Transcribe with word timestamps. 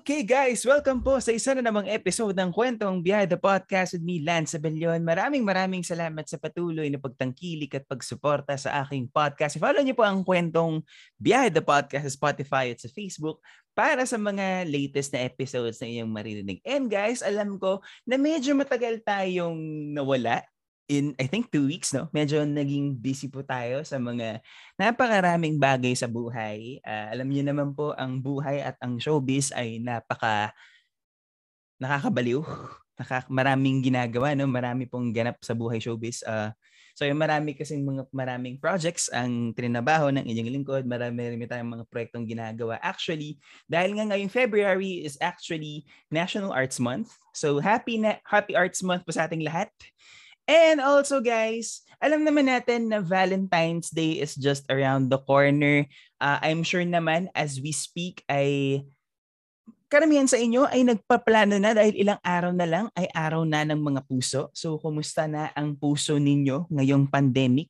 Okay 0.00 0.24
guys, 0.24 0.64
welcome 0.64 1.04
po 1.04 1.20
sa 1.20 1.28
isa 1.28 1.52
na 1.52 1.60
namang 1.60 1.84
episode 1.84 2.32
ng 2.32 2.48
Kwentong 2.56 3.04
Biyahe 3.04 3.28
the 3.28 3.36
Podcast 3.36 3.92
with 3.92 4.00
me, 4.00 4.24
Lance 4.24 4.56
Abellion. 4.56 4.96
Maraming 5.04 5.44
maraming 5.44 5.84
salamat 5.84 6.24
sa 6.24 6.40
patuloy 6.40 6.88
na 6.88 6.96
pagtangkilik 6.96 7.68
at 7.76 7.84
pagsuporta 7.84 8.56
sa 8.56 8.80
aking 8.80 9.12
podcast. 9.12 9.60
Follow 9.60 9.84
niyo 9.84 9.92
po 9.92 10.08
ang 10.08 10.24
Kwentong 10.24 10.80
Biyahe 11.20 11.52
the 11.52 11.60
Podcast 11.60 12.08
sa 12.08 12.16
Spotify 12.16 12.72
at 12.72 12.80
sa 12.80 12.88
Facebook 12.88 13.44
para 13.76 14.08
sa 14.08 14.16
mga 14.16 14.64
latest 14.72 15.12
na 15.12 15.20
episodes 15.20 15.76
na 15.84 15.92
iyong 15.92 16.08
maririnig. 16.08 16.64
And 16.64 16.88
guys, 16.88 17.20
alam 17.20 17.60
ko 17.60 17.84
na 18.08 18.16
medyo 18.16 18.56
matagal 18.56 19.04
tayong 19.04 19.60
nawala 19.92 20.48
in 20.90 21.14
I 21.22 21.30
think 21.30 21.54
two 21.54 21.70
weeks 21.70 21.94
no? 21.94 22.10
Medyo 22.10 22.42
naging 22.42 22.98
busy 22.98 23.30
po 23.30 23.46
tayo 23.46 23.86
sa 23.86 24.02
mga 24.02 24.42
napakaraming 24.74 25.62
bagay 25.62 25.94
sa 25.94 26.10
buhay. 26.10 26.82
Uh, 26.82 27.06
alam 27.14 27.30
niyo 27.30 27.46
naman 27.46 27.70
po 27.70 27.94
ang 27.94 28.18
buhay 28.18 28.58
at 28.58 28.74
ang 28.82 28.98
showbiz 28.98 29.54
ay 29.54 29.78
napaka 29.78 30.50
nakakabaliw. 31.78 32.42
Nakak 32.98 33.30
maraming 33.30 33.80
ginagawa 33.80 34.34
no? 34.34 34.50
Marami 34.50 34.90
pong 34.90 35.14
ganap 35.14 35.38
sa 35.46 35.54
buhay 35.54 35.78
showbiz. 35.78 36.26
Uh, 36.26 36.50
so 36.98 37.06
yung 37.06 37.22
marami 37.22 37.54
kasing 37.54 37.86
mga 37.86 38.10
maraming 38.10 38.58
projects 38.58 39.06
ang 39.14 39.54
trinabaho 39.54 40.10
ng 40.10 40.26
inyong 40.26 40.50
lingkod. 40.58 40.82
Marami 40.90 41.38
rin 41.38 41.46
tayong 41.46 41.70
mga 41.70 41.86
proyektong 41.86 42.26
ginagawa. 42.26 42.82
Actually 42.82 43.38
dahil 43.70 43.94
nga 43.94 44.10
ngayong 44.10 44.28
February 44.28 45.06
is 45.06 45.14
actually 45.22 45.86
National 46.10 46.50
Arts 46.50 46.82
Month. 46.82 47.14
So 47.30 47.62
happy 47.62 48.02
na 48.02 48.18
happy 48.26 48.58
Arts 48.58 48.82
Month 48.82 49.06
po 49.06 49.14
sa 49.14 49.30
ating 49.30 49.46
lahat 49.46 49.70
And 50.48 50.80
also 50.80 51.20
guys, 51.20 51.82
alam 52.00 52.24
naman 52.24 52.48
natin 52.48 52.88
na 52.88 53.04
Valentine's 53.04 53.92
Day 53.92 54.24
is 54.24 54.32
just 54.36 54.64
around 54.72 55.12
the 55.12 55.20
corner. 55.20 55.84
Uh, 56.16 56.38
I'm 56.40 56.64
sure 56.64 56.84
naman 56.84 57.28
as 57.36 57.60
we 57.60 57.76
speak 57.76 58.24
ay 58.26 58.80
karamihan 59.90 60.30
sa 60.30 60.38
inyo 60.38 60.70
ay 60.70 60.86
nagpaplano 60.86 61.58
na 61.58 61.74
dahil 61.74 61.98
ilang 61.98 62.20
araw 62.22 62.54
na 62.54 62.64
lang 62.64 62.86
ay 62.94 63.10
araw 63.10 63.42
na 63.42 63.66
ng 63.66 63.80
mga 63.82 64.00
puso. 64.06 64.48
So 64.54 64.78
kumusta 64.78 65.26
na 65.26 65.50
ang 65.52 65.74
puso 65.74 66.16
ninyo 66.16 66.70
ngayong 66.70 67.10
pandemic? 67.10 67.68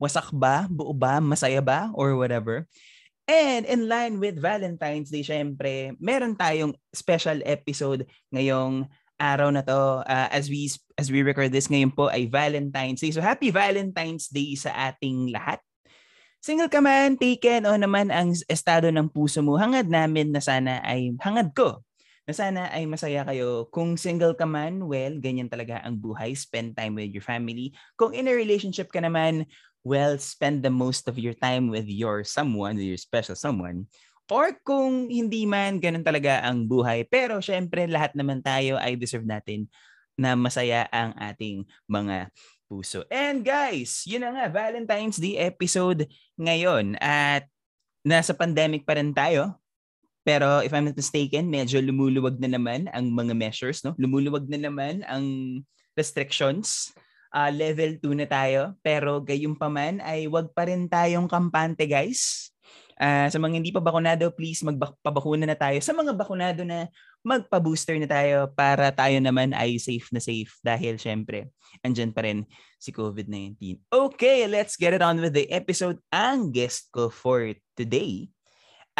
Wasak 0.00 0.32
ba? 0.32 0.64
Buo 0.70 0.96
ba? 0.96 1.20
Masaya 1.20 1.60
ba? 1.60 1.92
Or 1.92 2.16
whatever. 2.16 2.64
And 3.28 3.62
in 3.68 3.86
line 3.86 4.18
with 4.18 4.42
Valentine's 4.42 5.12
Day, 5.12 5.22
syempre, 5.22 5.94
meron 6.02 6.34
tayong 6.34 6.74
special 6.90 7.38
episode 7.46 8.08
ngayong 8.34 8.90
araw 9.20 9.52
na 9.52 9.60
to 9.60 10.00
uh, 10.00 10.28
as 10.32 10.48
we 10.48 10.72
as 10.96 11.12
we 11.12 11.20
record 11.20 11.52
this 11.52 11.68
ngayon 11.68 11.92
po 11.92 12.08
ay 12.08 12.24
Valentine's 12.24 13.04
Day. 13.04 13.12
So 13.12 13.20
happy 13.20 13.52
Valentine's 13.52 14.32
Day 14.32 14.56
sa 14.56 14.72
ating 14.72 15.28
lahat. 15.28 15.60
Single 16.40 16.72
ka 16.72 16.80
man, 16.80 17.20
taken 17.20 17.68
o 17.68 17.76
naman 17.76 18.08
ang 18.08 18.32
estado 18.48 18.88
ng 18.88 19.12
puso 19.12 19.44
mo, 19.44 19.60
hangad 19.60 19.92
namin 19.92 20.32
na 20.32 20.40
sana 20.40 20.80
ay 20.80 21.12
hangad 21.20 21.52
ko 21.52 21.84
na 22.24 22.32
sana 22.32 22.62
ay 22.72 22.88
masaya 22.88 23.26
kayo. 23.28 23.68
Kung 23.68 24.00
single 24.00 24.32
ka 24.38 24.48
man, 24.48 24.86
well, 24.86 25.12
ganyan 25.20 25.52
talaga 25.52 25.84
ang 25.84 26.00
buhay. 26.00 26.32
Spend 26.32 26.78
time 26.78 26.96
with 26.96 27.12
your 27.12 27.26
family. 27.26 27.76
Kung 27.98 28.16
in 28.16 28.30
a 28.30 28.32
relationship 28.32 28.88
ka 28.88 29.04
naman, 29.04 29.44
well, 29.84 30.14
spend 30.16 30.62
the 30.62 30.70
most 30.70 31.08
of 31.10 31.18
your 31.18 31.34
time 31.34 31.68
with 31.68 31.90
your 31.90 32.22
someone, 32.22 32.78
your 32.78 33.00
special 33.00 33.34
someone. 33.34 33.90
Or 34.30 34.54
kung 34.62 35.10
hindi 35.10 35.42
man, 35.42 35.82
ganun 35.82 36.06
talaga 36.06 36.38
ang 36.46 36.62
buhay. 36.70 37.02
Pero 37.10 37.42
syempre, 37.42 37.90
lahat 37.90 38.14
naman 38.14 38.38
tayo 38.38 38.78
ay 38.78 38.94
deserve 38.94 39.26
natin 39.26 39.66
na 40.14 40.38
masaya 40.38 40.86
ang 40.94 41.10
ating 41.18 41.66
mga 41.90 42.30
puso. 42.70 43.02
And 43.10 43.42
guys, 43.42 44.06
yun 44.06 44.22
na 44.22 44.30
nga, 44.30 44.46
Valentine's 44.46 45.18
Day 45.18 45.34
episode 45.42 46.06
ngayon. 46.38 46.94
At 47.02 47.50
nasa 48.06 48.30
pandemic 48.30 48.86
pa 48.86 48.94
rin 48.94 49.10
tayo. 49.10 49.58
Pero 50.22 50.62
if 50.62 50.70
I'm 50.70 50.86
not 50.86 50.94
mistaken, 50.94 51.50
medyo 51.50 51.82
lumuluwag 51.82 52.38
na 52.38 52.54
naman 52.54 52.86
ang 52.94 53.10
mga 53.10 53.34
measures. 53.34 53.82
No? 53.82 53.98
Lumuluwag 53.98 54.46
na 54.46 54.62
naman 54.62 55.02
ang 55.10 55.26
restrictions. 55.98 56.94
Uh, 57.34 57.50
level 57.50 57.98
2 57.98 58.14
na 58.14 58.26
tayo. 58.30 58.78
Pero 58.78 59.18
gayong 59.18 59.58
pa 59.58 59.66
man 59.66 59.98
ay 60.06 60.30
wag 60.30 60.54
pa 60.54 60.70
rin 60.70 60.86
tayong 60.86 61.26
kampante 61.26 61.82
guys 61.90 62.50
Uh, 63.00 63.32
sa 63.32 63.40
mga 63.40 63.56
hindi 63.56 63.72
pa 63.72 63.80
bakunado, 63.80 64.28
please 64.28 64.60
magpabakuna 64.60 65.48
na 65.48 65.56
tayo. 65.56 65.80
Sa 65.80 65.96
mga 65.96 66.12
bakunado 66.12 66.60
na, 66.68 66.84
magpa-booster 67.24 67.96
na 67.96 68.04
tayo 68.04 68.48
para 68.52 68.92
tayo 68.92 69.16
naman 69.20 69.56
ay 69.56 69.80
safe 69.80 70.08
na 70.12 70.20
safe 70.20 70.52
dahil 70.60 71.00
syempre, 71.00 71.48
andyan 71.80 72.12
pa 72.12 72.28
rin 72.28 72.44
si 72.76 72.92
COVID-19. 72.92 73.80
Okay, 73.88 74.44
let's 74.44 74.76
get 74.76 74.92
it 74.92 75.00
on 75.00 75.20
with 75.20 75.32
the 75.32 75.48
episode. 75.48 75.96
Ang 76.12 76.52
guest 76.52 76.92
ko 76.92 77.08
for 77.08 77.56
today 77.72 78.28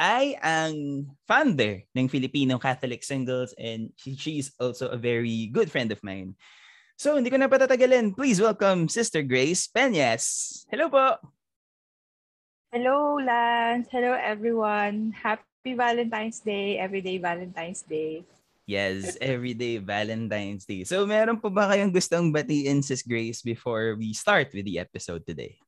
ay 0.00 0.36
ang 0.40 1.04
founder 1.28 1.84
ng 1.92 2.08
Filipino 2.08 2.56
Catholic 2.56 3.04
Singles 3.04 3.52
and 3.60 3.92
she, 4.00 4.16
she 4.16 4.40
is 4.40 4.52
also 4.56 4.88
a 4.88 5.00
very 5.00 5.52
good 5.52 5.68
friend 5.68 5.92
of 5.92 6.00
mine. 6.00 6.36
So, 7.00 7.16
hindi 7.16 7.32
ko 7.32 7.40
na 7.40 7.48
patatagalin. 7.48 8.12
Please 8.12 8.40
welcome 8.40 8.88
Sister 8.88 9.24
Grace 9.24 9.64
Peñas. 9.68 10.64
Hello 10.68 10.92
po! 10.92 11.39
Hello, 12.70 13.18
Lance. 13.18 13.90
Hello, 13.90 14.14
everyone. 14.14 15.10
Happy 15.10 15.74
Valentine's 15.74 16.38
Day. 16.38 16.78
Everyday 16.78 17.18
Valentine's 17.18 17.82
Day. 17.82 18.22
Yes, 18.62 19.18
everyday 19.20 19.82
Valentine's 19.82 20.70
Day. 20.70 20.86
So, 20.86 21.02
meron 21.02 21.42
po 21.42 21.50
ba 21.50 21.66
kayong 21.66 21.90
gustong 21.90 22.30
batiin, 22.30 22.78
Sis 22.78 23.02
Grace, 23.02 23.42
before 23.42 23.98
we 23.98 24.14
start 24.14 24.54
with 24.54 24.70
the 24.70 24.78
episode 24.78 25.26
today? 25.26 25.58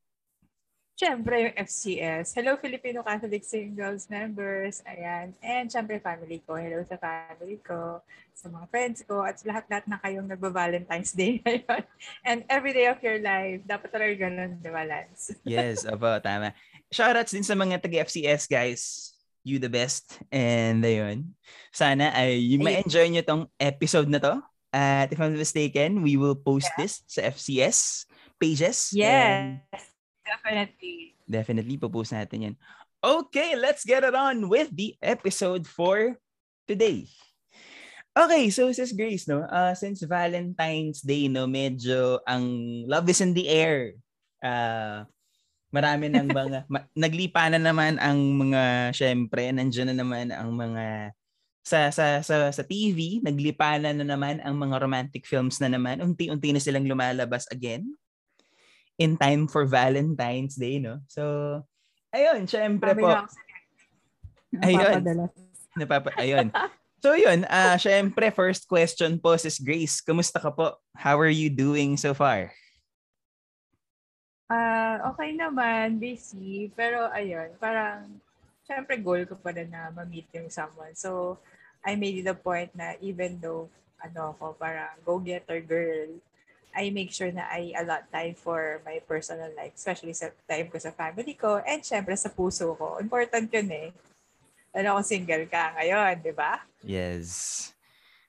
Siyempre, 0.94 1.50
yung 1.50 1.56
FCS. 1.58 2.38
Hello, 2.38 2.54
Filipino 2.62 3.02
Catholic 3.02 3.42
Singles 3.42 4.06
members. 4.06 4.78
Ayan. 4.86 5.34
And 5.42 5.66
siyempre, 5.66 5.98
family 5.98 6.38
ko. 6.46 6.54
Hello 6.54 6.86
sa 6.86 6.94
family 7.02 7.58
ko, 7.66 7.98
sa 8.30 8.46
mga 8.46 8.66
friends 8.70 9.02
ko, 9.02 9.26
at 9.26 9.42
lahat-lahat 9.42 9.90
na 9.90 9.98
kayong 9.98 10.30
nagba-Valentine's 10.30 11.10
Day 11.18 11.40
ngayon. 11.42 11.82
And 12.22 12.46
every 12.46 12.70
day 12.70 12.86
of 12.86 13.02
your 13.02 13.18
life, 13.18 13.66
dapat 13.66 13.90
talaga 13.90 14.14
ganun, 14.14 14.62
di 14.62 14.70
ba, 14.70 14.86
Lance? 14.86 15.34
yes, 15.42 15.82
opo, 15.82 16.06
tama 16.22 16.54
shoutouts 16.92 17.32
din 17.32 17.42
sa 17.42 17.56
mga 17.56 17.80
taga-FCS 17.80 18.46
guys. 18.46 18.82
You 19.42 19.58
the 19.58 19.72
best. 19.72 20.22
And 20.30 20.84
ayun. 20.84 21.34
Sana 21.74 22.14
ay 22.14 22.60
ma-enjoy 22.60 23.10
nyo 23.10 23.24
tong 23.26 23.44
episode 23.58 24.06
na 24.06 24.22
to. 24.22 24.38
At 24.72 25.12
if 25.12 25.18
I'm 25.20 25.36
mistaken, 25.36 26.00
we 26.00 26.16
will 26.16 26.38
post 26.38 26.70
yeah. 26.72 26.78
this 26.84 27.02
sa 27.04 27.28
FCS 27.28 28.08
pages. 28.40 28.94
Yes. 28.96 29.60
definitely. 30.24 31.18
Definitely, 31.28 31.76
popost 31.76 32.16
natin 32.16 32.52
yan. 32.52 32.56
Okay, 33.02 33.58
let's 33.58 33.82
get 33.82 34.06
it 34.06 34.14
on 34.14 34.46
with 34.46 34.70
the 34.70 34.94
episode 35.02 35.66
for 35.66 36.16
today. 36.70 37.10
Okay, 38.12 38.52
so 38.52 38.68
Sis 38.70 38.92
Grace, 38.92 39.26
no, 39.26 39.42
uh, 39.48 39.72
since 39.72 40.04
Valentine's 40.04 41.00
Day, 41.00 41.26
no, 41.32 41.48
medyo 41.48 42.20
ang 42.28 42.44
love 42.84 43.08
is 43.08 43.24
in 43.24 43.32
the 43.32 43.48
air. 43.48 43.96
Uh, 44.44 45.08
Marami 45.72 46.12
ng 46.12 46.28
mga, 46.28 46.58
ma- 46.68 46.86
naglipa 46.92 47.48
na 47.48 47.56
naman 47.56 47.96
ang 47.96 48.20
mga, 48.36 48.92
syempre, 48.92 49.48
nandiyan 49.48 49.90
na 49.90 49.96
naman 50.04 50.28
ang 50.28 50.52
mga, 50.52 51.16
sa, 51.64 51.88
sa, 51.88 52.20
sa, 52.20 52.52
sa 52.52 52.62
TV, 52.62 53.24
naglipa 53.24 53.80
na, 53.80 53.96
na 53.96 54.04
naman 54.04 54.38
ang 54.44 54.54
mga 54.54 54.76
romantic 54.78 55.24
films 55.24 55.58
na 55.64 55.72
naman. 55.72 56.04
Unti-unti 56.04 56.52
na 56.52 56.60
silang 56.60 56.84
lumalabas 56.84 57.48
again 57.48 57.88
in 59.00 59.16
time 59.16 59.48
for 59.48 59.64
Valentine's 59.64 60.54
Day, 60.54 60.76
no? 60.76 61.00
So, 61.08 61.22
ayun, 62.12 62.44
syempre 62.44 62.92
po. 62.92 63.08
Ayun. 64.60 65.00
Napapa, 65.72 66.12
ayun. 66.20 66.52
So 67.02 67.18
yun, 67.18 67.42
uh, 67.50 67.74
syempre 67.82 68.30
first 68.30 68.70
question 68.70 69.18
po 69.18 69.34
sis 69.34 69.58
Grace, 69.58 69.98
kumusta 69.98 70.38
ka 70.38 70.54
po? 70.54 70.78
How 70.94 71.18
are 71.18 71.32
you 71.32 71.50
doing 71.50 71.98
so 71.98 72.14
far? 72.14 72.54
Ah, 74.52 75.00
okay 75.08 75.32
naman, 75.32 75.96
busy. 75.96 76.68
Pero 76.76 77.08
ayun, 77.08 77.56
parang, 77.56 78.04
syempre 78.68 79.00
goal 79.00 79.24
ko 79.24 79.32
pa 79.40 79.48
rin 79.48 79.72
na 79.72 79.88
ma-meet 79.88 80.28
yung 80.36 80.52
someone. 80.52 80.92
So, 80.92 81.40
I 81.80 81.96
made 81.96 82.20
it 82.20 82.28
a 82.28 82.36
point 82.36 82.68
na 82.76 83.00
even 83.00 83.40
though, 83.40 83.72
ano 84.04 84.36
ako, 84.36 84.52
parang 84.60 84.92
go-getter 85.08 85.64
girl, 85.64 86.12
I 86.76 86.92
make 86.92 87.16
sure 87.16 87.32
na 87.32 87.48
I 87.48 87.72
allot 87.80 88.12
time 88.12 88.36
for 88.36 88.84
my 88.84 89.00
personal 89.08 89.48
life, 89.56 89.72
especially 89.72 90.12
sa 90.12 90.28
time 90.44 90.68
ko 90.68 90.76
sa 90.76 90.92
family 90.92 91.32
ko, 91.32 91.64
and 91.64 91.80
syempre 91.80 92.12
sa 92.12 92.28
puso 92.28 92.76
ko. 92.76 93.00
Important 93.00 93.48
yun 93.48 93.72
eh. 93.72 93.88
Ano 94.76 95.00
kung 95.00 95.08
single 95.08 95.48
ka 95.48 95.80
ngayon, 95.80 96.20
di 96.20 96.32
ba? 96.32 96.60
Yes. 96.84 97.72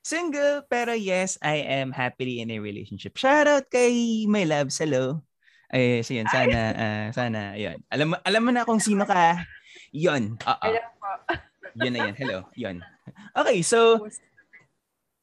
Single, 0.03 0.67
pero 0.67 0.91
yes, 0.95 1.35
I 1.39 1.83
am 1.83 1.95
happily 1.95 2.39
in 2.43 2.51
a 2.51 2.59
relationship. 2.63 3.15
Shout 3.15 3.47
out 3.47 3.67
kay 3.67 4.23
my 4.27 4.47
love, 4.47 4.71
hello. 4.71 5.23
Ay, 5.73 6.05
so 6.05 6.13
yun, 6.13 6.29
sana, 6.29 6.59
uh, 6.77 7.07
sana, 7.09 7.57
ayun. 7.57 7.81
Alam, 7.89 8.13
alam 8.21 8.41
mo 8.45 8.51
na 8.53 8.61
kung 8.61 8.77
sino 8.77 9.09
ka. 9.09 9.41
Yon. 9.89 10.37
Hello 10.37 10.81
po. 11.01 11.09
Yun 11.81 11.91
na 11.97 11.99
yan. 12.05 12.13
Hello. 12.13 12.37
Yun. 12.53 12.77
Okay, 13.33 13.65
so 13.65 14.05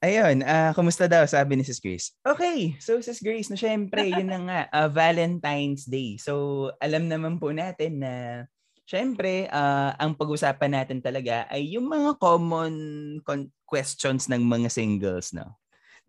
Ayun, 0.01 0.41
uh, 0.41 0.73
kumusta 0.73 1.05
daw 1.05 1.29
sabi 1.29 1.61
ni 1.61 1.63
Sis 1.63 1.77
Grace? 1.77 2.17
Okay, 2.25 2.73
so 2.81 2.97
Sis 3.05 3.21
Grace, 3.21 3.53
no 3.53 3.61
syempre, 3.61 4.09
yun 4.09 4.33
na 4.33 4.41
nga, 4.49 4.61
uh, 4.73 4.89
Valentine's 4.89 5.85
Day. 5.85 6.17
So 6.17 6.73
alam 6.81 7.05
naman 7.05 7.37
po 7.37 7.53
natin 7.53 8.01
na 8.01 8.13
syempre, 8.89 9.45
uh, 9.53 9.93
ang 10.01 10.17
pag-usapan 10.17 10.73
natin 10.73 11.05
talaga 11.05 11.45
ay 11.53 11.77
yung 11.77 11.85
mga 11.85 12.17
common 12.17 12.75
con- 13.29 13.53
questions 13.69 14.25
ng 14.33 14.41
mga 14.41 14.73
singles, 14.73 15.37
no? 15.37 15.61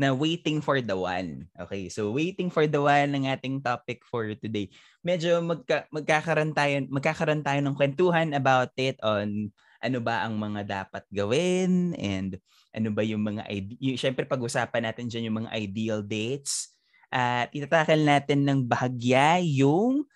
Na 0.02 0.18
waiting 0.18 0.66
for 0.66 0.82
the 0.82 0.98
one. 0.98 1.46
Okay, 1.54 1.86
so 1.86 2.10
waiting 2.10 2.50
for 2.50 2.66
the 2.66 2.82
one 2.82 3.14
ng 3.14 3.30
ating 3.30 3.62
topic 3.62 4.02
for 4.02 4.34
today. 4.34 4.66
Medyo 5.06 5.46
magka- 5.46 5.86
magkakaroon 5.94 6.58
tayo, 6.58 6.82
magkakaroon 6.90 7.46
tayo 7.46 7.62
ng 7.62 7.78
kwentuhan 7.78 8.34
about 8.34 8.74
it 8.82 8.98
on 9.06 9.54
ano 9.78 9.98
ba 10.02 10.26
ang 10.26 10.42
mga 10.42 10.62
dapat 10.66 11.06
gawin 11.14 11.94
and 12.02 12.42
ano 12.74 12.90
ba 12.90 13.06
yung 13.06 13.22
mga 13.22 13.46
ide- 13.46 13.78
syempre 13.94 14.26
pag-usapan 14.26 14.90
natin 14.90 15.06
diyan 15.06 15.30
yung 15.30 15.38
mga 15.46 15.54
ideal 15.54 16.02
dates 16.02 16.74
at 17.14 17.54
itatakal 17.54 18.02
natin 18.02 18.42
ng 18.42 18.60
bahagya 18.66 19.38
yung 19.44 20.08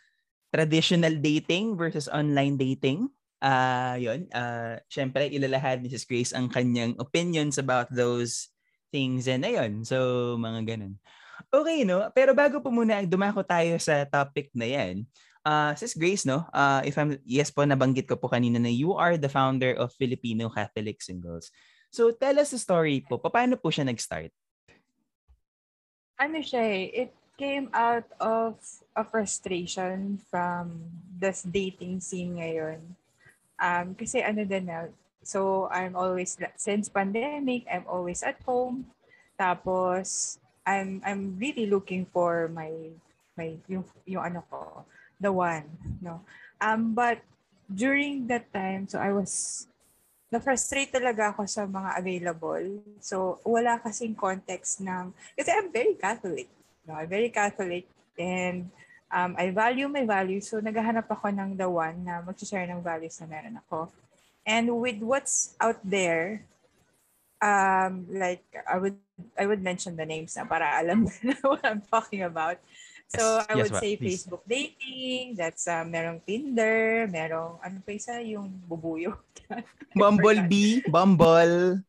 traditional 0.50 1.14
dating 1.20 1.78
versus 1.78 2.08
online 2.10 2.56
dating. 2.56 3.12
Uh, 3.44 4.00
yun, 4.00 4.26
uh, 4.32 4.80
syempre 4.90 5.30
ilalahad 5.30 5.84
ni 5.84 5.94
Sis 5.94 6.08
Grace 6.08 6.34
ang 6.34 6.50
kanyang 6.50 6.98
opinions 6.98 7.62
about 7.62 7.92
those 7.94 8.55
things 8.96 9.28
and 9.28 9.44
ayun. 9.44 9.84
So, 9.84 10.40
mga 10.40 10.64
ganun. 10.72 10.96
Okay, 11.52 11.84
no? 11.84 12.08
Pero 12.16 12.32
bago 12.32 12.64
po 12.64 12.72
muna 12.72 13.04
dumako 13.04 13.44
tayo 13.44 13.76
sa 13.76 14.08
topic 14.08 14.56
na 14.56 14.64
yan, 14.64 15.04
uh, 15.44 15.76
Sis 15.76 15.92
Grace, 15.92 16.24
no? 16.24 16.48
Uh, 16.56 16.80
if 16.88 16.96
I'm, 16.96 17.20
yes 17.28 17.52
po, 17.52 17.68
nabanggit 17.68 18.08
ko 18.08 18.16
po 18.16 18.32
kanina 18.32 18.56
na 18.56 18.72
you 18.72 18.96
are 18.96 19.20
the 19.20 19.28
founder 19.28 19.76
of 19.76 19.92
Filipino 20.00 20.48
Catholic 20.48 21.04
Singles. 21.04 21.52
So 21.92 22.16
tell 22.16 22.40
us 22.40 22.56
the 22.56 22.60
story 22.60 23.04
po. 23.04 23.20
Paano 23.20 23.60
po 23.60 23.68
siya 23.68 23.84
nag-start? 23.84 24.32
Ano 26.16 26.40
siya 26.40 26.64
eh, 26.64 26.88
it 27.08 27.12
came 27.36 27.68
out 27.76 28.08
of 28.24 28.56
a 28.96 29.04
frustration 29.04 30.16
from 30.32 30.88
this 31.20 31.44
dating 31.44 32.00
scene 32.00 32.40
ngayon. 32.40 32.80
Um, 33.60 33.92
kasi 33.96 34.24
ano 34.24 34.48
din 34.48 34.72
na, 34.72 34.88
so 35.26 35.68
I'm 35.74 35.98
always, 35.98 36.38
since 36.56 36.88
pandemic, 36.88 37.66
I'm 37.66 37.90
always 37.90 38.22
at 38.22 38.38
home. 38.46 38.86
Tapos, 39.36 40.38
I'm 40.66 41.02
I'm 41.06 41.38
really 41.38 41.70
looking 41.70 42.10
for 42.10 42.50
my 42.50 42.72
my 43.38 43.58
yung 43.70 43.86
yung 44.06 44.24
ano 44.24 44.42
ko, 44.50 44.86
the 45.22 45.30
one, 45.30 45.66
no. 46.02 46.26
Um 46.58 46.98
but 46.98 47.22
during 47.70 48.26
that 48.30 48.50
time, 48.54 48.90
so 48.90 48.98
I 48.98 49.14
was 49.14 49.66
na-frustrate 50.34 50.92
talaga 50.92 51.32
ako 51.32 51.46
sa 51.46 51.70
mga 51.70 51.90
available. 52.02 52.66
So, 53.00 53.40
wala 53.46 53.80
kasing 53.80 54.18
context 54.18 54.82
ng, 54.82 55.14
kasi 55.38 55.50
I'm 55.54 55.70
very 55.70 55.96
Catholic. 55.96 56.50
No? 56.84 56.98
I'm 56.98 57.08
very 57.08 57.30
Catholic 57.30 57.86
and 58.18 58.68
um, 59.14 59.38
I 59.38 59.54
value 59.54 59.88
my 59.88 60.04
values. 60.04 60.50
So, 60.50 60.60
naghahanap 60.60 61.08
ako 61.08 61.30
ng 61.30 61.56
the 61.56 61.70
one 61.70 62.04
na 62.04 62.26
mag-share 62.26 62.68
ng 62.68 62.82
values 62.82 63.16
na 63.22 63.28
meron 63.30 63.62
ako. 63.64 63.94
And 64.46 64.78
with 64.78 65.02
what's 65.02 65.58
out 65.60 65.82
there, 65.82 66.46
um, 67.42 68.06
like, 68.10 68.46
I 68.70 68.78
would, 68.78 68.98
I 69.38 69.46
would 69.50 69.62
mention 69.62 69.98
the 69.98 70.06
names 70.06 70.38
na 70.38 70.46
para 70.46 70.70
alam 70.78 71.10
what 71.42 71.66
I'm 71.66 71.82
talking 71.82 72.22
about. 72.22 72.62
So, 73.10 73.42
yes, 73.42 73.46
I 73.50 73.54
would 73.58 73.74
yes, 73.74 73.82
say 73.82 73.94
please. 73.98 74.26
Facebook 74.26 74.42
dating, 74.50 75.38
that's 75.38 75.70
uh, 75.70 75.86
merong 75.86 76.26
Tinder, 76.26 77.06
merong, 77.06 77.62
ano 77.62 77.78
pa 77.86 77.92
isa, 77.94 78.18
yung 78.22 78.50
bubuyo. 78.66 79.18
Bumblebee, 79.98 80.82
Bumble. 80.90 81.86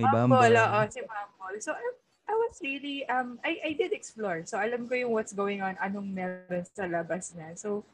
May 0.00 0.08
Bumble. 0.08 0.40
Bumble, 0.40 0.56
oo, 0.56 0.80
si 0.88 1.00
Bumble. 1.04 1.58
So, 1.60 1.76
I, 1.76 1.84
I 2.32 2.34
was 2.40 2.56
really, 2.64 3.04
um, 3.08 3.36
I, 3.44 3.60
I 3.68 3.70
did 3.76 3.92
explore. 3.92 4.40
So, 4.48 4.56
alam 4.56 4.88
ko 4.88 4.96
yung 4.96 5.12
what's 5.12 5.36
going 5.36 5.60
on, 5.60 5.76
anong 5.76 6.08
meron 6.08 6.64
sa 6.72 6.88
labas 6.88 7.36
na. 7.36 7.52
So, 7.52 7.84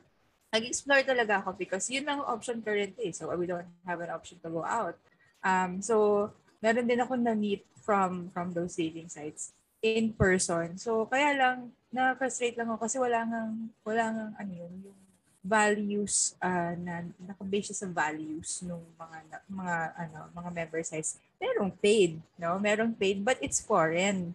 nag-explore 0.52 1.02
talaga 1.02 1.42
ako 1.42 1.56
because 1.58 1.88
yun 1.90 2.06
ang 2.06 2.22
option 2.22 2.62
currently. 2.62 3.10
So, 3.12 3.30
we 3.34 3.46
don't 3.46 3.66
have 3.86 4.00
an 4.00 4.10
option 4.10 4.38
to 4.42 4.50
go 4.50 4.62
out. 4.62 4.96
Um, 5.42 5.82
so, 5.82 6.28
meron 6.62 6.86
din 6.86 7.02
ako 7.02 7.18
na-meet 7.18 7.66
from 7.86 8.34
from 8.34 8.50
those 8.50 8.74
dating 8.74 9.06
sites 9.06 9.54
in 9.82 10.10
person. 10.14 10.74
So, 10.80 11.06
kaya 11.06 11.38
lang, 11.38 11.70
na-frustrate 11.94 12.58
lang 12.58 12.72
ako 12.72 12.88
kasi 12.88 12.96
wala 12.98 13.22
ngang, 13.22 13.70
wala 13.86 14.04
ngang 14.10 14.32
ano 14.42 14.52
yun, 14.52 14.72
yung 14.90 15.00
values 15.46 16.34
uh, 16.42 16.74
na 16.74 17.06
nakabase 17.22 17.70
sa 17.70 17.86
values 17.86 18.66
ng 18.66 18.82
mga 18.98 19.18
mga 19.46 19.76
ano 19.94 20.18
mga 20.34 20.50
member 20.50 20.82
sites 20.82 21.22
merong 21.38 21.70
paid 21.70 22.18
no 22.34 22.58
merong 22.58 22.90
paid 22.90 23.22
but 23.22 23.38
it's 23.38 23.62
foreign 23.62 24.34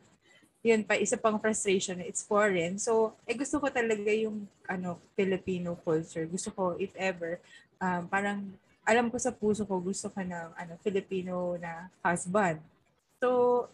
yun 0.62 0.86
pa 0.86 0.94
isa 0.98 1.18
pang 1.18 1.42
frustration 1.42 2.02
it's 2.06 2.22
foreign. 2.22 2.78
So 2.78 3.18
eh 3.26 3.34
gusto 3.34 3.58
ko 3.58 3.68
talaga 3.74 4.14
yung 4.14 4.46
ano 4.70 5.02
Filipino 5.18 5.74
culture. 5.82 6.26
Gusto 6.30 6.54
ko 6.54 6.64
if 6.78 6.94
ever 6.98 7.42
um, 7.82 8.06
parang 8.06 8.54
alam 8.86 9.10
ko 9.10 9.18
sa 9.18 9.34
puso 9.34 9.66
ko 9.66 9.82
gusto 9.82 10.10
ko 10.10 10.22
ng 10.22 10.50
ano 10.58 10.74
Filipino 10.86 11.58
na 11.58 11.90
husband. 12.06 12.62
So 13.18 13.70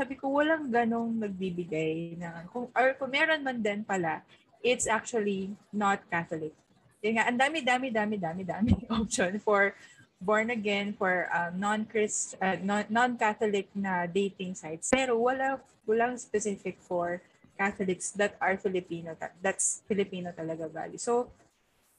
sabi 0.00 0.16
ko, 0.16 0.32
walang 0.32 0.72
ganong 0.72 1.20
nagbibigay 1.20 2.16
ng, 2.16 2.48
kung, 2.48 2.72
or 2.72 2.96
kung 2.96 3.12
meron 3.12 3.44
man 3.44 3.60
din 3.60 3.84
pala, 3.84 4.24
it's 4.64 4.88
actually 4.88 5.52
not 5.68 6.00
Catholic. 6.08 6.56
Yung 7.04 7.20
nga, 7.20 7.28
ang 7.28 7.36
dami, 7.36 7.60
dami, 7.60 7.92
dami, 7.92 8.16
dami, 8.16 8.40
dami 8.40 8.72
option 8.96 9.36
for 9.36 9.76
born 10.20 10.50
again, 10.50 10.92
for 10.92 11.26
um, 11.32 11.58
non-Christ, 11.58 12.36
uh, 12.40 12.56
non, 12.62 12.84
non-Catholic 12.88 13.68
na 13.74 14.06
dating 14.06 14.54
sites. 14.54 14.92
Pero 14.92 15.16
wala, 15.16 15.60
walang 15.88 16.20
specific 16.20 16.76
for 16.78 17.22
Catholics 17.56 18.12
that 18.16 18.36
are 18.40 18.56
Filipino. 18.56 19.16
That's 19.40 19.82
Filipino 19.88 20.32
talaga 20.32 20.68
value. 20.68 21.00
So, 21.00 21.32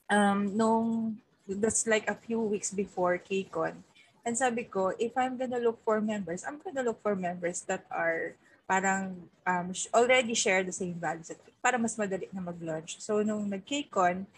um, 0.09 0.53
nung, 0.55 1.17
that's 1.49 1.85
like 1.85 2.09
a 2.09 2.15
few 2.15 2.39
weeks 2.41 2.71
before 2.71 3.17
KCON, 3.17 3.81
And 4.21 4.37
sabi 4.37 4.69
ko, 4.69 4.93
if 5.01 5.17
I'm 5.17 5.33
gonna 5.33 5.57
look 5.57 5.81
for 5.81 5.97
members, 5.97 6.45
I'm 6.45 6.61
gonna 6.61 6.85
look 6.85 7.01
for 7.01 7.17
members 7.17 7.65
that 7.65 7.89
are 7.89 8.37
parang 8.69 9.17
um, 9.49 9.73
already 9.97 10.37
share 10.37 10.61
the 10.61 10.71
same 10.71 10.95
values 10.95 11.33
para 11.57 11.81
mas 11.81 11.97
madali 11.97 12.29
na 12.29 12.45
mag-launch. 12.45 13.01
So, 13.01 13.25
nung 13.25 13.49
nag-KCON, 13.49 14.29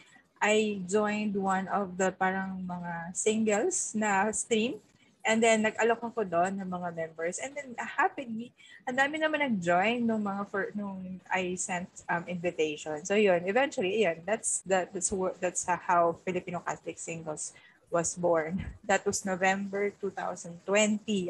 I 0.44 0.84
joined 0.84 1.40
one 1.40 1.72
of 1.72 1.96
the 1.96 2.12
parang 2.12 2.68
mga 2.68 3.16
singles 3.16 3.96
na 3.96 4.28
stream. 4.36 4.84
And 5.24 5.40
then, 5.40 5.64
nag-alok 5.64 6.04
ako 6.04 6.28
doon 6.28 6.60
ng 6.60 6.68
mga 6.68 6.90
members. 7.00 7.40
And 7.40 7.56
then, 7.56 7.80
uh, 7.80 7.88
happily, 7.88 8.52
ang 8.84 9.00
dami 9.00 9.24
naman 9.24 9.40
nag-join 9.40 10.04
nung 10.04 10.20
mga 10.20 10.44
for, 10.52 10.68
nung 10.76 11.00
I 11.32 11.56
sent 11.56 11.88
um, 12.12 12.28
invitation. 12.28 13.00
So, 13.08 13.16
yun. 13.16 13.48
Eventually, 13.48 14.04
yun. 14.04 14.20
That's, 14.28 14.60
that, 14.68 14.92
that's, 14.92 15.16
that's 15.40 15.64
how 15.64 16.20
Filipino 16.28 16.60
Catholic 16.60 17.00
singles 17.00 17.56
was 17.88 18.20
born. 18.20 18.68
That 18.90 19.08
was 19.08 19.24
November 19.24 19.96
2020. 20.04 20.60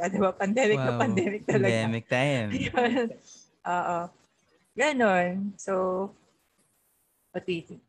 Ah, 0.01 0.09
di 0.09 0.17
ba? 0.17 0.33
Pandemic 0.33 0.81
wow. 0.81 0.89
na 0.89 0.93
pandemic 0.97 1.41
talaga. 1.45 1.69
Pandemic 1.69 2.05
time. 2.09 2.49
Oo. 3.77 3.99
Ganon. 4.73 5.53
So, 5.61 6.09
think? 7.41 7.81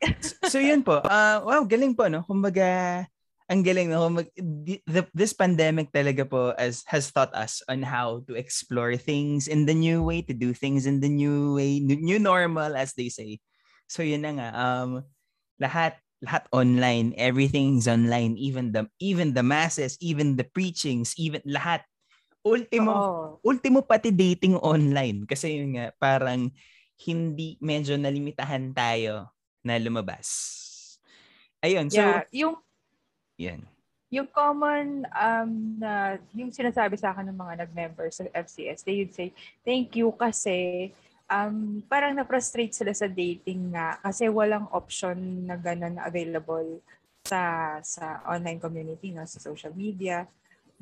so, 0.48 0.56
yun 0.56 0.80
po. 0.80 1.04
Uh, 1.04 1.44
wow, 1.44 1.62
galing 1.68 1.92
po, 1.92 2.08
no? 2.08 2.24
Kumbaga, 2.24 3.04
ang 3.44 3.60
galing, 3.60 3.92
no? 3.92 4.08
Kumbaga, 4.08 4.30
the, 4.88 5.04
this 5.12 5.36
pandemic 5.36 5.92
talaga 5.92 6.24
po 6.24 6.56
as, 6.56 6.80
has 6.88 7.12
taught 7.12 7.32
us 7.36 7.60
on 7.68 7.84
how 7.84 8.24
to 8.24 8.34
explore 8.34 8.96
things 8.96 9.48
in 9.48 9.68
the 9.68 9.76
new 9.76 10.00
way, 10.00 10.24
to 10.24 10.32
do 10.32 10.56
things 10.56 10.88
in 10.88 11.00
the 11.00 11.08
new 11.12 11.56
way, 11.56 11.80
new 11.80 12.18
normal, 12.18 12.72
as 12.72 12.96
they 12.96 13.12
say. 13.12 13.40
So, 13.88 14.00
yun 14.00 14.24
na 14.24 14.32
nga. 14.32 14.48
Um, 14.56 14.90
lahat 15.60 16.00
lahat 16.24 16.48
online, 16.56 17.12
everything's 17.20 17.84
online, 17.84 18.40
even 18.40 18.72
the 18.72 18.88
even 18.96 19.36
the 19.36 19.44
masses, 19.44 20.00
even 20.00 20.40
the 20.40 20.48
preachings, 20.48 21.12
even 21.20 21.44
lahat. 21.44 21.84
Ultimo, 22.44 22.92
oh. 22.92 23.40
ultimo 23.40 23.80
pati 23.84 24.12
dating 24.12 24.60
online 24.60 25.24
kasi 25.24 25.64
yun 25.64 25.80
nga 25.80 25.96
parang 25.96 26.52
hindi 27.00 27.56
medyo 27.56 27.96
nalimitahan 27.96 28.76
tayo 28.76 29.33
na 29.64 29.80
lumabas. 29.80 30.28
Ayun, 31.64 31.88
so 31.88 31.98
yeah, 31.98 32.22
yung 32.30 32.60
yan. 33.40 33.64
Yung 34.12 34.28
common 34.30 35.08
um 35.10 35.80
na 35.80 36.20
yung 36.36 36.52
sinasabi 36.52 36.94
sa 37.00 37.10
akin 37.10 37.32
ng 37.32 37.40
mga 37.40 37.66
nag-member 37.66 38.12
sa 38.12 38.28
FCS, 38.30 38.84
they 38.84 39.02
would 39.02 39.16
say, 39.16 39.32
"Thank 39.64 39.96
you 39.96 40.12
kasi 40.14 40.92
um, 41.26 41.80
parang 41.88 42.14
na-frustrate 42.14 42.76
sila 42.76 42.92
sa 42.92 43.08
dating 43.08 43.72
nga 43.72 43.98
kasi 44.04 44.28
walang 44.28 44.68
option 44.70 45.48
na 45.48 45.56
gano'n 45.56 45.98
na 45.98 46.06
available 46.06 46.84
sa 47.24 47.74
sa 47.80 48.20
online 48.28 48.60
community, 48.60 49.10
no, 49.10 49.24
sa 49.24 49.40
social 49.40 49.72
media. 49.72 50.28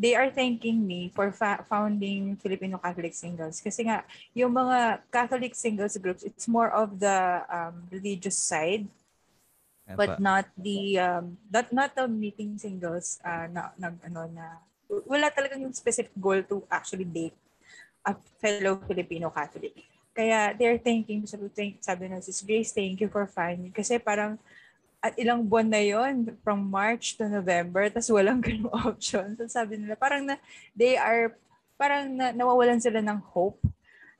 They 0.03 0.19
are 0.19 0.35
thanking 0.35 0.83
me 0.83 1.15
for 1.15 1.31
fa- 1.31 1.63
founding 1.71 2.35
Filipino 2.43 2.83
Catholic 2.83 3.15
Singles 3.15 3.63
kasi 3.63 3.87
nga 3.87 4.03
yung 4.35 4.51
mga 4.51 5.07
Catholic 5.15 5.55
singles 5.55 5.95
groups, 6.03 6.27
it's 6.27 6.51
more 6.51 6.75
of 6.75 6.99
the 6.99 7.47
um, 7.47 7.87
religious 7.95 8.35
side. 8.35 8.91
but 9.93 10.21
not 10.23 10.47
the 10.57 10.97
um 10.97 11.37
not 11.51 11.69
not 11.75 11.91
the 11.93 12.07
meeting 12.07 12.57
singles 12.57 13.21
uh 13.27 13.45
na 13.51 13.75
nag 13.77 13.99
ano 14.09 14.31
na 14.31 14.63
wala 14.89 15.29
talagang 15.33 15.61
yung 15.65 15.75
specific 15.75 16.13
goal 16.17 16.41
to 16.45 16.65
actually 16.69 17.05
date 17.05 17.37
a 18.05 18.13
fellow 18.43 18.83
Filipino 18.85 19.31
Catholic. 19.31 19.73
Kaya 20.13 20.53
they're 20.53 20.77
thinking, 20.77 21.25
sabi, 21.25 21.49
think, 21.49 21.81
sabi 21.81 22.11
na 22.11 22.21
sis 22.21 22.45
Grace, 22.45 22.75
thank 22.75 23.01
you 23.01 23.09
for 23.09 23.25
finding. 23.25 23.73
Kasi 23.73 23.97
parang 23.97 24.37
at 25.03 25.19
ilang 25.19 25.43
buwan 25.43 25.67
na 25.67 25.83
yon 25.83 26.31
from 26.47 26.63
March 26.63 27.19
to 27.19 27.27
November, 27.27 27.91
tapos 27.91 28.15
walang 28.15 28.39
ganung 28.47 28.71
option. 28.71 29.35
So 29.35 29.51
sabi 29.51 29.83
nila, 29.83 29.99
parang 29.99 30.23
na, 30.23 30.39
they 30.79 30.95
are, 30.95 31.35
parang 31.75 32.15
na, 32.15 32.31
nawawalan 32.31 32.79
sila 32.79 33.03
ng 33.03 33.19
hope 33.35 33.59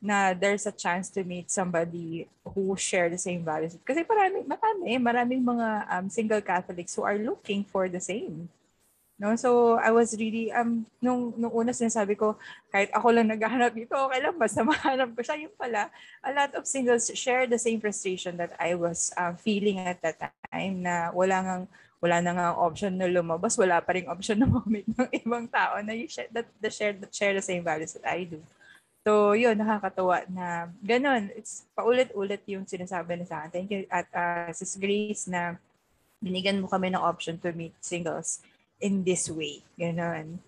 na 0.03 0.35
there's 0.35 0.67
a 0.67 0.75
chance 0.75 1.07
to 1.15 1.23
meet 1.23 1.47
somebody 1.47 2.27
who 2.43 2.75
share 2.75 3.07
the 3.07 3.17
same 3.17 3.47
values. 3.47 3.79
Kasi 3.87 4.03
marami, 4.03 4.43
marami, 4.43 4.91
maraming 4.99 5.43
mga 5.47 5.69
um, 5.87 6.11
single 6.11 6.43
Catholics 6.43 6.99
who 6.99 7.07
are 7.07 7.15
looking 7.15 7.63
for 7.63 7.87
the 7.87 8.03
same. 8.03 8.51
No? 9.21 9.37
So, 9.37 9.79
I 9.79 9.93
was 9.93 10.17
really, 10.17 10.53
um, 10.53 10.85
nung, 11.01 11.35
nung 11.37 11.53
una 11.53 11.73
sinasabi 11.73 12.17
ko, 12.19 12.37
kahit 12.73 12.91
ako 12.93 13.13
lang 13.13 13.29
naghahanap 13.29 13.77
dito, 13.77 13.95
okay 13.95 14.21
lang, 14.21 14.37
basta 14.37 14.65
mahanap 14.69 15.13
ko 15.15 15.21
siya. 15.21 15.41
Yung 15.45 15.55
pala, 15.55 15.93
a 16.25 16.31
lot 16.33 16.53
of 16.57 16.67
singles 16.67 17.13
share 17.15 17.47
the 17.47 17.61
same 17.61 17.79
frustration 17.79 18.37
that 18.41 18.57
I 18.59 18.75
was 18.75 19.13
uh, 19.17 19.37
feeling 19.39 19.79
at 19.79 20.01
that 20.03 20.19
time 20.51 20.83
na 20.83 21.13
wala 21.13 21.39
ngang 21.45 21.65
wala 22.03 22.19
na 22.19 22.35
nga 22.35 22.47
option 22.59 22.99
na 22.99 23.07
lumabas, 23.07 23.55
wala 23.55 23.79
pa 23.79 23.95
ring 23.95 24.11
option 24.11 24.35
na 24.35 24.51
mamit 24.59 24.83
ng 24.91 25.07
ibang 25.23 25.47
tao 25.47 25.79
na 25.87 25.95
you 25.95 26.11
share, 26.11 26.27
that, 26.35 26.51
that 26.59 26.75
share, 26.75 26.91
that 26.99 27.15
share 27.15 27.31
the 27.31 27.45
same 27.45 27.63
values 27.63 27.95
that 27.95 28.03
I 28.11 28.27
do. 28.27 28.43
So, 29.07 29.39
yun, 29.39 29.55
nakakatawa 29.55 30.27
na 30.27 30.67
ganun. 30.83 31.31
It's 31.39 31.67
paulit-ulit 31.79 32.43
yung 32.51 32.67
sinasabi 32.67 33.19
niya 33.19 33.31
sa 33.31 33.37
akin. 33.43 33.51
Thank 33.51 33.71
you 33.71 33.87
at 33.87 34.07
uh, 34.11 34.51
Sis 34.51 34.75
Grace 34.79 35.31
na 35.31 35.59
binigyan 36.23 36.63
mo 36.63 36.71
kami 36.71 36.91
ng 36.91 37.03
option 37.03 37.39
to 37.39 37.51
meet 37.51 37.75
singles 37.83 38.43
in 38.83 39.07
this 39.07 39.31
way. 39.31 39.63
Ganun. 39.79 40.43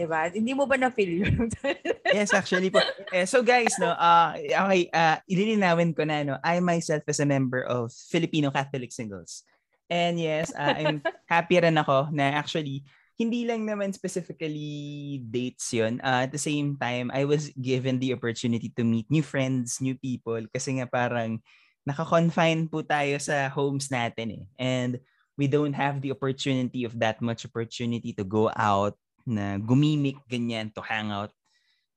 Diba? 0.00 0.32
Hindi 0.32 0.56
mo 0.56 0.64
ba 0.64 0.80
na-feel 0.80 1.28
yun? 1.28 1.52
yes, 2.16 2.32
actually 2.32 2.72
po. 2.72 2.80
Eh, 3.12 3.28
so 3.28 3.44
guys, 3.44 3.76
no, 3.76 3.92
uh, 3.92 4.32
okay, 4.36 4.88
uh, 4.96 5.20
ililinawin 5.28 5.92
ko 5.92 6.08
na, 6.08 6.24
no, 6.24 6.36
I 6.40 6.60
myself 6.64 7.04
is 7.04 7.20
a 7.20 7.28
member 7.28 7.68
of 7.68 7.92
Filipino 7.92 8.48
Catholic 8.48 8.96
Singles. 8.96 9.44
And 9.92 10.16
yes, 10.16 10.56
uh, 10.56 10.72
I'm 10.72 11.04
happy 11.28 11.60
rin 11.60 11.76
ako 11.76 12.08
na 12.16 12.32
actually 12.32 12.86
hindi 13.20 13.44
lang 13.44 13.68
naman 13.68 13.92
specifically 13.92 15.20
dates 15.28 15.76
yon 15.76 16.00
uh, 16.00 16.24
at 16.24 16.32
the 16.32 16.40
same 16.40 16.80
time 16.80 17.12
I 17.12 17.28
was 17.28 17.52
given 17.52 18.00
the 18.00 18.16
opportunity 18.16 18.72
to 18.72 18.80
meet 18.80 19.12
new 19.12 19.20
friends 19.20 19.76
new 19.84 19.92
people 20.00 20.40
kasi 20.48 20.80
nga 20.80 20.88
parang 20.88 21.36
naka-confine 21.84 22.72
po 22.72 22.80
tayo 22.80 23.20
sa 23.20 23.52
homes 23.52 23.92
natin 23.92 24.40
eh 24.40 24.44
and 24.56 24.96
we 25.40 25.48
don't 25.48 25.72
have 25.72 26.04
the 26.04 26.12
opportunity 26.12 26.84
of 26.84 26.92
that 27.00 27.16
much 27.24 27.48
opportunity 27.48 28.12
to 28.12 28.20
go 28.20 28.52
out 28.52 28.92
na 29.24 29.56
gumimik 29.56 30.20
ganyan 30.28 30.68
to 30.68 30.84
hang 30.84 31.08
out 31.08 31.32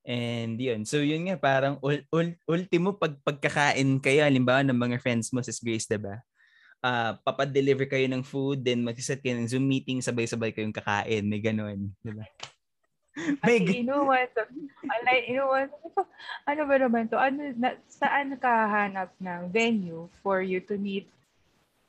and 0.08 0.56
yun 0.56 0.88
so 0.88 1.04
yun 1.04 1.28
nga 1.28 1.36
parang 1.36 1.76
ul- 1.84 2.08
ul- 2.16 2.40
ultimo 2.48 2.96
pag 2.96 3.20
pagkakain 3.28 4.00
kayo 4.00 4.24
halimbawa 4.24 4.64
ng 4.64 4.80
mga 4.80 5.04
friends 5.04 5.36
mo 5.36 5.44
sa 5.44 5.52
Grace 5.60 5.88
diba 5.92 6.24
uh, 6.84 7.12
papadeliver 7.24 7.88
kayo 7.88 8.06
ng 8.12 8.22
food, 8.22 8.62
then 8.62 8.84
mag-set 8.84 9.24
kayo 9.24 9.40
ng 9.40 9.48
Zoom 9.48 9.64
meeting, 9.64 10.04
sabay-sabay 10.04 10.52
kayong 10.52 10.76
kakain. 10.76 11.24
May 11.24 11.40
ganun. 11.40 11.96
Di 12.04 12.12
ba? 12.12 12.28
May 13.46 13.62
you 13.64 13.86
know 13.88 14.04
what? 14.10 14.34
Like, 15.08 15.30
you 15.30 15.40
know 15.40 15.50
what? 15.50 15.72
Ano 16.50 16.68
ba 16.68 16.76
naman 16.76 17.08
to? 17.08 17.18
Ano, 17.18 17.56
na, 17.56 17.80
saan 17.88 18.36
kahanap 18.36 19.16
ng 19.22 19.54
venue 19.54 20.12
for 20.26 20.44
you 20.44 20.60
to 20.60 20.76
meet 20.76 21.08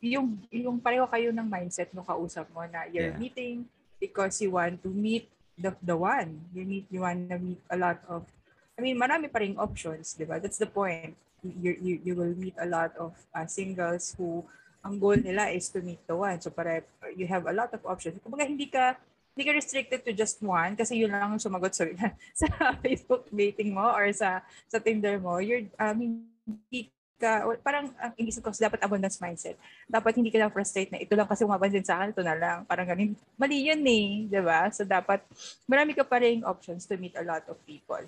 yung 0.04 0.36
yung 0.52 0.76
pareho 0.76 1.08
kayo 1.08 1.32
ng 1.32 1.48
mindset 1.48 1.88
ng 1.96 2.04
kausap 2.04 2.44
mo 2.52 2.60
na 2.68 2.84
you're 2.92 3.16
yeah. 3.16 3.20
meeting 3.20 3.64
because 3.96 4.36
you 4.44 4.52
want 4.52 4.76
to 4.84 4.92
meet 4.92 5.32
the 5.56 5.72
the 5.80 5.96
one. 5.96 6.44
You 6.52 6.68
meet 6.68 6.86
you 6.92 7.00
want 7.00 7.32
to 7.32 7.40
meet 7.40 7.62
a 7.72 7.78
lot 7.80 8.04
of 8.04 8.28
I 8.74 8.82
mean, 8.82 8.98
marami 8.98 9.30
pa 9.32 9.40
ring 9.40 9.56
options, 9.56 10.12
'di 10.12 10.28
ba? 10.28 10.36
That's 10.36 10.60
the 10.60 10.68
point. 10.68 11.16
You 11.40 11.72
you 11.80 11.94
you 12.04 12.12
will 12.12 12.36
meet 12.36 12.56
a 12.60 12.68
lot 12.68 12.92
of 13.00 13.16
uh, 13.32 13.48
singles 13.48 14.12
who 14.18 14.44
ang 14.84 15.00
goal 15.00 15.16
nila 15.16 15.48
is 15.48 15.72
to 15.72 15.80
meet 15.80 16.04
the 16.04 16.16
one. 16.16 16.36
So 16.44 16.52
para 16.52 16.84
you 17.16 17.24
have 17.30 17.48
a 17.48 17.54
lot 17.56 17.72
of 17.72 17.80
options. 17.88 18.20
Kung 18.20 18.36
hindi 18.36 18.68
ka 18.68 19.00
hindi 19.34 19.44
ka 19.50 19.56
restricted 19.56 20.00
to 20.04 20.12
just 20.14 20.38
one 20.44 20.76
kasi 20.76 21.00
yun 21.00 21.10
lang 21.10 21.34
ang 21.34 21.42
sumagot 21.42 21.74
sa, 21.74 21.88
sa 22.40 22.46
Facebook 22.78 23.26
dating 23.32 23.74
mo 23.74 23.88
or 23.88 24.12
sa 24.12 24.44
sa 24.68 24.78
Tinder 24.78 25.16
mo. 25.16 25.40
You're 25.40 25.64
um, 25.80 26.28
hindi 26.44 26.92
ka 27.18 27.46
parang 27.62 27.90
ang 27.96 28.12
inisip 28.18 28.42
ko 28.42 28.50
dapat 28.52 28.80
abundance 28.82 29.18
mindset. 29.22 29.56
Dapat 29.86 30.18
hindi 30.18 30.34
ka 30.34 30.38
lang 30.42 30.52
frustrate 30.52 30.90
na 30.90 31.00
ito 31.00 31.14
lang 31.14 31.30
kasi 31.30 31.46
umapansin 31.46 31.86
sa 31.86 32.00
akin, 32.00 32.10
ito 32.10 32.22
na 32.26 32.34
lang. 32.34 32.58
Parang 32.66 32.86
ganun. 32.86 33.14
Mali 33.38 33.70
yun 33.70 33.82
eh, 33.86 34.28
'di 34.28 34.40
ba? 34.42 34.68
So 34.74 34.82
dapat 34.82 35.22
marami 35.70 35.94
ka 35.94 36.02
pa 36.02 36.18
ring 36.20 36.42
options 36.42 36.86
to 36.90 36.98
meet 36.98 37.14
a 37.14 37.24
lot 37.24 37.46
of 37.46 37.56
people. 37.64 38.02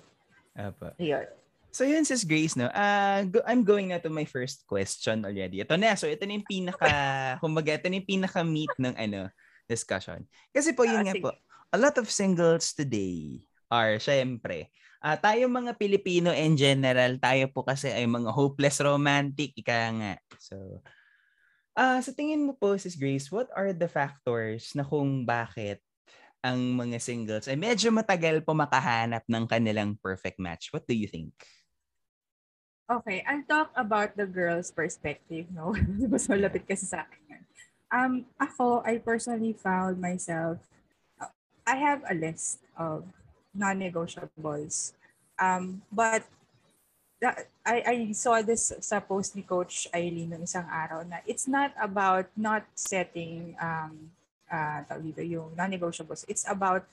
Apa. 0.57 0.97
Yun. 0.97 1.27
So 1.77 1.85
yun 1.85 2.01
sis 2.01 2.25
Grace, 2.25 2.57
no? 2.57 2.73
Uh, 2.73 3.21
go, 3.29 3.45
I'm 3.45 3.61
going 3.61 3.93
na 3.93 4.01
to 4.01 4.09
my 4.09 4.25
first 4.25 4.65
question 4.65 5.21
already. 5.21 5.61
Ito 5.61 5.77
na. 5.77 5.93
So 5.93 6.09
ito 6.09 6.25
na 6.25 6.41
yung 6.41 6.47
pinaka, 6.49 6.89
kumbaga, 7.43 7.77
ito 7.77 7.85
na 7.85 8.01
yung 8.01 8.09
pinaka-meat 8.09 8.73
ng 8.81 8.95
ano, 8.97 9.29
discussion. 9.69 10.25
Kasi 10.49 10.73
po 10.73 10.89
yun 10.89 11.03
uh, 11.03 11.05
nga 11.05 11.13
sige. 11.13 11.23
po, 11.27 11.37
a 11.69 11.77
lot 11.77 11.93
of 12.01 12.09
singles 12.09 12.73
today 12.73 13.45
are, 13.69 14.01
syempre, 14.01 14.73
uh, 15.01 15.17
tayo 15.17 15.49
mga 15.49 15.77
Pilipino 15.77 16.33
in 16.33 16.57
general, 16.57 17.17
tayo 17.21 17.49
po 17.51 17.65
kasi 17.65 17.91
ay 17.91 18.05
mga 18.05 18.33
hopeless 18.33 18.81
romantic, 18.81 19.53
ika 19.57 19.93
nga. 19.93 20.13
So, 20.41 20.81
uh, 21.77 21.99
sa 22.01 22.11
tingin 22.13 22.45
mo 22.45 22.57
po, 22.57 22.73
sis 22.75 22.97
Grace, 22.97 23.29
what 23.29 23.49
are 23.53 23.73
the 23.73 23.89
factors 23.89 24.73
na 24.73 24.81
kung 24.81 25.25
bakit 25.25 25.81
ang 26.45 26.77
mga 26.77 27.01
singles 27.01 27.49
ay 27.49 27.57
medyo 27.57 27.89
matagal 27.89 28.45
po 28.45 28.53
makahanap 28.53 29.25
ng 29.25 29.43
kanilang 29.49 29.97
perfect 29.99 30.37
match? 30.37 30.69
What 30.73 30.85
do 30.85 30.93
you 30.93 31.09
think? 31.09 31.33
Okay, 32.87 33.19
I'll 33.27 33.43
talk 33.43 33.75
about 33.75 34.15
the 34.15 34.23
girl's 34.23 34.71
perspective, 34.71 35.51
no? 35.51 35.75
Mas 36.11 36.23
malapit 36.31 36.63
kasi 36.63 36.87
sa 36.87 37.03
akin 37.03 37.23
yan. 37.27 37.43
Um, 37.91 38.13
ako, 38.39 38.79
I 38.87 39.03
personally 39.03 39.51
found 39.51 39.99
myself, 39.99 40.63
uh, 41.19 41.27
I 41.67 41.75
have 41.75 42.07
a 42.07 42.15
list 42.15 42.63
of 42.79 43.03
non-negotiables. 43.57 44.93
Um, 45.41 45.81
but 45.89 46.23
that, 47.19 47.49
I, 47.65 47.81
I 47.81 47.95
saw 48.13 48.41
this 48.45 48.73
sa 48.79 49.01
post 49.01 49.33
ni 49.33 49.41
Coach 49.41 49.89
Eileen 49.89 50.37
ng 50.37 50.45
isang 50.45 50.69
araw 50.69 51.01
na 51.01 51.25
it's 51.25 51.49
not 51.49 51.73
about 51.81 52.29
not 52.37 52.63
setting 52.77 53.57
um, 53.57 54.13
uh, 54.47 54.85
dito, 55.01 55.25
yung 55.25 55.57
non-negotiables. 55.57 56.29
It's 56.29 56.45
about 56.45 56.85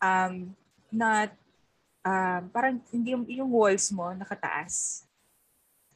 um, 0.00 0.56
not, 0.88 1.30
um, 2.02 2.48
parang 2.48 2.80
hindi 2.88 3.12
yung, 3.12 3.28
yung 3.28 3.50
walls 3.52 3.92
mo 3.92 4.10
nakataas 4.16 5.06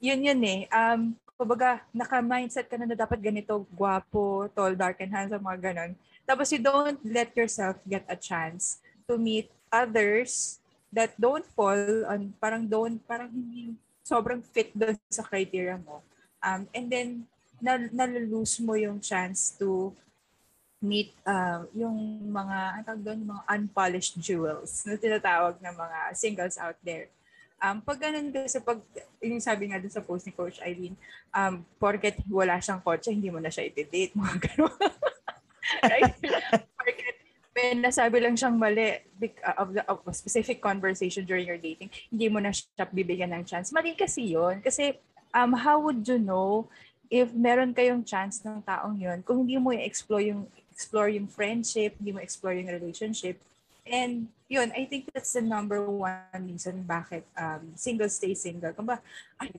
yun 0.00 0.24
yun 0.24 0.40
eh. 0.42 0.60
Um, 0.72 1.14
kumbaga, 1.36 1.84
naka-mindset 1.92 2.66
ka 2.66 2.80
na 2.80 2.88
na 2.88 2.96
dapat 2.96 3.20
ganito, 3.20 3.68
guwapo, 3.70 4.48
tall, 4.56 4.72
dark, 4.72 4.98
and 5.04 5.12
handsome, 5.12 5.44
mga 5.44 5.60
ganon. 5.70 5.92
Tapos 6.24 6.48
you 6.50 6.58
don't 6.58 6.98
let 7.04 7.30
yourself 7.36 7.76
get 7.84 8.04
a 8.08 8.16
chance 8.16 8.80
to 9.04 9.20
meet 9.20 9.52
others 9.72 10.58
that 10.90 11.14
don't 11.16 11.46
fall 11.54 12.04
on, 12.06 12.34
parang 12.42 12.66
don't, 12.66 12.98
parang 13.06 13.30
hindi 13.30 13.74
sobrang 14.02 14.42
fit 14.42 14.74
doon 14.74 14.98
sa 15.06 15.22
criteria 15.22 15.78
mo. 15.78 16.02
Um, 16.42 16.66
and 16.74 16.86
then, 16.90 17.08
na, 17.62 17.78
nalulose 17.94 18.58
mo 18.58 18.74
yung 18.74 18.98
chance 18.98 19.54
to 19.54 19.94
meet 20.82 21.12
uh, 21.28 21.62
yung 21.76 21.94
mga, 22.26 22.88
ang 22.88 23.00
doon, 23.00 23.20
mga 23.22 23.42
unpolished 23.46 24.18
jewels 24.18 24.82
na 24.88 24.96
tinatawag 24.96 25.60
ng 25.60 25.74
mga 25.76 25.98
singles 26.16 26.56
out 26.58 26.76
there 26.82 27.06
Um, 27.60 27.84
pag 27.84 28.00
ganun 28.00 28.32
kasi 28.32 28.56
pag, 28.64 28.80
yung 29.20 29.36
sabi 29.36 29.68
nga 29.68 29.76
dun 29.76 29.92
sa 29.92 30.00
post 30.00 30.24
ni 30.24 30.32
Coach 30.32 30.64
Eileen, 30.64 30.96
um, 31.28 31.60
porket 31.76 32.16
wala 32.24 32.56
siyang 32.56 32.80
kotse, 32.80 33.12
hindi 33.12 33.28
mo 33.28 33.36
na 33.36 33.52
siya 33.52 33.68
iti-date, 33.68 34.16
mga 34.16 34.36
ganun. 34.48 34.72
right? 35.92 36.16
May 37.60 37.76
nasabi 37.76 38.24
lang 38.24 38.34
siyang 38.34 38.56
mali 38.56 39.04
uh, 39.44 39.56
of, 39.60 39.68
the, 39.76 39.82
of 39.84 40.00
a 40.08 40.14
specific 40.16 40.64
conversation 40.64 41.28
during 41.28 41.44
your 41.44 41.60
dating, 41.60 41.92
hindi 42.08 42.26
mo 42.32 42.40
na 42.40 42.56
siya 42.56 42.88
bibigyan 42.88 43.36
ng 43.36 43.44
chance. 43.44 43.68
Mali 43.68 43.92
kasi 43.92 44.32
yun. 44.32 44.64
Kasi 44.64 44.96
um, 45.36 45.52
how 45.52 45.76
would 45.76 46.00
you 46.08 46.16
know 46.16 46.64
if 47.12 47.28
meron 47.36 47.76
kayong 47.76 48.06
chance 48.06 48.40
ng 48.40 48.62
taong 48.64 48.96
yun 48.96 49.20
kung 49.20 49.44
hindi 49.44 49.58
mo 49.60 49.74
i-explore 49.74 50.24
yung 50.24 50.48
explore 50.72 51.12
yung 51.12 51.28
friendship, 51.28 51.92
hindi 52.00 52.16
mo 52.16 52.24
explore 52.24 52.56
yung 52.56 52.72
relationship, 52.72 53.36
And 53.90 54.28
yun, 54.46 54.70
I 54.76 54.86
think 54.86 55.10
that's 55.12 55.32
the 55.32 55.42
number 55.42 55.82
one 55.82 56.42
reason 56.46 56.86
bakit 56.86 57.26
um, 57.38 57.74
single 57.74 58.08
stay 58.08 58.34
single. 58.34 58.72
Kung 58.72 58.86
ba, 58.86 59.02
ano, 59.40 59.50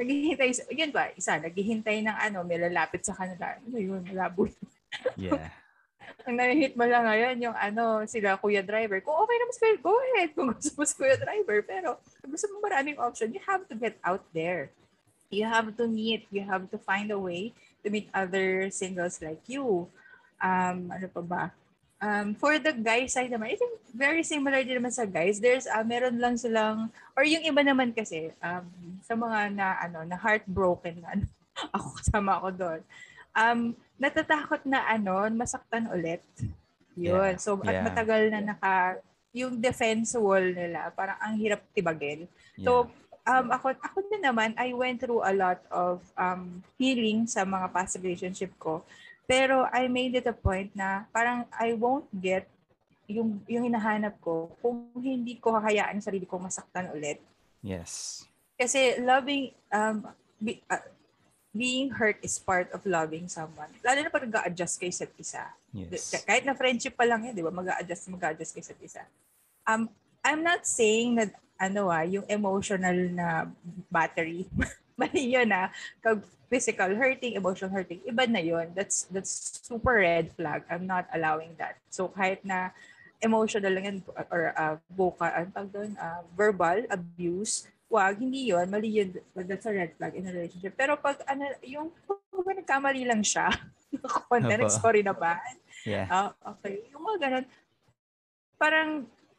naghihintay, 0.00 0.50
yun 0.72 0.92
ba, 0.92 1.12
isa, 1.12 1.36
naghihintay 1.36 2.00
ng 2.04 2.16
ano, 2.16 2.40
may 2.46 2.56
lalapit 2.56 3.04
sa 3.04 3.12
kanila. 3.12 3.58
Ano 3.60 3.76
yun, 3.76 4.02
malabo. 4.08 4.48
yeah. 5.20 5.52
Ang 6.26 6.36
nahihit 6.38 6.74
mo 6.74 6.84
lang 6.86 7.06
ngayon, 7.06 7.36
yung 7.38 7.56
ano, 7.56 8.02
sila 8.06 8.38
kuya 8.38 8.62
driver. 8.62 8.98
Kung 9.02 9.14
okay 9.22 9.36
naman 9.38 9.54
si 9.54 9.78
go 9.78 9.94
ahead. 9.94 10.30
Kung 10.34 10.50
gusto 10.50 10.74
mo 10.78 10.84
kuya 10.84 11.16
driver. 11.18 11.58
Pero 11.62 11.88
kung 12.22 12.30
gusto 12.34 12.46
mo 12.50 12.62
maraming 12.62 12.98
option, 12.98 13.30
you 13.30 13.42
have 13.46 13.62
to 13.70 13.74
get 13.78 13.96
out 14.02 14.22
there. 14.34 14.74
you 15.30 15.44
have 15.44 15.74
to 15.76 15.86
meet, 15.86 16.26
you 16.30 16.42
have 16.42 16.70
to 16.70 16.78
find 16.78 17.10
a 17.10 17.18
way 17.18 17.52
to 17.82 17.90
meet 17.90 18.08
other 18.14 18.70
singles 18.70 19.18
like 19.22 19.42
you. 19.46 19.88
Um, 20.38 20.92
ano 20.92 21.06
pa 21.10 21.22
ba? 21.22 21.44
Um, 21.96 22.36
for 22.36 22.60
the 22.60 22.76
guy 22.76 23.08
side 23.08 23.32
naman, 23.32 23.56
I 23.56 23.56
think 23.56 23.72
very 23.96 24.20
similar 24.22 24.60
din 24.62 24.76
naman 24.76 24.92
sa 24.92 25.08
guys. 25.08 25.40
There's, 25.40 25.64
uh, 25.64 25.82
meron 25.82 26.20
lang 26.20 26.36
silang, 26.36 26.92
or 27.16 27.24
yung 27.24 27.42
iba 27.42 27.64
naman 27.64 27.96
kasi, 27.96 28.30
um, 28.44 28.68
sa 29.00 29.16
mga 29.16 29.38
na, 29.56 29.66
ano, 29.80 30.04
na 30.04 30.16
heartbroken 30.20 31.00
na, 31.00 31.08
ano, 31.16 31.24
ako 31.72 31.86
kasama 31.96 32.30
ako 32.36 32.48
doon. 32.52 32.80
Um, 33.32 33.60
natatakot 33.96 34.62
na, 34.68 34.84
ano, 34.88 35.26
masaktan 35.32 35.88
ulit. 35.90 36.22
Yun. 36.96 37.36
Yeah. 37.36 37.40
So, 37.40 37.60
at 37.64 37.80
yeah. 37.80 37.84
matagal 37.84 38.22
na 38.32 38.40
naka, 38.40 39.00
yung 39.36 39.60
defense 39.60 40.16
wall 40.16 40.42
nila, 40.42 40.88
parang 40.96 41.20
ang 41.20 41.36
hirap 41.36 41.60
tibagin. 41.76 42.24
Yeah. 42.56 42.64
So, 42.64 42.72
um, 43.28 43.46
ako, 43.52 43.76
ako 43.82 43.98
din 44.08 44.24
naman, 44.24 44.56
I 44.56 44.72
went 44.72 45.04
through 45.04 45.20
a 45.20 45.34
lot 45.34 45.60
of 45.68 46.00
um, 46.16 46.64
healing 46.80 47.28
sa 47.28 47.44
mga 47.44 47.68
past 47.74 48.00
relationship 48.00 48.54
ko. 48.56 48.80
Pero 49.26 49.66
I 49.74 49.90
made 49.90 50.14
it 50.14 50.30
a 50.30 50.36
point 50.36 50.70
na 50.72 51.04
parang 51.10 51.50
I 51.50 51.74
won't 51.74 52.06
get 52.14 52.46
yung 53.10 53.42
yung 53.46 53.66
hinahanap 53.66 54.18
ko 54.22 54.50
kung 54.62 54.90
hindi 54.98 55.38
ko 55.38 55.54
hahayaan 55.54 55.98
sarili 55.98 56.26
ko 56.26 56.38
masaktan 56.38 56.90
ulit. 56.94 57.18
Yes. 57.58 58.22
Kasi 58.54 59.02
loving 59.02 59.50
um 59.74 60.06
be, 60.38 60.62
uh, 60.70 60.82
being 61.56 61.88
hurt 61.90 62.20
is 62.20 62.36
part 62.38 62.68
of 62.70 62.84
loving 62.84 63.26
someone. 63.26 63.72
Lalo 63.80 63.98
na 64.04 64.12
pag 64.12 64.28
nag-adjust 64.28 64.76
kay 64.78 64.92
isa't 64.92 65.12
isa. 65.16 65.44
Yes. 65.72 66.12
Kahit 66.24 66.44
na 66.44 66.54
friendship 66.54 66.94
pa 66.94 67.08
lang 67.08 67.24
yan, 67.24 67.34
di 67.34 67.42
ba? 67.42 67.52
Mag-adjust, 67.52 68.12
mag-adjust 68.12 68.52
kay 68.52 68.62
isa't 68.62 68.80
isa. 68.84 69.02
Um, 69.66 69.88
I'm 70.22 70.44
not 70.44 70.68
saying 70.68 71.18
that 71.18 71.32
ano 71.56 71.88
ah, 71.88 72.04
yung 72.04 72.28
emotional 72.28 72.96
na 73.12 73.48
battery. 73.88 74.46
Mali 75.00 75.36
yun 75.36 75.48
ah. 75.52 75.72
Kag 76.04 76.20
physical 76.46 76.94
hurting, 76.94 77.34
emotional 77.34 77.72
hurting, 77.72 78.00
iba 78.06 78.24
na 78.28 78.40
yon. 78.40 78.70
That's 78.76 79.08
that's 79.10 79.60
super 79.64 79.98
red 79.98 80.30
flag. 80.36 80.62
I'm 80.70 80.86
not 80.86 81.10
allowing 81.10 81.58
that. 81.58 81.80
So 81.90 82.08
kahit 82.08 82.44
na 82.46 82.70
emotional 83.20 83.72
lang 83.72 83.84
yan 83.84 83.98
or 84.30 84.52
uh, 84.54 84.76
vocal, 84.92 85.26
ano 85.26 85.48
tawag 85.50 85.72
doon, 85.72 85.90
uh, 85.96 86.22
verbal 86.36 86.84
abuse, 86.92 87.66
wag, 87.86 88.18
hindi 88.18 88.50
yon 88.50 88.66
mali 88.66 89.02
yun. 89.02 89.14
That's 89.34 89.66
a 89.66 89.72
red 89.72 89.94
flag 89.94 90.14
in 90.18 90.26
a 90.26 90.32
relationship. 90.34 90.74
Pero 90.74 90.98
pag 90.98 91.22
ano, 91.26 91.46
yung 91.62 91.94
kung 92.06 92.20
nagkamali 92.42 93.06
lang 93.06 93.22
siya, 93.22 93.50
content, 94.30 94.66
sorry 94.70 95.02
na 95.06 95.14
ba? 95.14 95.38
Yeah. 95.86 96.10
Uh, 96.10 96.30
okay. 96.58 96.86
Yung 96.90 97.02
mga 97.06 97.18
ganun, 97.22 97.46
parang 98.58 98.90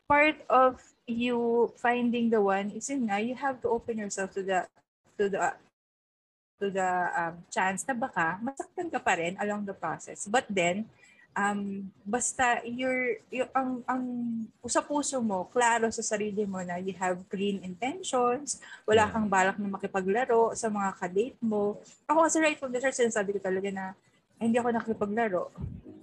part 0.08 0.40
of 0.48 0.80
you 1.08 1.72
finding 1.76 2.32
the 2.32 2.40
one 2.40 2.72
is 2.72 2.88
in 2.88 3.08
nga, 3.08 3.20
you 3.20 3.36
have 3.36 3.60
to 3.64 3.68
open 3.68 4.00
yourself 4.00 4.32
to 4.36 4.44
the 4.44 4.64
to 5.20 5.28
the 5.28 5.40
to 6.58 6.72
the 6.72 6.90
um, 7.14 7.44
chance 7.54 7.86
na 7.86 7.94
baka 7.94 8.40
masaktan 8.42 8.90
ka 8.90 8.98
pa 8.98 9.20
rin 9.20 9.36
along 9.44 9.68
the 9.68 9.76
process. 9.76 10.26
But 10.26 10.48
then, 10.50 10.90
um, 11.38 11.86
basta 12.02 12.66
you're, 12.66 13.22
yung, 13.30 13.50
ang, 13.54 13.70
ang 13.86 14.04
sa 14.66 14.82
puso 14.82 15.22
mo, 15.22 15.46
klaro 15.54 15.86
sa 15.94 16.02
sarili 16.02 16.44
mo 16.50 16.60
na 16.66 16.82
you 16.82 16.98
have 16.98 17.22
clean 17.30 17.62
intentions, 17.62 18.58
wala 18.90 19.06
kang 19.06 19.30
balak 19.30 19.62
na 19.62 19.70
makipaglaro 19.70 20.58
sa 20.58 20.74
mga 20.74 20.90
kadate 20.98 21.38
mo. 21.46 21.78
Ako 22.10 22.26
kasi 22.26 22.42
right 22.42 22.58
from 22.58 22.74
the 22.74 22.82
start, 22.82 22.98
sinasabi 22.98 23.38
ko 23.38 23.40
talaga 23.40 23.70
na 23.70 23.86
ay, 24.38 24.50
hindi 24.50 24.58
ako 24.58 24.70
nakipaglaro. 24.74 25.44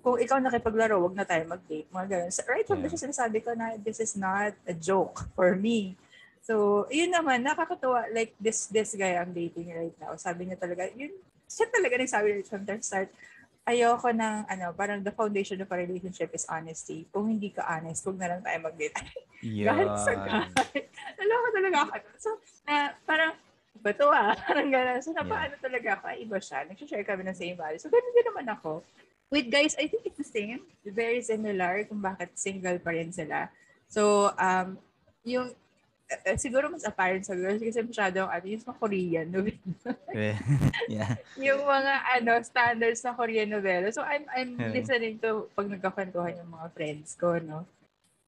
Kung 0.03 0.19
ikaw 0.19 0.39
nakipaglaro, 0.39 0.99
wag 1.03 1.15
na 1.19 1.27
tayo 1.27 1.47
mag-date. 1.47 1.87
Mga 1.91 2.07
ganun. 2.11 2.31
So, 2.35 2.43
right 2.51 2.67
from 2.67 2.83
yeah. 2.83 2.91
the 2.91 2.95
start, 2.95 3.11
sinasabi 3.11 3.39
ko 3.47 3.51
na 3.55 3.79
this 3.79 4.03
is 4.03 4.19
not 4.19 4.55
a 4.67 4.75
joke 4.75 5.27
for 5.39 5.55
me. 5.55 5.95
So, 6.43 6.85
yun 6.91 7.15
naman, 7.15 7.47
nakakatuwa. 7.47 8.11
Like, 8.11 8.35
this 8.37 8.69
this 8.69 8.93
guy 8.99 9.17
I'm 9.17 9.33
dating 9.33 9.71
right 9.71 9.97
now, 10.03 10.19
sabi 10.19 10.51
niya 10.51 10.59
talaga, 10.59 10.91
yun, 10.93 11.15
siya 11.47 11.71
talaga 11.71 11.95
nagsabi 11.95 12.43
from 12.45 12.67
the 12.67 12.75
start, 12.83 13.09
ayoko 13.65 14.13
ng, 14.13 14.45
ano, 14.45 14.77
parang 14.77 15.01
the 15.01 15.13
foundation 15.13 15.57
of 15.61 15.73
a 15.73 15.77
relationship 15.77 16.31
is 16.37 16.45
honesty. 16.49 17.09
Kung 17.09 17.33
hindi 17.33 17.49
ka 17.49 17.65
honest, 17.65 18.05
huwag 18.05 18.21
na 18.21 18.29
lang 18.37 18.41
tayo 18.45 18.59
mag-date. 18.71 18.97
Yeah. 19.45 19.77
Gahal 19.77 20.01
sa 20.01 20.17
gahal. 20.17 20.49
Alam 21.21 21.37
ko 21.37 21.49
talaga 21.53 21.77
ako. 21.85 21.95
So, 22.17 22.31
na, 22.65 22.97
parang, 23.05 23.37
bato 23.77 24.09
ah, 24.09 24.33
parang 24.49 24.73
gano'n. 24.73 25.05
So, 25.05 25.13
napaano 25.13 25.53
yeah. 25.53 25.61
talaga 25.61 25.89
ako, 26.01 26.05
ay 26.09 26.19
iba 26.25 26.41
siya. 26.41 26.65
Nag-share 26.65 27.05
kami 27.05 27.29
ng 27.29 27.37
same 27.37 27.53
values. 27.53 27.85
So, 27.85 27.93
ganun 27.93 28.17
din 28.17 28.25
naman 28.33 28.49
ako. 28.49 28.81
With 29.29 29.53
guys, 29.53 29.77
I 29.77 29.93
think 29.93 30.09
it's 30.09 30.17
the 30.17 30.25
same. 30.25 30.65
Very 30.81 31.21
similar 31.21 31.85
kung 31.85 32.01
bakit 32.01 32.33
single 32.41 32.81
pa 32.81 32.97
rin 32.97 33.13
sila. 33.13 33.53
So, 33.85 34.33
um, 34.33 34.81
yung 35.29 35.53
uh, 36.11 36.37
siguro 36.37 36.69
mas 36.69 36.85
apparent 36.85 37.25
sa 37.25 37.37
girls 37.37 37.61
kasi 37.61 37.81
masyadong 37.81 38.29
ano, 38.29 38.45
yung 38.45 38.65
mga 38.65 38.81
Korean 38.81 39.27
novela. 39.29 39.91
yeah. 40.93 41.13
yung 41.41 41.63
mga 41.65 41.93
ano, 42.21 42.33
standards 42.45 43.01
na 43.05 43.17
Korean 43.17 43.49
novela. 43.49 43.89
So 43.91 44.05
I'm 44.05 44.25
I'm 44.33 44.57
yeah. 44.59 44.73
listening 44.73 45.17
to 45.25 45.49
pag 45.57 45.69
nagkakwentuhan 45.69 46.41
yung 46.41 46.53
mga 46.53 46.69
friends 46.77 47.17
ko, 47.17 47.37
no. 47.41 47.65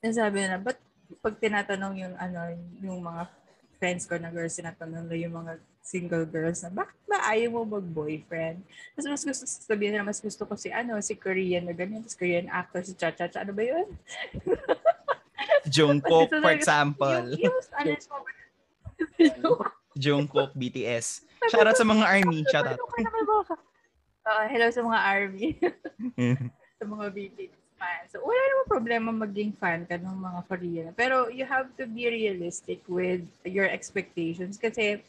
Nasabi 0.01 0.47
na, 0.49 0.61
but 0.61 0.79
pag 1.23 1.37
tinatanong 1.39 1.95
yung 2.01 2.15
ano, 2.17 2.41
yung 2.83 3.01
mga 3.05 3.29
friends 3.77 4.09
ko 4.09 4.17
na 4.17 4.33
girls, 4.33 4.57
tinatanong 4.57 5.05
na 5.07 5.17
yung 5.17 5.37
mga 5.37 5.61
single 5.87 6.27
girls 6.27 6.67
na, 6.67 6.73
bakit 6.73 6.99
ba 7.07 7.23
ayaw 7.31 7.55
mo 7.55 7.79
mag-boyfriend? 7.79 8.59
Tapos 8.97 9.07
mas 9.07 9.23
gusto 9.23 9.45
sabihin 9.47 9.95
na 9.95 10.03
mas 10.03 10.19
gusto 10.19 10.43
ko 10.43 10.59
si 10.59 10.73
ano, 10.75 10.99
si 10.99 11.15
Korean 11.15 11.69
na 11.69 11.77
ganyan, 11.77 12.03
si 12.03 12.19
Korean 12.19 12.51
actor, 12.51 12.83
si 12.83 12.99
Cha 12.99 13.15
Cha 13.15 13.31
Cha, 13.31 13.47
ano 13.47 13.55
ba 13.55 13.63
yun? 13.63 13.87
Jungkook, 15.69 16.31
for 16.31 16.53
example. 16.53 17.25
Jungkook, 19.97 20.53
BTS. 20.53 21.25
Shoutout 21.49 21.77
sa 21.77 21.87
mga 21.87 22.05
ARMY. 22.05 22.45
Shoutout. 22.49 22.81
Uh, 24.27 24.45
hello 24.51 24.69
sa 24.75 24.83
mga 24.83 24.99
ARMY. 25.01 25.49
sa 26.79 26.85
mga 26.85 27.07
BTS 27.15 27.67
fans. 27.77 28.09
So, 28.11 28.25
wala 28.25 28.41
namang 28.41 28.73
problema 28.73 29.09
maging 29.13 29.53
fan 29.57 29.85
ka 29.85 30.01
ng 30.01 30.17
mga 30.17 30.41
Korean. 30.49 30.91
Pero 30.97 31.29
you 31.29 31.45
have 31.45 31.71
to 31.77 31.85
be 31.87 32.09
realistic 32.09 32.83
with 32.89 33.23
your 33.45 33.69
expectations. 33.69 34.57
Kasi 34.57 35.01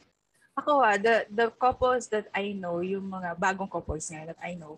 ako 0.53 0.83
ah, 0.83 0.99
the, 0.99 1.25
the 1.31 1.47
couples 1.57 2.11
that 2.11 2.27
I 2.35 2.53
know, 2.53 2.83
yung 2.83 3.07
mga 3.07 3.39
bagong 3.39 3.71
couples 3.71 4.11
nga 4.11 4.27
that 4.27 4.39
I 4.43 4.53
know, 4.59 4.77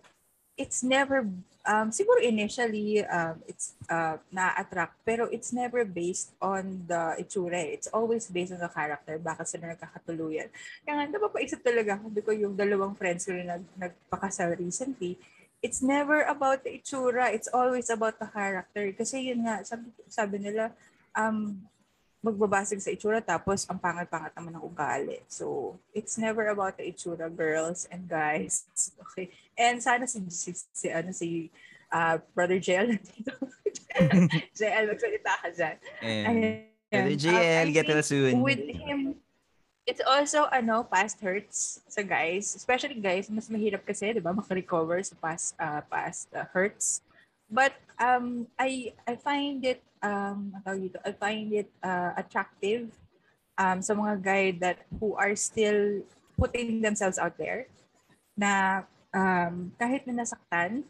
it's 0.60 0.84
never 0.84 1.24
um 1.64 1.88
siguro 1.96 2.20
initially 2.20 3.00
um 3.08 3.40
it's 3.48 3.80
uh 3.88 4.20
na-attract 4.36 5.00
pero 5.08 5.32
it's 5.32 5.56
never 5.56 5.88
based 5.88 6.36
on 6.44 6.84
the 6.92 7.16
itsura 7.16 7.64
it's 7.64 7.88
always 7.96 8.28
based 8.28 8.52
on 8.52 8.60
the 8.60 8.68
character 8.68 9.16
bakit 9.16 9.48
sila 9.48 9.72
nagkakatuluyan. 9.72 10.52
Kaya 10.84 10.94
nga 11.00 11.06
napapaisip 11.08 11.64
talaga 11.64 11.96
ko 12.04 12.36
yung 12.36 12.60
dalawang 12.60 13.00
friends 13.00 13.24
ko 13.24 13.32
na 13.32 13.56
nag, 13.56 13.64
nagpakasal 13.80 14.60
recently 14.60 15.16
it's 15.64 15.80
never 15.80 16.28
about 16.28 16.68
the 16.68 16.76
itsura 16.76 17.32
it's 17.32 17.48
always 17.52 17.88
about 17.88 18.20
the 18.20 18.28
character. 18.28 18.92
Kasi 18.92 19.32
yun 19.32 19.48
nga 19.48 19.64
sabi, 19.64 19.88
sabi 20.12 20.38
nila 20.44 20.76
um 21.16 21.56
magbabasag 22.20 22.84
sa 22.84 22.92
itsura 22.92 23.24
tapos 23.24 23.64
ang 23.72 23.80
pangat-pangat 23.80 24.36
naman 24.36 24.60
ng 24.60 24.64
ugali. 24.64 25.24
So, 25.32 25.76
it's 25.96 26.20
never 26.20 26.52
about 26.52 26.76
the 26.76 26.84
itsura, 26.84 27.32
girls 27.32 27.88
and 27.88 28.08
guys. 28.08 28.68
Okay. 29.10 29.32
And 29.56 29.80
sana 29.80 30.08
si, 30.08 30.24
si, 30.28 30.52
si 30.56 30.88
ano, 30.92 31.12
si 31.16 31.52
uh, 31.92 32.20
Brother 32.36 32.60
JL 32.60 32.96
nandito. 32.96 33.34
JL, 34.60 34.86
magsalita 34.92 35.34
ka 35.40 35.50
dyan. 35.56 35.76
And, 36.04 36.38
Brother 36.92 37.16
JL, 37.16 37.68
um, 37.68 37.74
get 37.74 37.88
well 37.88 38.04
soon. 38.04 38.44
With 38.44 38.64
him, 38.68 39.16
it's 39.88 40.04
also, 40.04 40.52
ano, 40.52 40.84
past 40.84 41.24
hurts 41.24 41.80
sa 41.88 42.04
guys. 42.04 42.52
Especially 42.56 43.00
guys, 43.00 43.32
mas 43.32 43.48
mahirap 43.48 43.88
kasi, 43.88 44.12
di 44.12 44.20
ba, 44.20 44.36
makarecover 44.36 45.00
sa 45.04 45.16
past, 45.18 45.56
uh, 45.56 45.82
past 45.88 46.28
uh, 46.36 46.44
hurts. 46.52 47.00
But 47.50 47.74
um, 47.98 48.46
I 48.62 48.94
I 49.10 49.18
find 49.18 49.66
it 49.66 49.82
um, 50.04 50.52
dito, 50.80 50.98
I 51.04 51.12
find 51.12 51.54
it 51.54 51.70
uh, 51.84 52.16
attractive 52.16 52.92
um, 53.60 53.82
sa 53.82 53.94
mga 53.94 54.14
guy 54.24 54.44
that 54.64 54.78
who 55.00 55.16
are 55.16 55.36
still 55.36 56.04
putting 56.40 56.80
themselves 56.80 57.20
out 57.20 57.36
there 57.36 57.68
na 58.40 58.84
um, 59.12 59.76
kahit 59.76 60.08
na 60.08 60.24
nasaktan, 60.24 60.88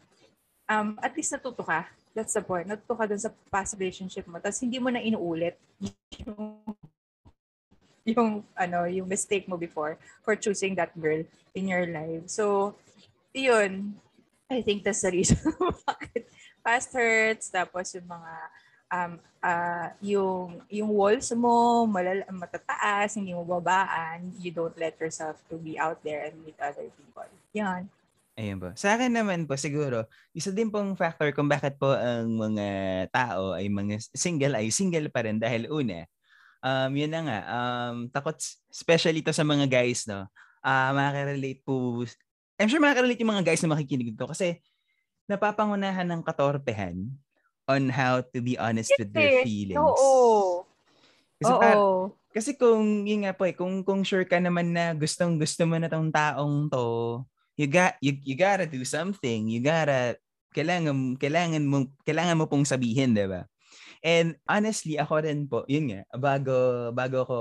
um, 0.70 0.94
at 1.02 1.14
least 1.18 1.34
natuto 1.34 1.66
ka. 1.66 1.90
That's 2.14 2.34
the 2.34 2.42
point. 2.42 2.70
Natuto 2.70 2.94
ka 2.94 3.06
dun 3.06 3.18
sa 3.18 3.34
past 3.50 3.74
relationship 3.78 4.26
mo. 4.26 4.38
Tapos 4.38 4.62
hindi 4.62 4.78
mo 4.78 4.90
na 4.90 5.02
inuulit 5.02 5.58
yung, 6.26 6.62
yung, 8.06 8.30
ano, 8.54 8.86
yung 8.86 9.06
mistake 9.06 9.46
mo 9.46 9.58
before 9.58 9.98
for 10.22 10.34
choosing 10.34 10.74
that 10.78 10.94
girl 10.98 11.22
in 11.54 11.70
your 11.70 11.86
life. 11.86 12.26
So, 12.30 12.74
yun. 13.34 13.98
I 14.50 14.66
think 14.66 14.82
that's 14.82 15.06
the 15.06 15.14
reason 15.14 15.38
bakit 15.86 16.26
past 16.58 16.90
hurts, 16.90 17.54
tapos 17.54 17.94
yung 17.94 18.10
mga 18.10 18.32
um, 18.90 19.12
uh, 19.40 19.88
yung 20.02 20.60
yung 20.68 20.90
walls 20.92 21.32
mo 21.32 21.86
malala, 21.86 22.26
matataas, 22.28 23.16
hindi 23.16 23.32
mo 23.32 23.46
babaan, 23.46 24.34
you 24.36 24.52
don't 24.52 24.76
let 24.76 24.98
yourself 25.00 25.40
to 25.48 25.56
be 25.56 25.78
out 25.80 26.02
there 26.04 26.28
and 26.28 26.36
meet 26.44 26.58
other 26.60 26.86
people. 26.92 27.26
Yan. 27.56 27.88
Ayun 28.38 28.58
po. 28.62 28.70
Sa 28.78 28.94
akin 28.96 29.10
naman 29.10 29.44
po 29.44 29.58
siguro, 29.58 30.06
isa 30.32 30.54
din 30.54 30.70
pong 30.70 30.94
factor 30.94 31.28
kung 31.34 31.50
bakit 31.50 31.76
po 31.76 31.92
ang 31.92 32.30
mga 32.40 32.68
tao 33.12 33.52
ay 33.52 33.68
mga 33.68 34.00
single 34.14 34.54
ay 34.56 34.70
single 34.72 35.12
pa 35.12 35.26
rin 35.26 35.36
dahil 35.36 35.68
una, 35.68 36.06
um, 36.64 36.90
yun 36.94 37.10
na 37.10 37.20
nga, 37.26 37.38
um, 37.52 37.96
takot, 38.08 38.38
especially 38.70 39.20
to 39.20 39.34
sa 39.34 39.44
mga 39.44 39.68
guys, 39.68 40.08
no, 40.08 40.24
uh, 40.64 40.90
makaka-relate 40.94 41.60
po. 41.66 42.06
I'm 42.56 42.68
sure 42.70 42.80
makaka-relate 42.80 43.20
yung 43.20 43.32
mga 43.34 43.44
guys 43.44 43.60
na 43.60 43.72
makikinig 43.76 44.16
dito 44.16 44.24
kasi 44.24 44.60
napapangunahan 45.28 46.08
ng 46.08 46.22
katorpehan 46.24 46.96
on 47.70 47.94
how 47.94 48.18
to 48.18 48.38
be 48.42 48.58
honest 48.58 48.90
with 48.98 49.14
their 49.14 49.46
feelings. 49.46 49.78
Oo. 49.78 50.66
Kasi, 51.38 51.52
Oo. 51.54 51.60
Par, 51.62 51.76
kasi 52.34 52.50
kung, 52.58 53.06
yun 53.06 53.22
nga 53.26 53.34
po 53.34 53.46
eh, 53.46 53.54
kung, 53.54 53.86
kung 53.86 54.02
sure 54.02 54.26
ka 54.26 54.42
naman 54.42 54.74
na 54.74 54.90
gustong 54.94 55.38
gusto 55.38 55.62
mo 55.66 55.78
na 55.78 55.86
tong 55.86 56.10
taong 56.10 56.66
to, 56.66 57.22
you 57.54 57.68
got 57.68 57.94
you, 58.00 58.16
you 58.24 58.34
gotta 58.34 58.64
do 58.64 58.80
something. 58.82 59.46
You 59.46 59.60
gotta 59.60 60.16
kailangan 60.50 61.14
kailangan 61.20 61.62
mo 61.62 61.86
kailangan 62.02 62.38
mo 62.40 62.50
pong 62.50 62.66
sabihin, 62.66 63.14
'di 63.14 63.28
ba? 63.30 63.46
And 64.00 64.40
honestly, 64.48 64.96
ako 64.96 65.28
rin 65.28 65.44
po, 65.44 65.68
yun 65.68 65.92
nga, 65.92 66.00
bago, 66.16 66.88
bago 66.96 67.16
ako 67.20 67.36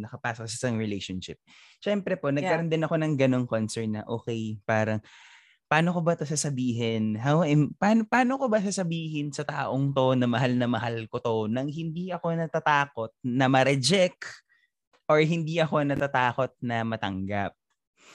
nakapasok 0.00 0.48
sa 0.48 0.56
isang 0.56 0.80
relationship, 0.80 1.36
syempre 1.84 2.16
po, 2.16 2.32
nagkaroon 2.32 2.72
yeah. 2.72 2.74
din 2.80 2.86
ako 2.88 2.96
ng 2.96 3.14
ganong 3.20 3.44
concern 3.44 3.92
na, 3.92 4.02
okay, 4.08 4.56
parang, 4.64 5.04
paano 5.68 5.92
ko 5.92 6.00
ba 6.00 6.16
to 6.16 6.24
sasabihin? 6.24 7.20
How 7.20 7.44
am, 7.44 7.76
paano, 7.76 8.08
paano 8.08 8.40
ko 8.40 8.48
ba 8.48 8.58
sasabihin 8.58 9.30
sa 9.30 9.44
taong 9.44 9.92
to 9.92 10.16
na 10.16 10.24
mahal 10.24 10.56
na 10.56 10.64
mahal 10.64 11.04
ko 11.12 11.20
to 11.20 11.36
nang 11.46 11.68
hindi 11.68 12.08
ako 12.08 12.32
natatakot 12.32 13.12
na 13.20 13.46
ma-reject 13.52 14.24
or 15.06 15.20
hindi 15.20 15.60
ako 15.60 15.84
natatakot 15.84 16.56
na 16.64 16.82
matanggap? 16.88 17.52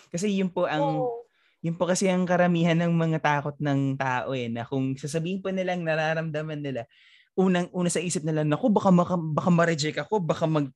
Kasi 0.09 0.33
yun 0.33 0.49
po 0.49 0.65
ang 0.65 1.05
oh. 1.05 1.25
yun 1.61 1.77
po 1.77 1.85
kasi 1.85 2.09
ang 2.09 2.25
karamihan 2.25 2.75
ng 2.75 2.91
mga 2.91 3.21
takot 3.21 3.55
ng 3.61 4.01
tao 4.01 4.33
eh 4.33 4.49
na 4.49 4.65
kung 4.65 4.97
sasabihin 4.97 5.39
po 5.39 5.53
nilang 5.53 5.85
nararamdaman 5.85 6.59
nila 6.59 6.89
unang 7.33 7.69
una 7.73 7.89
sa 7.89 7.97
isip 7.97 8.21
nila 8.21 8.45
nako 8.45 8.69
baka 8.69 8.93
baka, 8.93 9.15
baka 9.17 9.49
ma-reject 9.49 9.97
ako 10.05 10.21
baka 10.21 10.45
mag 10.45 10.69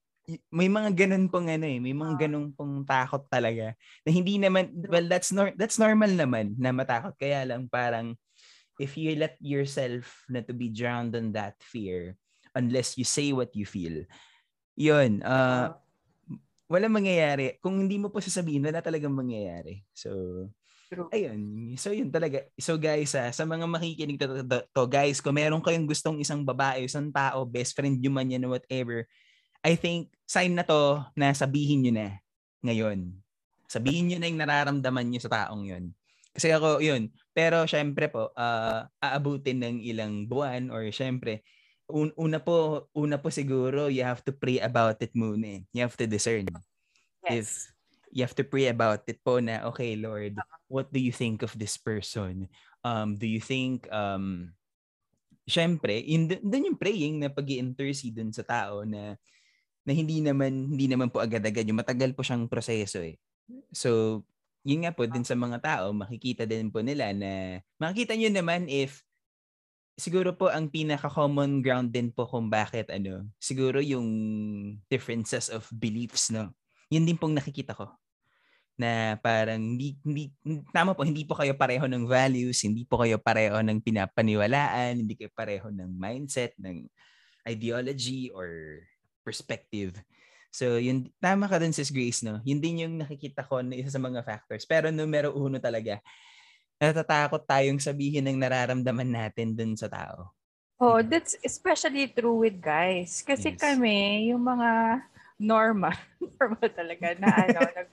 may 0.52 0.68
mga 0.68 0.92
ganun 0.92 1.32
pong 1.32 1.48
ano 1.48 1.64
eh, 1.64 1.80
may 1.80 1.96
mga 1.96 2.14
ah. 2.14 2.20
ganung 2.20 2.52
pong 2.52 2.84
takot 2.84 3.24
talaga 3.32 3.72
na 4.04 4.10
hindi 4.12 4.36
naman 4.36 4.76
well 4.92 5.08
that's 5.08 5.32
nor 5.32 5.56
that's 5.56 5.80
normal 5.80 6.12
naman 6.12 6.52
na 6.60 6.76
matakot 6.76 7.16
kaya 7.16 7.48
lang 7.48 7.72
parang 7.72 8.12
if 8.76 9.00
you 9.00 9.16
let 9.16 9.40
yourself 9.40 10.28
na 10.28 10.44
to 10.44 10.52
be 10.52 10.68
drowned 10.68 11.16
in 11.16 11.32
that 11.32 11.56
fear 11.64 12.20
unless 12.52 13.00
you 13.00 13.08
say 13.08 13.32
what 13.32 13.56
you 13.56 13.64
feel 13.64 14.04
yun 14.76 15.24
uh, 15.24 15.72
wala 16.68 16.92
mangyayari 16.92 17.56
kung 17.64 17.88
hindi 17.88 17.96
mo 17.96 18.12
po 18.12 18.20
sasabihin 18.20 18.68
wala 18.68 18.84
talagang 18.84 19.16
mangyayari 19.16 19.88
so 19.96 20.12
True. 20.88 21.12
Ayun. 21.12 21.76
So 21.76 21.92
yun 21.92 22.08
talaga. 22.08 22.48
So 22.56 22.80
guys, 22.80 23.12
ah, 23.12 23.28
sa 23.36 23.44
mga 23.44 23.68
makikinig 23.68 24.16
to, 24.24 24.40
to, 24.48 24.64
to, 24.72 24.84
guys, 24.88 25.20
kung 25.20 25.36
meron 25.36 25.60
kayong 25.60 25.84
gustong 25.84 26.16
isang 26.24 26.48
babae, 26.48 26.88
isang 26.88 27.12
tao, 27.12 27.44
best 27.44 27.76
friend 27.76 28.00
nyo 28.00 28.08
man 28.08 28.32
yan, 28.32 28.48
whatever, 28.48 29.04
I 29.64 29.74
think 29.78 30.14
sign 30.28 30.58
na 30.58 30.66
to 30.68 31.02
na 31.16 31.32
sabihin 31.34 31.88
nyo 31.88 31.94
na 31.96 32.08
ngayon. 32.66 33.16
Sabihin 33.68 34.12
nyo 34.12 34.18
na 34.20 34.28
yung 34.30 34.42
nararamdaman 34.42 35.08
nyo 35.08 35.22
sa 35.22 35.32
taong 35.32 35.64
yun. 35.68 35.92
Kasi 36.38 36.54
ako, 36.54 36.80
yun. 36.80 37.10
Pero 37.34 37.66
syempre 37.66 38.08
po, 38.14 38.30
uh, 38.38 38.86
aabutin 39.02 39.58
ng 39.58 39.78
ilang 39.82 40.30
buwan 40.30 40.70
or 40.70 40.86
syempre, 40.94 41.42
un- 41.90 42.14
una 42.14 42.38
po, 42.38 42.88
una 42.94 43.18
po 43.18 43.34
siguro, 43.34 43.90
you 43.90 44.06
have 44.06 44.22
to 44.22 44.32
pray 44.32 44.62
about 44.62 45.02
it 45.02 45.12
muna. 45.18 45.60
Eh. 45.60 45.62
You 45.74 45.82
have 45.84 45.98
to 45.98 46.06
discern. 46.06 46.46
Yes. 47.26 47.34
If 47.34 47.48
you 48.14 48.22
have 48.24 48.38
to 48.38 48.46
pray 48.46 48.70
about 48.70 49.04
it 49.10 49.20
po 49.26 49.42
na, 49.42 49.66
okay, 49.74 49.98
Lord, 49.98 50.38
what 50.70 50.94
do 50.94 51.02
you 51.02 51.12
think 51.12 51.42
of 51.42 51.58
this 51.58 51.76
person? 51.76 52.48
Um, 52.86 53.18
do 53.18 53.26
you 53.26 53.42
think, 53.42 53.90
um, 53.92 54.54
syempre, 55.48 56.04
yun, 56.06 56.28
dun 56.28 56.70
yung 56.70 56.80
praying 56.80 57.24
na 57.24 57.34
pag 57.34 57.50
intercede 57.50 58.20
dun 58.20 58.32
sa 58.32 58.46
tao 58.46 58.86
na 58.86 59.18
na 59.88 59.96
hindi 59.96 60.20
naman 60.20 60.76
hindi 60.76 60.92
naman 60.92 61.08
po 61.08 61.24
agad-agad 61.24 61.64
yung 61.64 61.80
matagal 61.80 62.12
po 62.12 62.20
siyang 62.20 62.52
proseso 62.52 63.00
eh. 63.00 63.16
So, 63.72 64.22
yun 64.68 64.84
nga 64.84 64.92
po 64.92 65.08
din 65.08 65.24
sa 65.24 65.40
mga 65.40 65.64
tao, 65.64 65.96
makikita 65.96 66.44
din 66.44 66.68
po 66.68 66.84
nila 66.84 67.16
na 67.16 67.64
makikita 67.80 68.20
niyo 68.20 68.28
naman 68.36 68.68
if 68.68 69.00
siguro 69.96 70.36
po 70.36 70.52
ang 70.52 70.68
pinaka 70.68 71.08
common 71.08 71.64
ground 71.64 71.96
din 71.96 72.12
po 72.12 72.28
kung 72.28 72.52
bakit 72.52 72.92
ano, 72.92 73.24
siguro 73.40 73.80
yung 73.80 74.08
differences 74.92 75.48
of 75.48 75.64
beliefs 75.72 76.28
no. 76.36 76.52
Yun 76.92 77.08
din 77.08 77.16
pong 77.16 77.40
nakikita 77.40 77.72
ko 77.72 77.96
na 78.78 79.18
parang 79.24 79.58
hindi, 79.58 79.98
hindi 80.06 80.30
tama 80.70 80.94
po 80.94 81.02
hindi 81.02 81.26
po 81.26 81.34
kayo 81.34 81.58
pareho 81.58 81.90
ng 81.90 82.06
values, 82.06 82.62
hindi 82.62 82.86
po 82.86 83.02
kayo 83.02 83.18
pareho 83.18 83.58
ng 83.64 83.82
pinapaniwalaan, 83.82 85.00
hindi 85.00 85.16
kayo 85.16 85.32
pareho 85.34 85.72
ng 85.72 85.96
mindset, 85.98 86.54
ng 86.60 86.86
ideology 87.48 88.30
or 88.36 88.84
perspective. 89.28 90.00
So, 90.48 90.80
yun, 90.80 91.12
tama 91.20 91.52
ka 91.52 91.60
dun, 91.60 91.76
Sis 91.76 91.92
Grace, 91.92 92.24
no? 92.24 92.40
Yun 92.48 92.64
din 92.64 92.88
yung 92.88 92.96
nakikita 93.04 93.44
ko 93.44 93.60
na 93.60 93.76
isa 93.76 93.92
sa 93.92 94.00
mga 94.00 94.24
factors. 94.24 94.64
Pero 94.64 94.88
numero 94.88 95.36
uno 95.36 95.60
talaga, 95.60 96.00
natatakot 96.80 97.44
tayong 97.44 97.84
sabihin 97.84 98.24
ng 98.24 98.40
nararamdaman 98.40 99.12
natin 99.12 99.52
dun 99.52 99.76
sa 99.76 99.92
tao. 99.92 100.32
Oh, 100.80 101.04
that's 101.04 101.36
especially 101.44 102.08
true 102.14 102.48
with 102.48 102.62
guys. 102.64 103.26
Kasi 103.26 103.54
yes. 103.54 103.60
kami, 103.60 104.30
yung 104.32 104.46
mga 104.46 105.02
normal, 105.42 105.94
normal 106.40 106.70
talaga 106.70 107.18
na 107.20 107.28
ano, 107.50 107.60
nag 107.76 107.90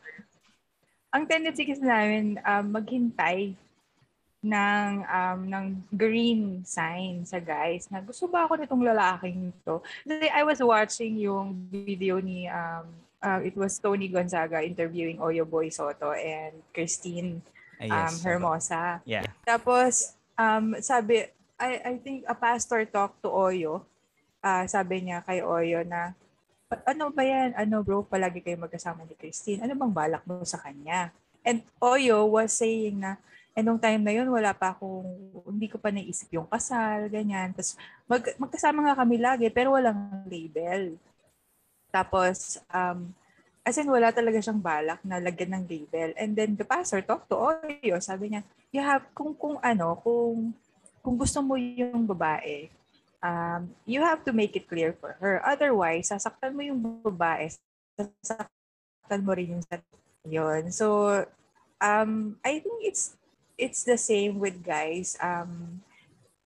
ang 1.15 1.31
tendency 1.31 1.63
kasi 1.63 1.79
namin 1.79 2.43
um, 2.43 2.75
maghintay 2.75 3.55
ng 4.45 4.91
um, 5.09 5.41
ng 5.49 5.67
green 5.89 6.61
sign 6.69 7.25
sa 7.25 7.41
guys 7.41 7.89
na 7.89 8.05
gusto 8.05 8.29
ba 8.29 8.45
ako 8.45 8.61
nitong 8.61 8.85
lalaking 8.85 9.49
to. 9.65 9.81
Kasi 10.05 10.29
I 10.29 10.45
was 10.45 10.61
watching 10.61 11.17
yung 11.17 11.57
video 11.73 12.21
ni 12.21 12.45
um, 12.53 12.85
uh, 13.25 13.41
it 13.41 13.57
was 13.57 13.81
Tony 13.81 14.13
Gonzaga 14.13 14.61
interviewing 14.61 15.17
Oyo 15.17 15.49
Boy 15.49 15.73
Soto 15.73 16.13
and 16.13 16.53
Christine 16.77 17.41
uh, 17.81 17.89
yes, 17.89 18.21
um, 18.21 18.21
Hermosa. 18.21 19.01
Yeah. 19.09 19.25
Tapos 19.49 20.13
um, 20.37 20.77
sabi 20.85 21.25
I 21.57 21.81
I 21.81 21.95
think 21.97 22.29
a 22.29 22.37
pastor 22.37 22.85
talked 22.85 23.25
to 23.25 23.33
Oyo. 23.33 23.81
Uh, 24.45 24.69
sabi 24.69 25.09
niya 25.09 25.25
kay 25.25 25.41
Oyo 25.41 25.81
na 25.89 26.13
ano 26.85 27.09
ba 27.09 27.25
yan? 27.25 27.57
Ano 27.57 27.81
bro, 27.81 28.05
palagi 28.05 28.45
kayo 28.45 28.61
magkasama 28.61 29.09
ni 29.09 29.17
Christine. 29.17 29.65
Ano 29.65 29.73
bang 29.73 29.95
balak 29.95 30.27
mo 30.29 30.45
sa 30.45 30.61
kanya? 30.61 31.15
And 31.41 31.65
Oyo 31.81 32.29
was 32.29 32.53
saying 32.53 33.01
na 33.01 33.17
And 33.55 33.65
nung 33.71 33.79
time 33.79 34.03
na 34.03 34.11
yun, 34.11 34.27
wala 34.27 34.51
pa 34.51 34.75
akong, 34.75 35.07
hindi 35.47 35.71
ko 35.71 35.79
pa 35.79 35.95
naisip 35.95 36.27
yung 36.35 36.51
kasal, 36.51 37.07
ganyan. 37.07 37.55
Tapos 37.55 37.79
mag, 38.11 38.23
magkasama 38.35 38.83
nga 38.83 38.99
kami 38.99 39.17
lagi, 39.23 39.47
pero 39.47 39.79
walang 39.79 40.27
label. 40.27 40.99
Tapos, 41.95 42.59
um, 42.75 43.15
as 43.63 43.79
in, 43.79 43.87
wala 43.87 44.11
talaga 44.11 44.43
siyang 44.43 44.59
balak 44.59 44.99
na 45.07 45.23
lagyan 45.23 45.55
ng 45.55 45.65
label. 45.71 46.11
And 46.19 46.35
then 46.35 46.59
the 46.59 46.67
pastor 46.67 46.99
talked 47.07 47.31
to 47.31 47.39
Oyo. 47.39 48.03
Sabi 48.03 48.35
niya, 48.35 48.43
you 48.75 48.83
have, 48.83 49.07
kung, 49.15 49.39
kung 49.39 49.63
ano, 49.63 50.03
kung, 50.03 50.51
kung 50.99 51.15
gusto 51.15 51.39
mo 51.39 51.55
yung 51.55 52.11
babae, 52.11 52.67
um, 53.23 53.71
you 53.87 54.03
have 54.03 54.27
to 54.27 54.35
make 54.35 54.59
it 54.59 54.67
clear 54.67 54.99
for 54.99 55.15
her. 55.23 55.39
Otherwise, 55.47 56.11
sasaktan 56.11 56.59
mo 56.59 56.61
yung 56.67 56.83
babae, 57.07 57.55
sasaktan 57.95 59.23
mo 59.23 59.31
rin 59.31 59.57
yung 59.57 59.65
yun. 60.27 60.75
So, 60.75 61.23
um, 61.79 62.37
I 62.43 62.59
think 62.59 62.83
it's 62.83 63.17
it's 63.59 63.85
the 63.85 63.99
same 63.99 64.39
with 64.39 64.63
guys. 64.65 65.17
Um, 65.21 65.83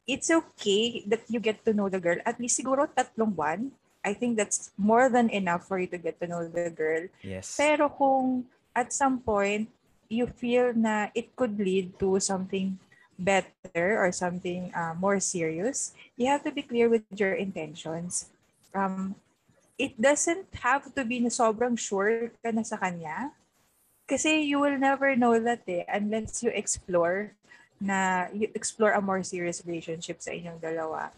it's 0.07 0.31
okay 0.31 1.05
that 1.07 1.29
you 1.29 1.41
get 1.41 1.65
to 1.65 1.73
know 1.73 1.89
the 1.89 2.01
girl. 2.01 2.17
At 2.25 2.41
least 2.41 2.59
siguro 2.59 2.89
tatlong 2.89 3.37
buwan. 3.37 3.73
I 4.05 4.15
think 4.15 4.39
that's 4.39 4.73
more 4.79 5.11
than 5.11 5.29
enough 5.29 5.69
for 5.69 5.79
you 5.79 5.87
to 5.93 5.99
get 5.99 6.21
to 6.21 6.27
know 6.27 6.49
the 6.49 6.71
girl. 6.71 7.09
Yes. 7.21 7.57
Pero 7.59 7.93
kung 7.93 8.47
at 8.73 8.93
some 8.95 9.21
point, 9.21 9.69
you 10.09 10.25
feel 10.25 10.73
na 10.73 11.13
it 11.13 11.37
could 11.37 11.61
lead 11.61 11.93
to 12.01 12.17
something 12.17 12.81
better 13.19 13.99
or 13.99 14.15
something 14.15 14.71
uh, 14.73 14.95
more 14.95 15.19
serious, 15.19 15.93
you 16.17 16.31
have 16.31 16.43
to 16.47 16.55
be 16.55 16.63
clear 16.63 16.89
with 16.89 17.03
your 17.13 17.35
intentions. 17.35 18.31
Um, 18.73 19.19
it 19.77 19.99
doesn't 20.01 20.47
have 20.63 20.95
to 20.95 21.03
be 21.05 21.21
na 21.21 21.29
sobrang 21.29 21.75
sure 21.75 22.31
ka 22.41 22.55
na 22.55 22.63
sa 22.63 22.79
kanya 22.79 23.35
kasi 24.09 24.49
you 24.49 24.57
will 24.57 24.81
never 24.81 25.13
know 25.13 25.37
that 25.37 25.63
eh 25.69 25.85
unless 25.93 26.41
you 26.41 26.49
explore 26.57 27.37
na 27.79 28.27
you 28.33 28.49
explore 28.57 28.97
a 28.97 29.05
more 29.05 29.23
serious 29.23 29.63
relationship 29.63 30.19
sa 30.19 30.35
inyong 30.35 30.59
dalawa. 30.59 31.15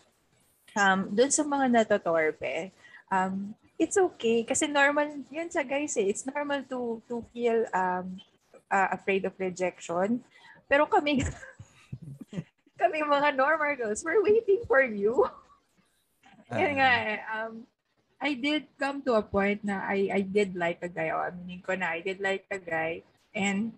Um, 0.77 1.09
doon 1.15 1.33
sa 1.33 1.47
mga 1.47 1.67
natotorpe, 1.71 2.75
um, 3.09 3.55
it's 3.81 3.97
okay 3.97 4.45
kasi 4.45 4.69
normal 4.69 5.25
yun 5.33 5.49
sa 5.49 5.65
guys 5.65 5.97
eh. 5.97 6.11
It's 6.11 6.27
normal 6.29 6.67
to 6.69 7.01
to 7.09 7.25
feel 7.33 7.65
um, 7.73 8.21
uh, 8.69 8.89
afraid 8.93 9.25
of 9.25 9.39
rejection. 9.41 10.21
Pero 10.69 10.85
kami 10.85 11.25
kami 12.81 12.99
mga 13.07 13.39
normal 13.39 13.73
girls, 13.79 14.05
we're 14.05 14.21
waiting 14.21 14.67
for 14.67 14.85
you. 14.85 15.25
Uh, 16.51 16.59
Yan 16.59 16.73
nga 16.77 16.91
eh. 17.07 17.19
Um, 17.31 17.65
I 18.21 18.37
did 18.37 18.69
come 18.77 19.01
to 19.09 19.17
a 19.17 19.25
point 19.25 19.65
na 19.65 19.81
I, 19.81 20.13
I 20.13 20.21
did 20.21 20.55
like 20.55 20.85
a 20.85 20.93
guy. 20.93 21.09
O, 21.11 21.25
aminin 21.25 21.65
ko 21.65 21.73
na, 21.75 21.97
I 21.97 22.05
did 22.05 22.21
like 22.21 22.45
a 22.53 22.61
guy. 22.61 23.03
And 23.35 23.73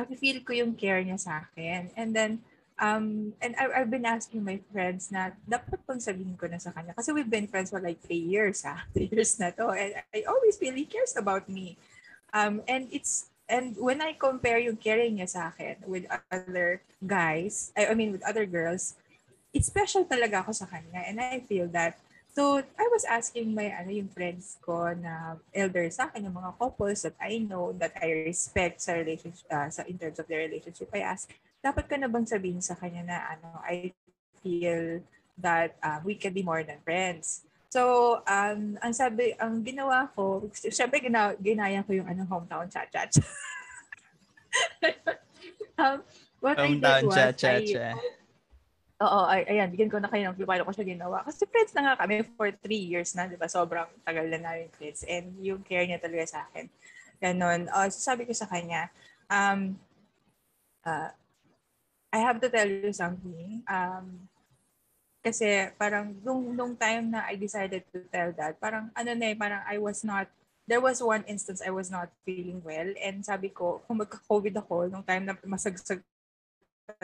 I-feel 0.00 0.40
ko 0.40 0.56
yung 0.56 0.72
care 0.72 1.04
niya 1.04 1.20
sa 1.20 1.44
akin. 1.44 1.92
And 1.92 2.16
then, 2.16 2.40
um, 2.80 3.36
and 3.44 3.52
I, 3.60 3.84
I've 3.84 3.92
been 3.92 4.08
asking 4.08 4.40
my 4.40 4.56
friends 4.72 5.12
na 5.12 5.36
dapat 5.44 5.84
pang 5.84 6.00
sabihin 6.00 6.40
ko 6.40 6.48
na 6.48 6.56
sa 6.56 6.72
kanya. 6.72 6.96
Kasi 6.96 7.12
we've 7.12 7.28
been 7.28 7.46
friends 7.46 7.68
for 7.68 7.78
like 7.78 8.00
three 8.00 8.24
years, 8.24 8.64
ha? 8.64 8.88
Three 8.96 9.12
years 9.12 9.36
na 9.36 9.52
to. 9.52 9.68
And 9.76 10.00
I 10.16 10.24
always 10.24 10.56
feel 10.56 10.72
he 10.72 10.88
cares 10.88 11.12
about 11.14 11.46
me. 11.46 11.76
Um, 12.32 12.64
and 12.64 12.88
it's 12.88 13.28
And 13.52 13.76
when 13.76 14.00
I 14.00 14.16
compare 14.16 14.56
yung 14.64 14.80
caring 14.80 15.20
niya 15.20 15.28
sa 15.28 15.52
akin 15.52 15.84
with 15.84 16.08
other 16.32 16.80
guys, 17.04 17.68
I, 17.76 17.92
I 17.92 17.94
mean 17.94 18.08
with 18.08 18.24
other 18.24 18.48
girls, 18.48 18.96
it's 19.52 19.68
special 19.68 20.08
talaga 20.08 20.40
ako 20.40 20.56
sa 20.56 20.64
kanya. 20.64 21.04
And 21.04 21.20
I 21.20 21.44
feel 21.44 21.68
that 21.76 22.00
So, 22.32 22.64
I 22.64 22.86
was 22.88 23.04
asking 23.04 23.52
my 23.52 23.68
ano 23.76 23.92
yung 23.92 24.08
friends 24.08 24.56
ko 24.64 24.88
na 24.96 25.36
elder 25.52 25.84
sa 25.92 26.08
akin, 26.08 26.24
yung 26.24 26.40
mga 26.40 26.56
couples 26.56 27.04
that 27.04 27.12
I 27.20 27.44
know 27.44 27.76
that 27.76 27.92
I 28.00 28.24
respect 28.24 28.80
sa 28.80 28.96
relationship 28.96 29.44
uh, 29.52 29.68
sa 29.68 29.84
in 29.84 30.00
terms 30.00 30.16
of 30.16 30.24
their 30.24 30.40
relationship. 30.48 30.88
I 30.96 31.04
ask, 31.04 31.28
dapat 31.60 31.92
ka 31.92 32.00
na 32.00 32.08
bang 32.08 32.24
sabihin 32.24 32.64
sa 32.64 32.72
kanya 32.72 33.04
na 33.04 33.18
ano, 33.36 33.60
I 33.60 33.92
feel 34.40 35.04
that 35.36 35.76
uh, 35.84 36.00
we 36.00 36.16
can 36.16 36.32
be 36.32 36.40
more 36.40 36.64
than 36.64 36.80
friends. 36.80 37.44
So, 37.68 38.24
um, 38.24 38.80
ang 38.80 38.92
sabi, 38.96 39.36
ang 39.36 39.60
ginawa 39.60 40.08
ko, 40.16 40.48
syempre 40.72 41.04
gina, 41.04 41.36
ginaya 41.36 41.84
ko 41.84 41.92
yung 41.92 42.08
ano, 42.08 42.24
hometown 42.28 42.68
chat-chat. 42.68 43.12
um, 45.80 46.00
what 46.40 46.56
hometown 46.56 46.80
I 46.80 47.00
did 47.00 47.08
was, 47.08 47.16
chat-chat. 47.16 47.64
I, 47.76 47.96
Oo, 49.02 49.20
ay, 49.26 49.42
ayan, 49.50 49.66
bigyan 49.74 49.90
ko 49.90 49.98
na 49.98 50.06
kayo 50.06 50.30
ng 50.30 50.38
clue 50.38 50.46
paano 50.46 50.62
ko 50.62 50.70
siya 50.70 50.86
ginawa. 50.86 51.26
Kasi 51.26 51.42
friends 51.50 51.74
na 51.74 51.82
nga 51.90 52.06
kami 52.06 52.22
for 52.38 52.54
three 52.62 52.86
years 52.86 53.10
na, 53.18 53.26
di 53.26 53.34
ba? 53.34 53.50
Sobrang 53.50 53.90
tagal 54.06 54.30
na 54.30 54.38
namin 54.38 54.70
friends. 54.78 55.02
And 55.10 55.34
yung 55.42 55.66
care 55.66 55.82
niya 55.82 55.98
talaga 55.98 56.22
sa 56.30 56.46
akin. 56.46 56.70
Ganon. 57.18 57.66
Uh, 57.66 57.90
so 57.90 57.98
sabi 57.98 58.22
ko 58.22 58.30
sa 58.30 58.46
kanya, 58.46 58.94
um, 59.26 59.74
uh, 60.86 61.10
I 62.14 62.18
have 62.22 62.38
to 62.38 62.48
tell 62.52 62.68
you 62.70 62.94
something. 62.94 63.66
Um, 63.66 64.30
kasi 65.22 65.70
parang 65.74 66.14
nung, 66.22 66.54
nung 66.54 66.74
time 66.78 67.10
na 67.10 67.26
I 67.26 67.34
decided 67.34 67.82
to 67.90 68.06
tell 68.06 68.30
that, 68.38 68.62
parang 68.62 68.94
ano 68.94 69.10
na 69.18 69.26
eh, 69.30 69.36
parang 69.38 69.66
I 69.66 69.82
was 69.82 70.06
not 70.06 70.30
there 70.66 70.82
was 70.82 71.02
one 71.02 71.26
instance 71.26 71.58
I 71.62 71.74
was 71.74 71.90
not 71.90 72.10
feeling 72.22 72.62
well 72.62 72.86
and 73.02 73.22
sabi 73.26 73.50
ko, 73.50 73.82
kung 73.86 73.98
magka-COVID 73.98 74.54
ako, 74.62 74.86
nung 74.86 75.02
time 75.02 75.26
na 75.26 75.34
masagsag 75.42 76.02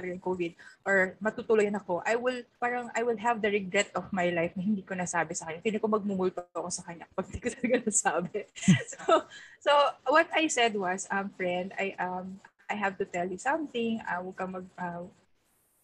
yung 0.02 0.22
COVID 0.22 0.52
or 0.84 1.14
matutuloy 1.22 1.70
na 1.70 1.78
ako, 1.78 2.02
I 2.02 2.14
will, 2.18 2.42
parang 2.58 2.90
I 2.94 3.02
will 3.02 3.18
have 3.18 3.40
the 3.40 3.50
regret 3.50 3.90
of 3.94 4.10
my 4.10 4.30
life 4.30 4.54
na 4.54 4.62
hindi 4.62 4.82
ko 4.82 4.94
nasabi 4.94 5.34
sa 5.34 5.48
kanya. 5.48 5.62
Hindi 5.62 5.80
ko 5.80 5.88
magmumulto 5.88 6.44
ako 6.54 6.70
sa 6.70 6.86
kanya 6.86 7.06
pag 7.14 7.26
hindi 7.30 7.40
ko 7.42 7.48
talaga 7.52 7.76
nasabi. 7.88 8.38
so, 8.92 9.02
so 9.62 9.72
what 10.10 10.28
I 10.34 10.46
said 10.50 10.74
was, 10.74 11.06
um, 11.10 11.30
friend, 11.34 11.72
I, 11.78 11.94
um, 11.98 12.42
I 12.68 12.74
have 12.76 12.98
to 13.00 13.06
tell 13.08 13.26
you 13.26 13.40
something. 13.40 14.02
Uh, 14.04 14.20
huwag 14.22 14.36
ka 14.36 14.46
mag, 14.46 14.66
uh, 14.76 15.04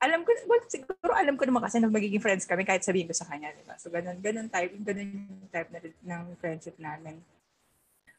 alam 0.05 0.21
ko, 0.21 0.31
well, 0.45 0.61
siguro 0.69 1.13
alam 1.17 1.39
ko 1.41 1.49
naman 1.49 1.65
kasi 1.65 1.81
na 1.81 1.89
magiging 1.89 2.21
friends 2.21 2.45
kami 2.45 2.69
kahit 2.69 2.85
sabihin 2.85 3.09
ko 3.09 3.17
sa 3.17 3.25
kanya, 3.25 3.57
di 3.57 3.65
ba? 3.65 3.79
So, 3.81 3.89
ganun, 3.89 4.21
ganun 4.21 4.53
type, 4.53 4.77
ganun 4.85 5.11
type 5.49 5.71
na, 5.73 5.81
ng 5.81 6.23
friendship 6.37 6.77
namin. 6.77 7.25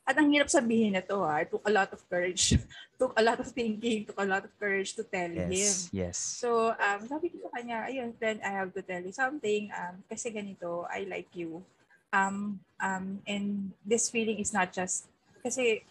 At 0.06 0.22
ang 0.22 0.30
hirap 0.30 0.54
sabihin 0.54 0.94
na 0.94 1.02
to 1.02 1.18
ha, 1.26 1.42
it 1.42 1.50
took 1.50 1.66
a 1.66 1.74
lot 1.74 1.90
of 1.90 1.98
courage, 2.06 2.54
took 3.02 3.18
a 3.18 3.26
lot 3.26 3.42
of 3.42 3.50
thinking, 3.50 4.06
took 4.06 4.22
a 4.22 4.30
lot 4.30 4.46
of 4.46 4.54
courage 4.62 4.94
to 4.94 5.02
tell 5.02 5.34
yes, 5.34 5.50
him. 5.50 5.74
Yes. 6.06 6.18
So, 6.22 6.78
um, 6.78 7.10
sabi 7.10 7.34
ko 7.34 7.42
sa 7.42 7.58
kanya, 7.58 7.90
ayun, 7.90 8.14
friend, 8.14 8.38
I 8.46 8.54
have 8.54 8.70
to 8.78 8.86
tell 8.86 9.02
you 9.02 9.10
something. 9.10 9.74
Um, 9.74 10.06
kasi 10.06 10.30
ganito, 10.30 10.86
I 10.94 11.10
like 11.10 11.34
you. 11.34 11.66
Um, 12.14 12.62
um, 12.78 13.26
and 13.26 13.74
this 13.82 14.14
feeling 14.14 14.38
is 14.38 14.54
not 14.54 14.70
just, 14.70 15.10
kasi 15.42 15.82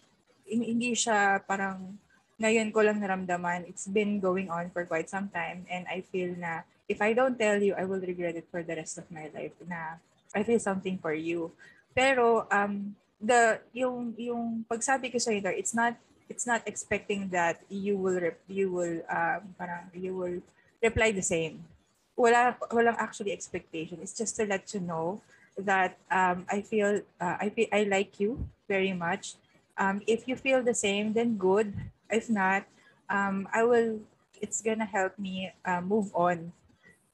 hindi 0.47 0.95
siya 0.95 1.43
parang 1.43 1.99
ngayon 2.39 2.71
ko 2.71 2.87
lang 2.87 3.03
naramdaman. 3.03 3.67
It's 3.67 3.87
been 3.87 4.23
going 4.23 4.47
on 4.47 4.71
for 4.71 4.87
quite 4.87 5.11
some 5.11 5.27
time. 5.27 5.67
And 5.67 5.83
I 5.91 6.07
feel 6.07 6.35
na 6.39 6.63
if 6.87 7.03
I 7.03 7.11
don't 7.11 7.35
tell 7.35 7.59
you, 7.59 7.75
I 7.75 7.83
will 7.83 8.01
regret 8.01 8.35
it 8.35 8.47
for 8.47 8.63
the 8.63 8.75
rest 8.79 8.95
of 8.95 9.07
my 9.11 9.27
life 9.35 9.55
na 9.67 9.99
I 10.35 10.43
feel 10.43 10.59
something 10.59 10.99
for 10.99 11.13
you. 11.15 11.51
Pero 11.95 12.47
um, 12.51 12.95
the 13.25 13.59
yung 13.73 14.13
yung 14.17 14.61
pagsabi 14.69 15.09
ko 15.09 15.17
sa 15.17 15.33
inyo, 15.33 15.49
it's 15.49 15.73
not 15.73 15.97
it's 16.29 16.45
not 16.45 16.61
expecting 16.65 17.29
that 17.29 17.61
you 17.69 17.97
will 17.97 18.21
rep, 18.21 18.37
you 18.45 18.69
will 18.69 19.01
um 19.09 19.41
parang 19.57 19.89
you 19.93 20.13
will 20.13 20.39
reply 20.81 21.09
the 21.09 21.25
same. 21.25 21.65
Wala 22.13 22.55
walang 22.69 22.97
actually 23.01 23.33
expectation. 23.33 23.99
It's 23.99 24.15
just 24.15 24.37
to 24.37 24.45
let 24.45 24.69
you 24.73 24.79
know 24.79 25.19
that 25.57 25.97
um 26.13 26.45
I 26.47 26.61
feel 26.61 27.01
uh, 27.19 27.37
I 27.41 27.49
feel 27.49 27.67
I 27.73 27.89
like 27.89 28.21
you 28.21 28.45
very 28.69 28.93
much. 28.93 29.35
Um 29.75 30.05
if 30.05 30.29
you 30.29 30.37
feel 30.37 30.61
the 30.61 30.77
same 30.77 31.17
then 31.17 31.35
good. 31.35 31.73
If 32.07 32.29
not, 32.29 32.69
um 33.09 33.49
I 33.49 33.65
will 33.65 33.99
it's 34.37 34.61
gonna 34.61 34.87
help 34.87 35.17
me 35.17 35.51
uh, 35.65 35.81
move 35.81 36.13
on 36.13 36.53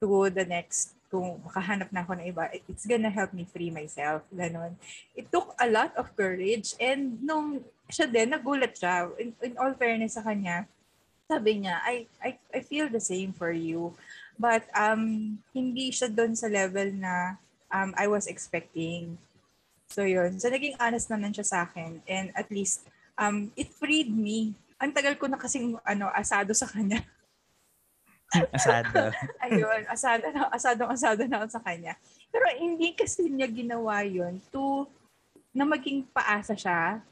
to 0.02 0.30
the 0.30 0.44
next 0.44 0.94
kung 1.12 1.44
makahanap 1.44 1.92
na 1.92 2.00
ako 2.00 2.16
ng 2.16 2.32
iba, 2.32 2.48
it's 2.64 2.88
gonna 2.88 3.12
help 3.12 3.36
me 3.36 3.44
free 3.44 3.68
myself. 3.68 4.24
Ganon. 4.32 4.80
It 5.12 5.28
took 5.28 5.52
a 5.60 5.68
lot 5.68 5.92
of 6.00 6.08
courage 6.16 6.72
and 6.80 7.20
nung 7.20 7.60
siya 7.92 8.08
din, 8.08 8.32
nagulat 8.32 8.72
siya. 8.72 9.12
In, 9.20 9.36
in 9.44 9.52
all 9.60 9.76
fairness 9.76 10.16
sa 10.16 10.24
kanya, 10.24 10.64
sabi 11.28 11.60
niya, 11.60 11.76
I, 11.84 12.08
I, 12.24 12.30
I 12.48 12.60
feel 12.64 12.88
the 12.88 13.04
same 13.04 13.36
for 13.36 13.52
you. 13.52 13.92
But 14.40 14.64
um, 14.72 15.36
hindi 15.52 15.92
siya 15.92 16.08
doon 16.08 16.32
sa 16.32 16.48
level 16.48 16.96
na 16.96 17.36
um, 17.68 17.92
I 17.92 18.08
was 18.08 18.24
expecting. 18.24 19.20
So 19.92 20.08
yun. 20.08 20.40
So 20.40 20.48
naging 20.48 20.80
honest 20.80 21.12
naman 21.12 21.36
siya 21.36 21.44
sa 21.44 21.58
akin. 21.68 22.00
And 22.08 22.32
at 22.32 22.48
least, 22.48 22.88
um, 23.20 23.52
it 23.52 23.68
freed 23.76 24.08
me. 24.08 24.56
Ang 24.80 24.96
tagal 24.96 25.20
ko 25.20 25.28
na 25.28 25.36
kasing 25.36 25.76
ano, 25.84 26.08
asado 26.08 26.56
sa 26.56 26.64
kanya. 26.64 27.04
asado. 28.56 29.12
Ayun, 29.42 29.82
asado 29.88 30.26
na, 30.32 30.40
asado, 30.48 30.82
asado 30.88 31.22
na 31.28 31.44
sa 31.48 31.60
kanya. 31.60 31.96
Pero 32.32 32.48
hindi 32.56 32.96
kasi 32.96 33.28
niya 33.28 33.48
ginawa 33.48 34.00
yon 34.04 34.40
to 34.48 34.88
na 35.52 35.68
maging 35.68 36.08
paasa 36.08 36.56
siya. 36.56 37.04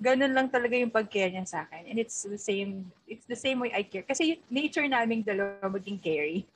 Ganun 0.00 0.32
lang 0.32 0.48
talaga 0.48 0.78
yung 0.78 0.94
pag-care 0.94 1.28
niya 1.28 1.44
sa 1.44 1.68
akin. 1.68 1.90
And 1.90 1.98
it's 2.00 2.24
the 2.24 2.40
same, 2.40 2.88
it's 3.04 3.28
the 3.28 3.36
same 3.36 3.60
way 3.60 3.74
I 3.74 3.84
care. 3.84 4.06
Kasi 4.06 4.40
nature 4.48 4.86
naming 4.86 5.26
dalawa 5.26 5.68
maging 5.68 6.00
caring. 6.00 6.46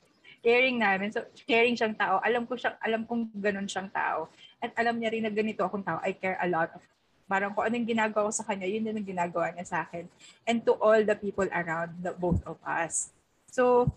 Caring 0.41 0.81
namin. 0.81 1.13
So, 1.13 1.21
caring 1.45 1.77
siyang 1.77 1.93
tao. 1.93 2.17
Alam 2.25 2.49
ko 2.49 2.57
siya, 2.57 2.73
alam 2.81 3.05
kong 3.05 3.29
ganun 3.37 3.69
siyang 3.69 3.93
tao. 3.93 4.33
At 4.57 4.73
alam 4.79 4.97
niya 4.97 5.13
rin 5.13 5.25
na 5.27 5.33
ganito 5.33 5.61
akong 5.61 5.85
tao. 5.85 6.01
I 6.01 6.17
care 6.17 6.41
a 6.41 6.49
lot 6.49 6.73
of 6.73 6.81
parang 7.25 7.57
kung 7.57 7.65
anong 7.65 7.89
ginagawa 7.89 8.29
ko 8.29 8.33
sa 8.33 8.45
kanya, 8.45 8.69
yun 8.69 8.85
din 8.85 9.01
ang 9.01 9.05
ginagawa 9.05 9.49
niya 9.49 9.65
sa 9.65 9.77
akin. 9.85 10.05
And 10.45 10.61
to 10.65 10.77
all 10.77 11.01
the 11.01 11.17
people 11.17 11.49
around 11.49 11.97
the 12.05 12.13
both 12.13 12.41
of 12.45 12.61
us. 12.61 13.09
So, 13.49 13.89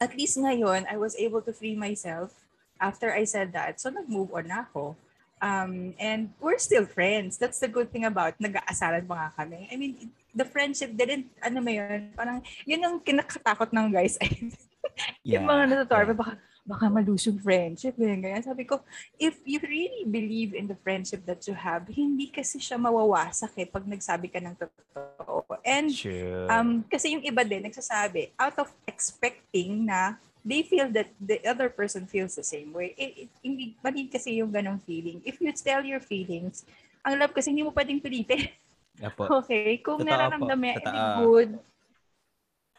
at 0.00 0.12
least 0.16 0.36
ngayon, 0.36 0.84
I 0.90 0.96
was 0.96 1.16
able 1.16 1.40
to 1.42 1.52
free 1.52 1.74
myself 1.74 2.32
after 2.80 3.12
I 3.12 3.24
said 3.24 3.52
that. 3.56 3.80
So, 3.80 3.88
nag-move 3.88 4.32
on 4.32 4.48
na 4.48 4.68
ako. 4.68 4.96
Um, 5.40 5.92
and 6.00 6.32
we're 6.40 6.60
still 6.60 6.88
friends. 6.88 7.36
That's 7.36 7.60
the 7.60 7.68
good 7.68 7.92
thing 7.92 8.04
about 8.04 8.36
nag-aasaran 8.40 9.04
pa 9.08 9.14
nga 9.16 9.30
kami. 9.36 9.68
I 9.72 9.76
mean, 9.76 10.12
the 10.36 10.44
friendship 10.44 10.96
didn't, 10.96 11.28
ano 11.40 11.60
mo 11.60 11.72
yun, 11.72 12.12
parang, 12.16 12.40
yun 12.64 12.84
ang 12.84 13.00
kinakatakot 13.00 13.72
ng 13.72 13.88
guys. 13.92 14.16
yeah, 14.20 14.52
yung 15.40 15.48
mga 15.48 15.62
natutuwa, 15.72 16.04
yeah. 16.04 16.16
baka, 16.16 16.32
baka 16.66 16.90
malose 16.90 17.30
yung 17.30 17.38
friendship. 17.38 17.94
Ganyan, 17.94 18.20
ganyan. 18.20 18.42
Sabi 18.42 18.66
ko, 18.66 18.82
if 19.16 19.38
you 19.46 19.62
really 19.62 20.02
believe 20.02 20.52
in 20.52 20.66
the 20.66 20.74
friendship 20.82 21.22
that 21.24 21.46
you 21.46 21.54
have, 21.54 21.86
hindi 21.86 22.26
kasi 22.26 22.58
siya 22.58 22.74
mawawasak 22.76 23.54
eh 23.56 23.70
pag 23.70 23.86
nagsabi 23.86 24.26
ka 24.26 24.42
ng 24.42 24.58
totoo. 24.58 25.46
And 25.62 25.88
Sure. 25.94 26.50
um, 26.50 26.82
kasi 26.90 27.14
yung 27.14 27.22
iba 27.22 27.46
din 27.46 27.64
nagsasabi, 27.64 28.34
out 28.34 28.58
of 28.58 28.68
expecting 28.90 29.86
na 29.86 30.18
they 30.42 30.66
feel 30.66 30.90
that 30.90 31.10
the 31.18 31.38
other 31.46 31.70
person 31.70 32.06
feels 32.06 32.34
the 32.34 32.46
same 32.46 32.74
way. 32.74 32.94
Eh, 32.98 33.26
eh, 33.26 33.28
hindi, 33.46 33.78
mali 33.78 34.10
kasi 34.10 34.42
yung 34.42 34.50
ganong 34.50 34.82
feeling. 34.82 35.22
If 35.22 35.38
you 35.38 35.50
tell 35.54 35.86
your 35.86 36.02
feelings, 36.02 36.66
ang 37.06 37.18
love 37.22 37.34
kasi 37.34 37.54
hindi 37.54 37.62
mo 37.62 37.70
pwedeng 37.70 38.02
pilitin. 38.02 38.50
Apo. 38.98 39.26
Okay? 39.42 39.78
Kung 39.82 40.02
Totoo 40.02 40.10
nararamdaman 40.10 40.82
mo 40.82 41.14
good, 41.22 41.50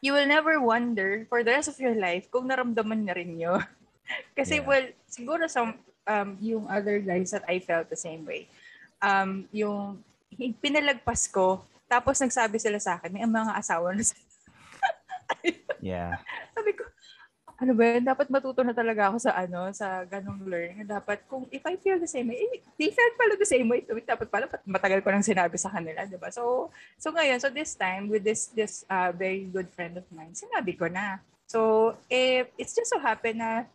you 0.07 0.15
will 0.15 0.23
never 0.23 0.55
wonder 0.63 1.27
for 1.27 1.43
the 1.43 1.51
rest 1.51 1.67
of 1.67 1.75
your 1.83 1.91
life 1.99 2.31
kung 2.31 2.47
naramdaman 2.47 3.03
na 3.03 3.11
rin 3.11 3.35
nyo. 3.35 3.59
Kasi 4.39 4.63
Yeah. 4.63 4.67
well, 4.67 4.87
siguro 5.11 5.51
some, 5.51 5.75
um, 6.07 6.39
yung 6.39 6.63
other 6.71 7.03
guys 7.03 7.35
that 7.35 7.43
I 7.43 7.59
felt 7.59 7.91
the 7.91 7.99
same 7.99 8.23
way. 8.23 8.47
Um, 9.03 9.51
yung 9.51 9.99
pinalagpas 10.63 11.27
ko, 11.27 11.59
tapos 11.91 12.23
nagsabi 12.23 12.55
sila 12.55 12.79
sa 12.79 12.95
akin, 12.95 13.11
may 13.11 13.27
mga 13.27 13.51
asawa 13.59 13.91
na 13.91 14.07
sila. 14.07 14.23
Yeah. 15.77 16.17
Sabi 16.57 16.73
ko, 16.73 16.87
ano 17.57 17.73
ba 17.73 17.83
yun? 17.89 18.05
Dapat 18.05 18.27
matuto 18.29 18.61
na 18.61 18.69
talaga 18.69 19.09
ako 19.09 19.17
sa 19.17 19.33
ano, 19.33 19.73
sa 19.73 20.05
ganong 20.05 20.45
learning. 20.45 20.85
Dapat 20.85 21.25
kung 21.25 21.49
if 21.49 21.65
I 21.65 21.73
feel 21.81 21.97
the 21.97 22.05
same 22.09 22.29
way, 22.29 22.37
eh, 22.37 22.61
they 22.77 22.93
felt 22.93 23.17
pala 23.17 23.33
the 23.33 23.49
same 23.49 23.65
way. 23.65 23.81
Dapat 23.81 24.29
pala 24.29 24.45
matagal 24.61 25.01
ko 25.01 25.09
nang 25.09 25.25
sinabi 25.25 25.57
sa 25.57 25.73
kanila, 25.73 26.05
di 26.05 26.21
ba? 26.21 26.29
So, 26.29 26.69
so 27.01 27.09
ngayon, 27.09 27.41
so 27.41 27.49
this 27.49 27.73
time 27.73 28.13
with 28.13 28.21
this 28.21 28.53
this 28.53 28.85
uh, 28.85 29.09
very 29.09 29.49
good 29.49 29.73
friend 29.73 29.97
of 29.97 30.05
mine, 30.13 30.37
sinabi 30.37 30.77
ko 30.77 30.85
na. 30.85 31.17
So, 31.49 31.93
eh, 32.13 32.45
it's 32.61 32.77
just 32.77 32.93
so 32.93 33.01
happen 33.01 33.41
na 33.41 33.65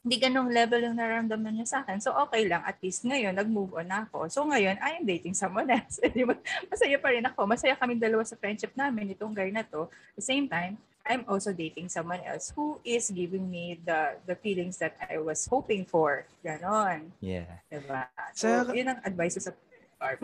hindi 0.00 0.16
ganong 0.16 0.48
level 0.48 0.80
yung 0.80 0.96
nararamdaman 0.96 1.60
niya 1.60 1.66
sa 1.68 1.78
akin. 1.84 2.00
So, 2.00 2.16
okay 2.24 2.48
lang. 2.48 2.64
At 2.64 2.80
least 2.80 3.04
ngayon, 3.04 3.36
nag-move 3.36 3.76
on 3.76 3.84
na 3.84 4.08
ako. 4.08 4.32
So, 4.32 4.48
ngayon, 4.48 4.80
I 4.80 4.96
am 4.96 5.04
dating 5.04 5.36
someone 5.36 5.68
else. 5.68 6.00
Masaya 6.72 6.96
pa 6.96 7.12
rin 7.12 7.24
ako. 7.26 7.44
Masaya 7.44 7.76
kami 7.76 8.00
dalawa 8.00 8.24
sa 8.24 8.32
friendship 8.38 8.72
namin, 8.72 9.12
itong 9.12 9.36
guy 9.36 9.52
na 9.52 9.60
to. 9.60 9.92
At 9.92 10.16
the 10.16 10.24
same 10.24 10.48
time, 10.48 10.80
I'm 11.10 11.26
also 11.26 11.50
dating 11.50 11.90
someone 11.90 12.22
else 12.22 12.54
who 12.54 12.78
is 12.86 13.10
giving 13.10 13.50
me 13.50 13.82
the 13.82 14.14
the 14.22 14.38
feelings 14.38 14.78
that 14.78 14.94
I 15.02 15.18
was 15.18 15.42
hoping 15.50 15.82
for. 15.82 16.30
Ganon. 16.46 17.10
Yeah. 17.18 17.58
Diba? 17.66 18.06
So- 18.38 18.70
So, 18.70 18.78
yun 18.78 18.94
ang 18.94 19.02
advice 19.02 19.42
sa 19.42 19.50
Barb. 19.98 20.22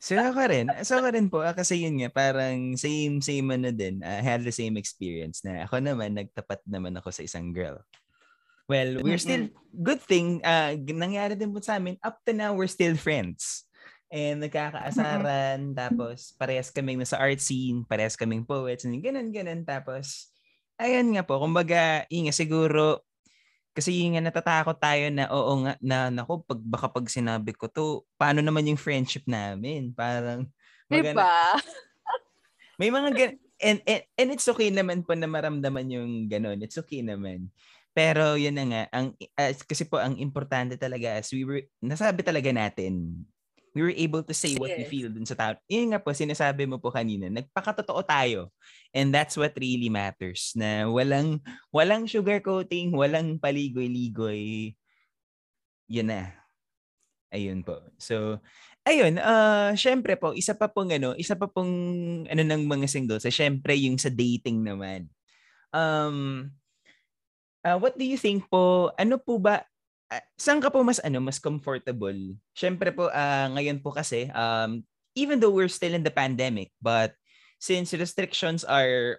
So 0.00 0.16
ako 0.16 0.40
rin. 0.48 0.66
So 0.80 0.96
ako 0.96 1.08
rin 1.12 1.28
po. 1.28 1.44
Ah, 1.44 1.52
kasi 1.52 1.84
yun 1.84 2.00
nga, 2.00 2.08
parang 2.08 2.72
same, 2.80 3.20
same 3.20 3.44
ano 3.52 3.68
din. 3.68 4.00
I 4.00 4.24
had 4.24 4.40
the 4.40 4.52
same 4.52 4.80
experience 4.80 5.44
na 5.44 5.68
ako 5.68 5.76
naman, 5.76 6.16
nagtapat 6.16 6.64
naman 6.64 6.96
ako 6.96 7.12
sa 7.12 7.20
isang 7.20 7.52
girl. 7.52 7.84
Well, 8.64 9.02
we're 9.04 9.18
still, 9.20 9.50
good 9.76 10.00
thing, 10.00 10.40
uh, 10.40 10.72
nangyari 10.78 11.34
din 11.36 11.50
po 11.52 11.60
sa 11.60 11.76
amin, 11.76 11.98
up 12.00 12.16
to 12.24 12.32
now, 12.32 12.54
we're 12.56 12.70
still 12.70 12.94
friends. 12.96 13.66
And 14.10 14.42
nagkakaasaran, 14.42 15.70
tapos 15.78 16.34
parehas 16.34 16.74
kaming 16.74 16.98
nasa 16.98 17.14
art 17.14 17.38
scene, 17.38 17.86
parehas 17.86 18.18
kaming 18.18 18.42
poets, 18.42 18.82
and 18.82 18.98
ganun, 18.98 19.30
ganun. 19.30 19.62
Tapos, 19.62 20.34
ayun 20.82 21.14
nga 21.14 21.22
po, 21.22 21.38
kumbaga, 21.38 22.02
inga 22.10 22.34
siguro, 22.34 23.06
kasi 23.70 24.02
yung 24.02 24.18
nga 24.18 24.26
natatakot 24.26 24.76
tayo 24.82 25.06
na 25.14 25.30
oo 25.30 25.62
nga 25.62 25.78
na 25.78 26.10
nako 26.10 26.42
pag 26.42 26.58
baka 26.58 26.86
pag 26.90 27.06
sinabi 27.06 27.54
ko 27.54 27.70
to 27.70 28.02
paano 28.18 28.42
naman 28.42 28.66
yung 28.66 28.80
friendship 28.80 29.22
namin? 29.30 29.94
Parang 29.94 30.50
magana, 30.90 31.14
diba? 31.14 31.34
may 32.82 32.90
mga 32.90 33.08
gan- 33.14 33.40
and, 33.62 33.78
and 33.86 34.02
and 34.18 34.28
it's 34.34 34.50
okay 34.50 34.74
naman 34.74 35.06
po 35.06 35.14
na 35.14 35.30
maramdaman 35.30 35.86
yung 35.86 36.26
ganun. 36.26 36.58
It's 36.66 36.82
okay 36.82 37.06
naman. 37.06 37.54
Pero 37.94 38.34
yun 38.34 38.58
na 38.58 38.66
nga 38.66 38.82
ang 38.90 39.14
uh, 39.38 39.52
kasi 39.54 39.86
po 39.86 40.02
ang 40.02 40.18
importante 40.18 40.74
talaga 40.74 41.22
as 41.22 41.30
we 41.30 41.46
were 41.46 41.62
nasabi 41.78 42.26
talaga 42.26 42.50
natin 42.50 43.22
we 43.74 43.80
were 43.82 43.94
able 43.94 44.22
to 44.26 44.34
say 44.34 44.58
what 44.58 44.74
we 44.74 44.82
feel 44.86 45.10
dun 45.10 45.26
sa 45.26 45.38
tao. 45.38 45.54
Yun 45.70 45.94
nga 45.94 46.02
po, 46.02 46.10
sinasabi 46.10 46.66
mo 46.66 46.82
po 46.82 46.90
kanina, 46.90 47.30
nagpakatotoo 47.30 48.02
tayo. 48.02 48.50
And 48.90 49.14
that's 49.14 49.38
what 49.38 49.54
really 49.54 49.86
matters. 49.86 50.54
Na 50.58 50.90
walang, 50.90 51.38
walang 51.70 52.10
sugarcoating, 52.10 52.90
walang 52.90 53.38
paligoy-ligoy. 53.38 54.74
Yun 55.86 56.08
na. 56.10 56.34
Ayun 57.30 57.62
po. 57.62 57.78
So, 57.94 58.42
ayun, 58.82 59.22
uh, 59.22 59.70
syempre 59.78 60.18
po, 60.18 60.34
isa 60.34 60.58
pa 60.58 60.66
pong 60.66 60.90
ano, 60.90 61.14
isa 61.14 61.38
pa 61.38 61.46
pong 61.46 61.70
ano 62.26 62.42
ng 62.42 62.66
mga 62.66 62.86
singles, 62.90 63.22
eh, 63.22 63.34
syempre 63.34 63.78
yung 63.78 63.94
sa 64.02 64.10
dating 64.10 64.66
naman. 64.66 65.06
Um, 65.70 66.50
uh, 67.62 67.78
what 67.78 67.94
do 67.94 68.02
you 68.02 68.18
think 68.18 68.50
po, 68.50 68.90
ano 68.98 69.14
po 69.22 69.38
ba, 69.38 69.62
uh, 70.10 70.24
saan 70.36 70.58
ka 70.58 70.68
po 70.68 70.82
mas 70.82 70.98
ano 71.00 71.22
mas 71.22 71.38
comfortable? 71.38 72.36
Syempre 72.52 72.90
po 72.90 73.08
uh, 73.08 73.46
ngayon 73.54 73.80
po 73.80 73.94
kasi 73.94 74.28
um 74.34 74.82
even 75.14 75.38
though 75.38 75.54
we're 75.54 75.70
still 75.70 75.94
in 75.94 76.04
the 76.06 76.12
pandemic 76.12 76.70
but 76.82 77.14
since 77.62 77.94
restrictions 77.94 78.66
are 78.66 79.18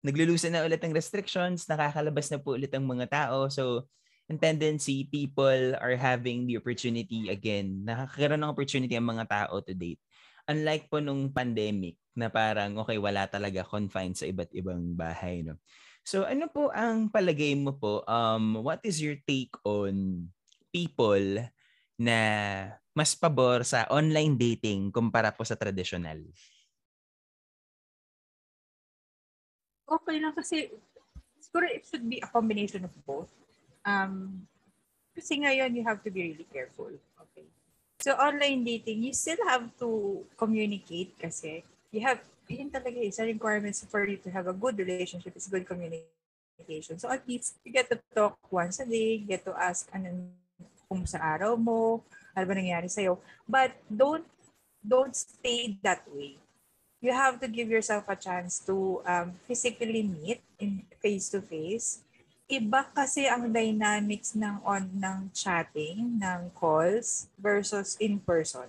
naglulusan 0.00 0.56
na 0.56 0.64
ulit 0.64 0.80
ang 0.80 0.96
restrictions, 0.96 1.68
nakakalabas 1.68 2.32
na 2.32 2.40
po 2.40 2.56
ulit 2.56 2.72
ang 2.72 2.88
mga 2.88 3.06
tao. 3.12 3.52
So 3.52 3.84
in 4.30 4.40
tendency 4.40 5.10
people 5.10 5.76
are 5.76 5.98
having 5.98 6.48
the 6.48 6.56
opportunity 6.56 7.28
again. 7.28 7.84
Nakakaroon 7.84 8.40
ng 8.40 8.52
opportunity 8.52 8.94
ang 8.96 9.10
mga 9.10 9.28
tao 9.28 9.60
to 9.60 9.74
date. 9.76 10.00
Unlike 10.48 10.88
po 10.88 11.04
nung 11.04 11.28
pandemic 11.30 12.00
na 12.16 12.32
parang 12.32 12.78
okay 12.80 12.96
wala 12.96 13.28
talaga 13.28 13.66
confined 13.66 14.16
sa 14.16 14.26
iba't 14.26 14.50
ibang 14.56 14.96
bahay 14.96 15.44
no. 15.44 15.60
So 16.10 16.26
ano 16.26 16.50
po 16.50 16.74
ang 16.74 17.06
palagay 17.06 17.54
mo 17.54 17.70
po? 17.70 18.02
Um, 18.02 18.66
what 18.66 18.82
is 18.82 18.98
your 18.98 19.14
take 19.30 19.54
on 19.62 20.26
people 20.74 21.22
na 21.94 22.18
mas 22.90 23.14
pabor 23.14 23.62
sa 23.62 23.86
online 23.86 24.34
dating 24.34 24.90
kumpara 24.90 25.30
po 25.30 25.46
sa 25.46 25.54
traditional? 25.54 26.18
Okay 29.86 30.18
lang 30.18 30.34
kasi 30.34 30.74
siguro 31.38 31.70
it 31.70 31.86
should 31.86 32.02
be 32.02 32.18
a 32.18 32.26
combination 32.26 32.82
of 32.82 32.94
both. 33.06 33.30
Um, 33.86 34.42
kasi 35.14 35.38
ngayon 35.38 35.78
you 35.78 35.86
have 35.86 36.02
to 36.02 36.10
be 36.10 36.34
really 36.34 36.48
careful. 36.50 36.90
Okay. 37.30 37.46
So 38.02 38.18
online 38.18 38.66
dating, 38.66 39.06
you 39.06 39.14
still 39.14 39.38
have 39.46 39.70
to 39.78 40.22
communicate 40.34 41.14
kasi 41.22 41.62
you 41.94 42.02
have 42.02 42.18
yun 42.50 42.70
talaga 42.70 42.98
isa 42.98 43.22
requirements 43.22 43.86
for 43.86 44.02
you 44.02 44.18
to 44.18 44.30
have 44.34 44.50
a 44.50 44.56
good 44.56 44.74
relationship 44.74 45.30
is 45.38 45.46
good 45.46 45.62
communication. 45.62 46.98
So 46.98 47.06
at 47.06 47.22
least 47.24 47.62
you 47.62 47.70
get 47.70 47.86
to 47.94 47.98
talk 48.10 48.36
once 48.50 48.82
a 48.82 48.86
day, 48.86 49.22
get 49.22 49.46
to 49.46 49.54
ask 49.54 49.86
ano 49.94 50.34
kung 50.90 51.06
sa 51.06 51.22
araw 51.22 51.54
mo, 51.54 52.02
ano 52.34 52.44
ba 52.44 52.54
nangyari 52.58 52.90
sa'yo. 52.90 53.22
But 53.46 53.78
don't 53.86 54.26
don't 54.82 55.14
stay 55.14 55.78
that 55.86 56.02
way. 56.10 56.42
You 57.00 57.14
have 57.16 57.40
to 57.40 57.48
give 57.48 57.70
yourself 57.70 58.04
a 58.10 58.16
chance 58.18 58.60
to 58.68 59.00
um, 59.08 59.32
physically 59.48 60.04
meet 60.04 60.44
in 60.60 60.84
face 61.00 61.32
to 61.32 61.40
face. 61.40 62.04
Iba 62.50 62.90
kasi 62.92 63.30
ang 63.30 63.54
dynamics 63.54 64.34
ng 64.34 64.58
on 64.66 64.90
ng 64.98 65.30
chatting, 65.32 66.18
ng 66.18 66.50
calls 66.52 67.30
versus 67.38 67.96
in 68.02 68.18
person. 68.20 68.68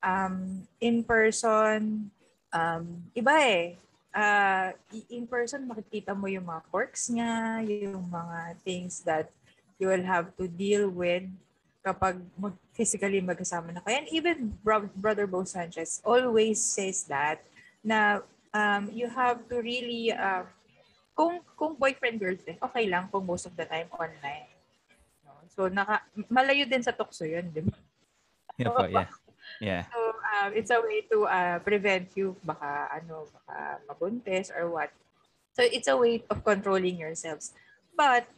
Um, 0.00 0.64
in 0.78 1.02
person, 1.02 2.08
um, 2.52 2.84
iba 3.12 3.34
eh. 3.42 3.76
Uh, 4.08 4.72
in 5.12 5.28
person, 5.28 5.68
makikita 5.68 6.16
mo 6.16 6.26
yung 6.26 6.48
mga 6.48 6.62
quirks 6.72 7.12
niya, 7.12 7.62
yung 7.62 8.08
mga 8.08 8.56
things 8.64 9.04
that 9.04 9.30
you 9.78 9.86
will 9.86 10.02
have 10.02 10.34
to 10.34 10.48
deal 10.48 10.90
with 10.90 11.28
kapag 11.84 12.18
mag 12.34 12.52
physically 12.74 13.22
magkasama 13.22 13.70
na 13.70 13.80
kayo. 13.84 14.02
And 14.02 14.08
even 14.10 14.36
Bro- 14.64 14.90
Brother 14.98 15.26
Bo 15.30 15.46
Sanchez 15.46 16.02
always 16.02 16.58
says 16.58 17.06
that 17.06 17.42
na 17.84 18.20
um, 18.50 18.90
you 18.90 19.06
have 19.06 19.46
to 19.48 19.62
really, 19.62 20.10
uh, 20.10 20.42
kung, 21.14 21.40
kung 21.54 21.78
boyfriend, 21.78 22.18
girlfriend, 22.18 22.58
okay 22.58 22.90
lang 22.90 23.06
kung 23.10 23.26
most 23.26 23.46
of 23.46 23.54
the 23.54 23.66
time 23.66 23.86
online. 23.94 24.50
No? 25.22 25.38
So, 25.50 25.70
naka, 25.70 26.02
malayo 26.26 26.66
din 26.66 26.82
sa 26.82 26.94
tukso 26.94 27.22
yun, 27.22 27.50
di 27.54 27.62
ba? 27.62 27.74
Yeah 28.58 28.74
yeah. 28.90 29.10
Yeah. 29.62 29.82
So, 29.90 29.98
um, 30.28 30.50
it's 30.52 30.70
a 30.70 30.80
way 30.80 31.02
to 31.08 31.24
uh, 31.24 31.58
prevent 31.64 32.12
you 32.14 32.36
baka 32.44 33.00
ano, 33.00 33.24
baka 33.32 33.80
mabuntis 33.88 34.52
or 34.52 34.68
what. 34.70 34.92
So, 35.56 35.66
it's 35.66 35.88
a 35.88 35.96
way 35.96 36.22
of 36.30 36.44
controlling 36.44 37.00
yourselves. 37.00 37.50
But, 37.96 38.30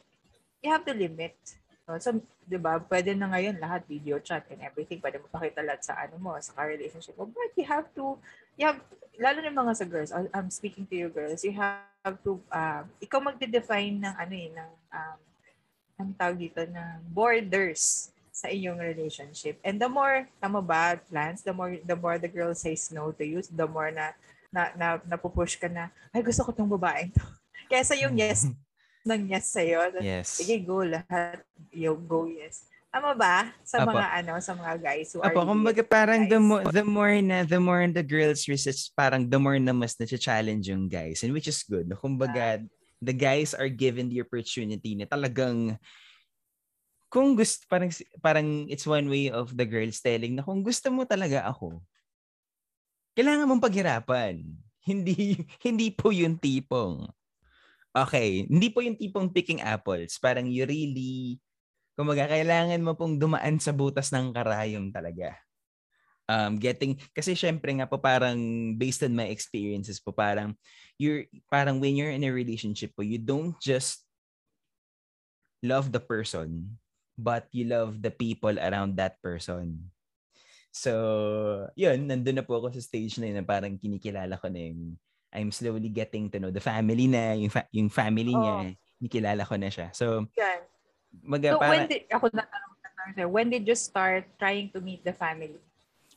you 0.64 0.72
have 0.72 0.86
to 0.88 0.94
limit. 0.94 1.36
No? 1.84 1.98
So, 2.00 2.22
'di 2.50 2.58
ba? 2.58 2.82
Pwede 2.82 3.14
na 3.14 3.30
ngayon 3.30 3.62
lahat 3.62 3.86
video 3.86 4.18
chat 4.18 4.42
and 4.50 4.58
everything. 4.66 4.98
Pwede 4.98 5.22
mo 5.22 5.30
pakita 5.30 5.62
lahat 5.62 5.86
sa 5.86 5.94
ano 5.94 6.18
mo, 6.18 6.34
sa 6.42 6.58
relationship 6.66 7.14
mo. 7.14 7.30
But 7.30 7.54
you 7.54 7.66
have 7.70 7.86
to 7.94 8.18
you 8.58 8.66
have 8.66 8.82
lalo 9.20 9.38
na 9.38 9.54
mga 9.54 9.72
sa 9.78 9.86
girls, 9.86 10.10
I'm 10.10 10.50
speaking 10.50 10.88
to 10.90 10.96
you 10.96 11.08
girls, 11.12 11.46
you 11.46 11.54
have 11.54 12.16
to 12.26 12.42
uh, 12.50 12.82
ikaw 12.98 13.22
magde-define 13.22 14.02
ng 14.02 14.14
ano 14.18 14.34
eh 14.34 14.48
ng 14.50 14.70
um 14.90 15.18
ang 16.00 16.10
tawag 16.16 16.40
dito 16.40 16.64
ng 16.64 16.98
borders 17.12 18.08
sa 18.40 18.48
inyong 18.48 18.80
relationship. 18.80 19.60
And 19.60 19.76
the 19.76 19.92
more 19.92 20.24
tama 20.40 20.64
ba, 20.64 20.96
Lance, 21.12 21.44
the 21.44 21.52
more 21.52 21.76
the 21.76 21.96
more 21.96 22.16
the 22.16 22.32
girl 22.32 22.56
says 22.56 22.88
no 22.88 23.12
to 23.12 23.24
you, 23.24 23.44
the 23.52 23.68
more 23.68 23.92
na 23.92 24.16
na, 24.48 24.72
na 24.72 24.86
napupush 25.04 25.60
ka 25.60 25.68
na, 25.68 25.92
ay 26.16 26.24
gusto 26.24 26.48
ko 26.48 26.50
tong 26.56 26.72
babaeng 26.72 27.12
to. 27.12 27.20
Kesa 27.70 27.92
yung 28.00 28.16
yes 28.16 28.48
ng 29.04 29.28
yes 29.28 29.46
sa'yo. 29.52 29.92
Yes. 30.00 30.40
Sige, 30.40 30.60
go 30.64 30.80
lahat. 30.84 31.44
You 31.72 31.96
go 31.96 32.24
yes. 32.28 32.64
Tama 32.90 33.14
ba? 33.14 33.54
Sa 33.62 33.86
Apo. 33.86 33.94
mga 33.94 34.06
ano, 34.18 34.32
sa 34.42 34.52
mga 34.52 34.74
guys 34.82 35.14
who 35.14 35.22
Apo, 35.22 35.46
are 35.46 35.46
kumbaga 35.46 35.82
parang 35.86 36.26
guys. 36.26 36.32
the 36.34 36.40
more, 36.42 36.64
the 36.74 36.82
more 36.82 37.16
na, 37.22 37.46
the 37.46 37.60
more 37.62 37.86
the 37.86 38.02
girls 38.02 38.50
resist, 38.50 38.90
parang 38.98 39.30
the 39.30 39.38
more 39.38 39.62
na 39.62 39.70
mas 39.70 39.94
na-challenge 39.94 40.66
yung 40.66 40.90
guys. 40.90 41.22
And 41.22 41.30
which 41.30 41.46
is 41.46 41.62
good. 41.62 41.86
Kumbaga, 41.94 42.58
uh, 42.58 42.60
the 42.98 43.14
guys 43.14 43.54
are 43.54 43.70
given 43.70 44.10
the 44.10 44.18
opportunity 44.20 44.98
na 44.98 45.06
talagang 45.06 45.78
kung 47.10 47.34
gusto, 47.34 47.66
parang, 47.66 47.90
parang 48.22 48.48
it's 48.70 48.86
one 48.86 49.10
way 49.10 49.28
of 49.28 49.52
the 49.52 49.66
girls 49.66 49.98
telling 49.98 50.38
na 50.38 50.46
kung 50.46 50.62
gusto 50.62 50.88
mo 50.94 51.02
talaga 51.02 51.42
ako, 51.50 51.82
kailangan 53.18 53.50
mong 53.50 53.64
paghirapan. 53.66 54.46
Hindi, 54.90 55.36
hindi 55.60 55.92
po 55.92 56.08
yung 56.08 56.40
tipong, 56.40 57.04
Okay, 57.90 58.46
hindi 58.46 58.70
po 58.70 58.86
yung 58.86 58.94
tipong 58.94 59.34
picking 59.34 59.58
apples. 59.58 60.14
Parang 60.22 60.46
you 60.46 60.62
really, 60.62 61.42
kumaga, 61.98 62.30
kailangan 62.30 62.78
mo 62.78 62.94
pong 62.94 63.18
dumaan 63.18 63.58
sa 63.58 63.74
butas 63.74 64.14
ng 64.14 64.30
karayom 64.30 64.94
talaga. 64.94 65.34
Um, 66.30 66.54
getting, 66.62 66.94
kasi 67.10 67.34
syempre 67.34 67.74
nga 67.74 67.90
po 67.90 67.98
parang 67.98 68.38
based 68.78 69.02
on 69.02 69.18
my 69.18 69.26
experiences 69.26 69.98
po, 69.98 70.14
parang 70.14 70.54
you're, 70.94 71.26
parang 71.50 71.82
when 71.82 71.98
you're 71.98 72.14
in 72.14 72.22
a 72.22 72.30
relationship 72.30 72.94
po, 72.94 73.02
you 73.02 73.18
don't 73.18 73.58
just 73.58 74.06
love 75.58 75.90
the 75.90 75.98
person, 75.98 76.78
but 77.20 77.44
you 77.52 77.68
love 77.68 78.00
the 78.00 78.10
people 78.10 78.56
around 78.56 78.96
that 78.96 79.20
person. 79.20 79.92
So, 80.72 81.68
yun, 81.76 82.08
nandun 82.08 82.40
na 82.40 82.46
po 82.46 82.56
ako 82.56 82.72
sa 82.72 82.80
stage 82.80 83.20
na 83.20 83.28
yun 83.28 83.38
na 83.42 83.46
parang 83.46 83.76
kinikilala 83.76 84.40
ko 84.40 84.48
na 84.48 84.72
yung 84.72 84.96
I'm 85.30 85.54
slowly 85.54 85.92
getting 85.92 86.26
to 86.34 86.42
know 86.42 86.50
the 86.50 86.62
family 86.62 87.06
na, 87.06 87.38
yung, 87.38 87.52
fa- 87.54 87.70
yung 87.70 87.86
family 87.86 88.34
oh. 88.34 88.40
niya, 88.40 88.74
nikilala 88.98 89.46
ko 89.46 89.54
na 89.54 89.70
siya. 89.70 89.94
So, 89.94 90.26
yeah. 90.34 90.66
Maga, 91.22 91.54
so 91.54 91.58
para, 91.58 91.70
when 91.70 91.84
did, 91.90 92.02
ako 92.10 92.26
na 92.34 92.44
when 93.26 93.50
did 93.50 93.66
you 93.66 93.74
start 93.74 94.26
trying 94.38 94.70
to 94.70 94.78
meet 94.78 95.02
the 95.02 95.14
family? 95.14 95.58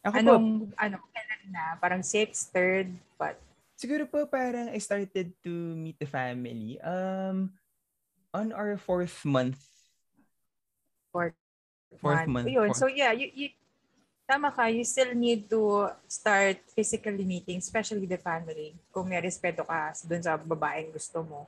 Ako 0.06 0.16
Anong, 0.22 0.46
po, 0.70 0.78
ano, 0.78 0.96
kailan 1.10 1.42
na? 1.50 1.64
Parang 1.82 2.02
sixth, 2.06 2.54
third, 2.54 2.94
what? 3.18 3.40
Siguro 3.74 4.06
po 4.06 4.30
parang 4.30 4.70
I 4.70 4.78
started 4.78 5.34
to 5.42 5.54
meet 5.74 5.98
the 5.98 6.06
family 6.06 6.78
um 6.86 7.58
on 8.30 8.54
our 8.54 8.78
fourth 8.78 9.26
month. 9.26 9.58
Fourth, 11.14 11.38
fourth 12.02 12.26
month. 12.26 12.34
month. 12.42 12.48
Yun. 12.50 12.74
Fourth. 12.74 12.82
So 12.82 12.90
yeah, 12.90 13.14
you, 13.14 13.30
you 13.30 13.48
tama 14.26 14.50
ka, 14.50 14.66
you 14.74 14.82
still 14.82 15.14
need 15.14 15.46
to 15.46 15.94
start 16.10 16.58
physically 16.74 17.22
meeting, 17.22 17.62
especially 17.62 18.10
the 18.10 18.18
family. 18.18 18.74
Kung 18.90 19.06
may 19.06 19.22
respeto 19.22 19.62
ka 19.62 19.94
dun 20.10 20.26
sa 20.26 20.34
babaeng 20.42 20.90
gusto 20.90 21.22
mo, 21.22 21.46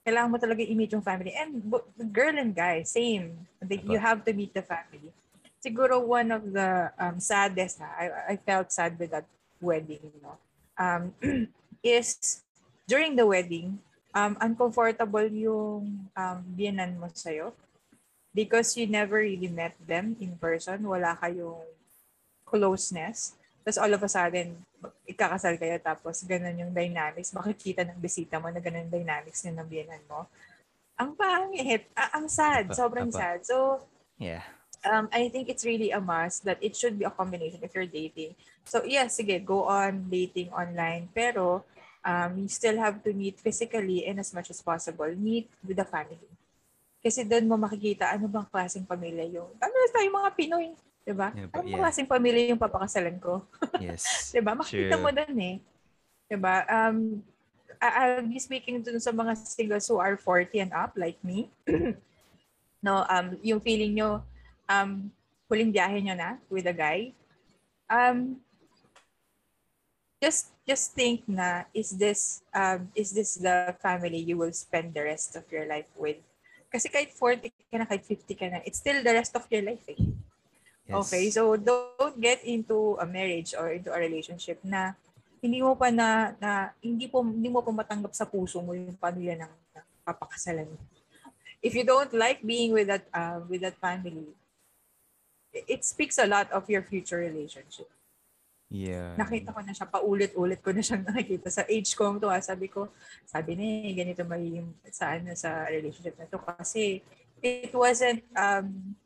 kailangan 0.00 0.32
mo 0.32 0.38
talaga 0.40 0.64
i-meet 0.64 0.96
yung 0.96 1.04
family. 1.04 1.36
And 1.36 1.60
girl 2.08 2.32
and 2.32 2.56
guy, 2.56 2.88
same. 2.88 3.36
You 3.68 4.00
have 4.00 4.24
to 4.24 4.32
meet 4.32 4.56
the 4.56 4.64
family. 4.64 5.12
Siguro 5.60 6.00
one 6.02 6.32
of 6.32 6.42
the 6.50 6.90
um, 6.98 7.20
saddest, 7.20 7.78
ha, 7.78 7.92
I, 7.94 8.34
I 8.34 8.36
felt 8.40 8.72
sad 8.72 8.98
with 8.98 9.14
that 9.14 9.28
wedding, 9.60 10.10
no? 10.18 10.34
um, 10.78 11.14
is 11.82 12.42
during 12.88 13.14
the 13.14 13.26
wedding, 13.26 13.78
um, 14.14 14.36
uncomfortable 14.40 15.26
yung 15.30 16.06
um, 16.16 16.38
biyanan 16.58 16.98
mo 16.98 17.06
sa'yo 17.12 17.54
because 18.34 18.76
you 18.76 18.88
never 18.88 19.20
really 19.20 19.48
met 19.48 19.76
them 19.80 20.16
in 20.18 20.36
person. 20.40 20.82
Wala 20.88 21.16
kayong 21.20 21.64
closeness. 22.48 23.36
Tapos 23.62 23.78
all 23.78 23.92
of 23.94 24.02
a 24.02 24.10
sudden, 24.10 24.58
ikakasal 25.06 25.54
kayo 25.60 25.78
tapos 25.78 26.24
ganun 26.26 26.58
yung 26.58 26.72
dynamics. 26.74 27.30
Makikita 27.30 27.86
ng 27.86 28.00
bisita 28.00 28.40
mo 28.42 28.50
na 28.50 28.58
ganun 28.58 28.88
yung 28.88 28.96
dynamics 29.04 29.44
ng 29.46 29.56
nabiyanan 29.56 30.02
mo. 30.10 30.26
Ang 30.98 31.14
pangit. 31.14 31.86
Ah, 31.94 32.18
ang 32.18 32.26
sad. 32.26 32.72
Sobrang 32.74 33.08
apa. 33.12 33.16
sad. 33.16 33.38
So, 33.46 33.86
yeah. 34.18 34.42
Um, 34.82 35.06
I 35.14 35.30
think 35.30 35.46
it's 35.46 35.62
really 35.62 35.94
a 35.94 36.02
must 36.02 36.42
that 36.42 36.58
it 36.58 36.74
should 36.74 36.98
be 36.98 37.06
a 37.06 37.14
combination 37.14 37.62
if 37.62 37.70
you're 37.70 37.86
dating. 37.86 38.34
So, 38.66 38.82
yes, 38.82 39.14
sige, 39.14 39.38
go 39.46 39.70
on 39.70 40.10
dating 40.10 40.50
online. 40.50 41.06
Pero, 41.14 41.62
um, 42.02 42.30
you 42.34 42.50
still 42.50 42.78
have 42.82 42.98
to 43.06 43.14
meet 43.14 43.38
physically 43.38 44.02
and 44.06 44.18
as 44.18 44.34
much 44.34 44.50
as 44.50 44.58
possible, 44.58 45.06
meet 45.14 45.46
with 45.62 45.78
the 45.78 45.86
family. 45.86 46.26
Kasi 47.02 47.26
doon 47.26 47.50
mo 47.50 47.58
makikita 47.58 48.14
ano 48.14 48.30
bang 48.30 48.46
klaseng 48.46 48.86
pamilya 48.86 49.26
yung, 49.26 49.50
ano 49.58 49.74
tayo 49.90 50.08
mga 50.08 50.30
Pinoy, 50.38 50.70
Diba? 51.02 51.34
Yeah, 51.34 51.50
Anong 51.50 51.70
yeah. 51.74 51.80
klaseng 51.82 52.06
pamilya 52.06 52.54
yung 52.54 52.62
papakasalan 52.62 53.18
ko? 53.18 53.42
Yes. 53.82 54.30
diba? 54.30 54.54
Makita 54.54 54.94
sure. 54.94 55.02
mo 55.02 55.10
doon 55.10 55.36
eh. 55.42 55.56
Diba? 56.30 56.62
Um, 56.70 57.18
I'll 57.82 58.22
be 58.22 58.38
speaking 58.38 58.78
to 58.86 58.94
sa 59.02 59.10
mga 59.10 59.34
singles 59.42 59.90
who 59.90 59.98
are 59.98 60.14
40 60.14 60.62
and 60.62 60.72
up 60.72 60.94
like 60.94 61.18
me. 61.26 61.50
no, 62.86 63.02
um, 63.10 63.34
yung 63.42 63.58
feeling 63.58 63.98
nyo, 63.98 64.22
um, 64.70 65.10
huling 65.50 65.74
biyahe 65.74 65.98
nyo 65.98 66.14
na 66.14 66.38
with 66.46 66.70
a 66.70 66.74
guy. 66.74 67.10
Um, 67.90 68.38
just 70.22 70.54
just 70.62 70.94
think 70.94 71.26
na 71.26 71.66
is 71.74 71.98
this 71.98 72.46
um 72.54 72.86
is 72.94 73.10
this 73.10 73.34
the 73.42 73.74
family 73.82 74.22
you 74.22 74.38
will 74.38 74.54
spend 74.54 74.94
the 74.94 75.02
rest 75.02 75.34
of 75.34 75.42
your 75.50 75.66
life 75.66 75.90
with 75.98 76.22
kasi 76.72 76.88
kahit 76.88 77.12
40 77.12 77.52
ka 77.52 77.76
na 77.76 77.84
kahit 77.84 78.00
50 78.08 78.32
ka 78.32 78.46
na 78.48 78.58
it's 78.64 78.80
still 78.80 79.04
the 79.04 79.12
rest 79.12 79.36
of 79.36 79.44
your 79.52 79.60
life 79.60 79.84
eh. 79.92 80.00
Yes. 80.88 80.96
Okay, 81.06 81.28
so 81.30 81.54
don't 81.60 82.16
get 82.18 82.40
into 82.42 82.96
a 82.98 83.06
marriage 83.06 83.52
or 83.52 83.70
into 83.70 83.92
a 83.92 84.00
relationship 84.00 84.58
na 84.64 84.96
hindi 85.44 85.60
mo 85.60 85.76
pa 85.76 85.92
na, 85.92 86.32
na 86.40 86.72
hindi 86.80 87.06
po 87.06 87.20
hindi 87.20 87.52
mo 87.52 87.60
pa 87.60 87.70
matanggap 87.70 88.16
sa 88.16 88.24
puso 88.24 88.64
mo 88.64 88.72
yung 88.72 88.96
pamilya 88.96 89.36
ng, 89.44 89.52
ng 89.52 89.86
papakasalan 90.02 90.66
mo. 90.66 90.80
If 91.62 91.78
you 91.78 91.86
don't 91.86 92.10
like 92.10 92.42
being 92.42 92.74
with 92.74 92.90
that 92.90 93.06
uh, 93.14 93.44
with 93.46 93.62
that 93.62 93.78
family, 93.78 94.34
it 95.52 95.84
speaks 95.86 96.18
a 96.18 96.26
lot 96.26 96.50
of 96.50 96.66
your 96.66 96.82
future 96.82 97.20
relationship. 97.22 97.86
Yeah. 98.72 99.12
Nakita 99.20 99.52
ko 99.52 99.60
na 99.60 99.76
siya, 99.76 99.84
paulit-ulit 99.84 100.64
ko 100.64 100.72
na 100.72 100.80
siyang 100.80 101.04
nakikita. 101.04 101.52
Sa 101.52 101.68
age 101.68 101.92
ko 101.92 102.16
to, 102.16 102.32
sabi 102.40 102.72
ko, 102.72 102.88
sabi 103.28 103.52
ni, 103.52 103.92
ganito 103.92 104.24
magiging 104.24 104.72
sa, 104.88 105.12
ano, 105.12 105.36
sa 105.36 105.68
relationship 105.68 106.16
na 106.16 106.24
to. 106.24 106.40
Kasi 106.40 107.04
it 107.44 107.72
wasn't, 107.76 108.24
um, 108.32 108.96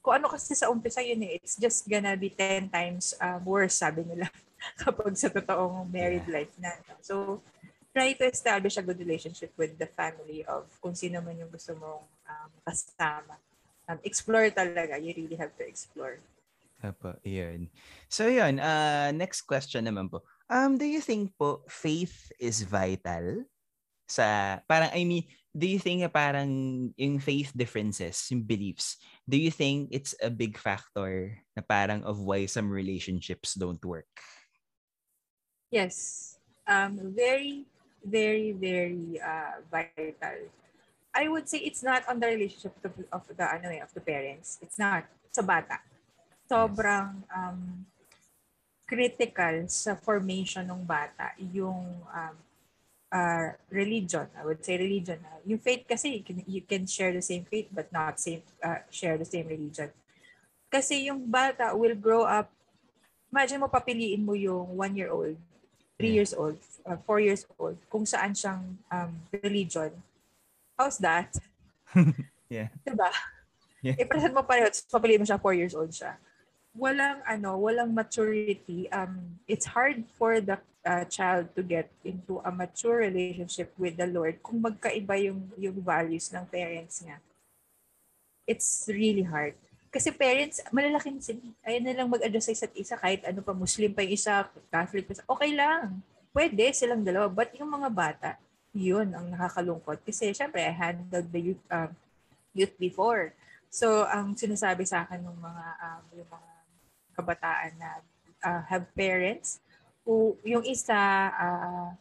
kung 0.00 0.16
ano 0.16 0.32
kasi 0.32 0.56
sa 0.56 0.72
umpisa 0.72 1.04
yun 1.04 1.20
eh, 1.28 1.36
it's 1.36 1.60
just 1.60 1.84
gonna 1.84 2.16
be 2.16 2.32
10 2.32 2.72
times 2.72 3.12
um, 3.20 3.44
worse, 3.44 3.84
sabi 3.84 4.08
nila, 4.08 4.24
kapag 4.80 5.12
sa 5.12 5.28
totoong 5.28 5.84
married 5.92 6.24
yeah. 6.24 6.40
life 6.40 6.54
na. 6.56 6.72
So, 7.04 7.44
try 7.92 8.16
to 8.16 8.24
establish 8.24 8.80
a 8.80 8.84
good 8.86 8.96
relationship 8.96 9.52
with 9.60 9.76
the 9.76 9.90
family 9.92 10.48
of 10.48 10.64
kung 10.80 10.96
sino 10.96 11.20
man 11.20 11.36
yung 11.36 11.52
gusto 11.52 11.76
mong 11.76 12.08
um, 12.24 12.50
kasama. 12.64 13.36
Um, 13.84 13.98
explore 14.00 14.48
talaga. 14.54 14.96
You 14.96 15.12
really 15.12 15.36
have 15.36 15.52
to 15.60 15.66
explore. 15.66 16.22
Apo, 16.80 17.20
yun. 17.22 17.68
So 18.08 18.26
yun, 18.26 18.56
uh, 18.56 19.12
next 19.12 19.44
question 19.44 19.84
naman 19.84 20.08
po. 20.08 20.24
Um, 20.48 20.80
do 20.80 20.88
you 20.88 21.04
think 21.04 21.36
po 21.36 21.62
faith 21.68 22.32
is 22.40 22.64
vital 22.64 23.44
sa 24.10 24.58
parang 24.66 24.90
I 24.90 25.06
mean 25.06 25.30
do 25.54 25.66
you 25.66 25.78
think 25.78 26.02
parang 26.10 26.50
yung 26.94 27.18
faith 27.18 27.50
differences, 27.54 28.26
yung 28.30 28.42
beliefs, 28.42 28.98
do 29.26 29.38
you 29.38 29.50
think 29.50 29.90
it's 29.90 30.14
a 30.22 30.30
big 30.30 30.58
factor 30.58 31.38
na 31.54 31.62
parang 31.62 32.02
of 32.06 32.22
why 32.22 32.46
some 32.46 32.70
relationships 32.70 33.54
don't 33.54 33.82
work? 33.82 34.10
Yes. 35.70 36.38
Um, 36.66 37.14
very, 37.14 37.66
very, 38.02 38.54
very 38.54 39.18
uh, 39.18 39.62
vital. 39.70 40.50
I 41.10 41.26
would 41.26 41.50
say 41.50 41.58
it's 41.58 41.82
not 41.82 42.06
on 42.06 42.22
the 42.22 42.30
relationship 42.30 42.74
of 42.78 42.94
the, 42.94 43.04
of 43.10 43.22
the, 43.26 43.42
ano 43.42 43.68
eh, 43.74 43.82
of 43.82 43.90
the 43.94 44.02
parents. 44.02 44.58
It's 44.62 44.78
not. 44.78 45.06
Sa 45.30 45.42
bata. 45.42 45.78
Sobrang 46.50 47.22
um, 47.30 47.86
critical 48.90 49.70
sa 49.70 49.94
formation 49.94 50.66
ng 50.66 50.82
bata 50.82 51.30
yung 51.38 52.02
um, 52.02 52.36
uh, 53.14 53.54
religion. 53.70 54.26
I 54.34 54.42
would 54.42 54.58
say 54.66 54.74
religion. 54.74 55.22
Yung 55.46 55.62
faith 55.62 55.86
kasi, 55.86 56.18
you 56.18 56.24
can, 56.26 56.42
you 56.42 56.62
can 56.66 56.90
share 56.90 57.14
the 57.14 57.22
same 57.22 57.46
faith 57.46 57.70
but 57.70 57.86
not 57.94 58.18
same 58.18 58.42
uh, 58.66 58.82
share 58.90 59.14
the 59.14 59.26
same 59.26 59.46
religion. 59.46 59.94
Kasi 60.66 61.06
yung 61.06 61.26
bata 61.30 61.70
will 61.74 61.94
grow 61.94 62.26
up, 62.26 62.50
imagine 63.30 63.62
mo 63.62 63.70
papiliin 63.70 64.22
mo 64.22 64.34
yung 64.34 64.74
one-year-old, 64.74 65.38
three 65.98 66.14
years 66.14 66.34
old, 66.34 66.58
uh, 66.86 66.98
four 67.06 67.22
years 67.22 67.46
old, 67.58 67.78
kung 67.86 68.02
saan 68.02 68.34
siyang 68.34 68.74
um, 68.90 69.12
religion. 69.30 69.94
How's 70.74 70.98
that? 70.98 71.30
yeah. 72.50 72.70
Diba? 72.82 73.10
Yeah. 73.82 73.98
I-present 73.98 74.34
mo 74.34 74.42
pareho, 74.42 74.66
papiliin 74.66 75.22
mo 75.22 75.26
siya, 75.26 75.38
four 75.38 75.54
years 75.54 75.78
old 75.78 75.90
siya. 75.94 76.18
Walang 76.80 77.20
ano, 77.28 77.60
walang 77.60 77.92
maturity. 77.92 78.88
Um, 78.88 79.36
it's 79.44 79.68
hard 79.68 80.08
for 80.16 80.40
the 80.40 80.56
uh, 80.84 81.04
child 81.12 81.52
to 81.52 81.60
get 81.60 81.92
into 82.00 82.40
a 82.40 82.48
mature 82.48 83.04
relationship 83.04 83.72
with 83.76 84.00
the 84.00 84.08
Lord 84.08 84.40
kung 84.40 84.64
magkaiba 84.64 85.20
yung, 85.20 85.52
yung 85.60 85.76
values 85.84 86.32
ng 86.32 86.44
parents 86.48 87.04
niya. 87.04 87.20
It's 88.48 88.88
really 88.88 89.28
hard. 89.28 89.54
Kasi 89.90 90.14
parents, 90.14 90.62
malalaking 90.70 91.18
sila. 91.18 91.42
Ayaw 91.66 91.80
na 91.82 91.94
lang 91.98 92.08
mag-adjust 92.08 92.46
sa 92.46 92.54
isa't 92.54 92.74
isa 92.78 92.94
kahit 92.94 93.26
ano 93.26 93.42
pa, 93.42 93.50
Muslim 93.50 93.90
pa 93.90 94.06
yung 94.06 94.14
isa, 94.14 94.46
Catholic 94.70 95.10
pa. 95.10 95.20
Okay 95.34 95.50
lang. 95.50 95.98
Pwede 96.30 96.70
silang 96.70 97.02
dalawa. 97.02 97.26
But 97.26 97.50
yung 97.58 97.74
mga 97.74 97.90
bata, 97.90 98.30
yun 98.70 99.10
ang 99.10 99.34
nakakalungkot. 99.34 100.06
Kasi 100.06 100.30
syempre, 100.30 100.62
I 100.62 100.70
handled 100.70 101.28
the 101.34 101.42
youth, 101.42 101.64
um, 101.74 101.90
youth 102.54 102.74
before. 102.78 103.34
So, 103.66 104.06
ang 104.06 104.38
sinasabi 104.38 104.86
sa 104.86 105.02
akin 105.02 105.26
ng 105.26 105.38
mga, 105.42 105.64
um, 105.82 106.02
yung 106.14 106.30
mga 106.30 106.50
kabataan 107.20 107.76
na 107.76 107.90
uh, 108.42 108.62
have 108.66 108.88
parents 108.96 109.60
o 110.10 110.34
yung 110.42 110.64
isa, 110.64 110.96
uh, 111.30 111.92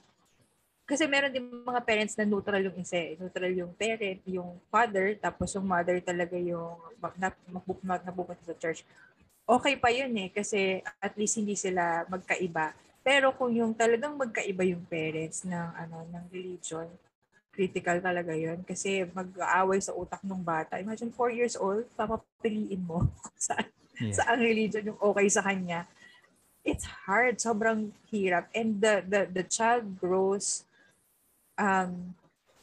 kasi 0.90 1.06
meron 1.06 1.30
din 1.30 1.46
mga 1.46 1.86
parents 1.86 2.18
na 2.18 2.26
neutral 2.26 2.66
yung 2.66 2.78
isa 2.82 2.98
eh. 2.98 3.14
Neutral 3.22 3.54
yung 3.54 3.70
parent, 3.78 4.20
yung 4.26 4.58
father, 4.74 5.14
tapos 5.22 5.54
yung 5.54 5.68
mother 5.70 6.02
talaga 6.02 6.34
yung 6.34 6.74
napupunta 7.22 8.42
sa 8.42 8.58
church. 8.58 8.82
Okay 9.46 9.78
pa 9.78 9.94
yun 9.94 10.10
eh, 10.18 10.30
kasi 10.34 10.82
at 10.98 11.14
least 11.14 11.38
hindi 11.38 11.54
sila 11.54 12.10
magkaiba. 12.10 12.74
Pero 13.06 13.30
kung 13.38 13.54
yung 13.54 13.78
talagang 13.78 14.18
magkaiba 14.18 14.66
yung 14.66 14.82
parents 14.90 15.46
ng 15.46 15.70
ano 15.78 16.10
ng 16.10 16.26
religion, 16.34 16.90
critical 17.54 18.02
talaga 18.02 18.34
yun. 18.34 18.66
Kasi 18.66 19.06
mag-aaway 19.14 19.78
sa 19.82 19.94
utak 19.94 20.26
ng 20.26 20.42
bata. 20.42 20.82
Imagine 20.82 21.14
4 21.14 21.30
years 21.30 21.54
old, 21.58 21.86
papapiliin 21.94 22.82
mo 22.82 23.06
sa, 23.38 23.54
yeah. 24.00 24.16
sa 24.16 24.34
ang 24.34 24.42
religion 24.42 24.96
yung 24.96 25.00
okay 25.00 25.28
sa 25.28 25.44
kanya 25.44 25.86
it's 26.70 26.86
hard, 27.08 27.40
sobrang 27.40 27.96
hirap. 28.12 28.52
And 28.52 28.78
the 28.78 29.04
the 29.06 29.22
the 29.32 29.46
child 29.48 30.00
grows 30.00 30.68
um 31.60 32.16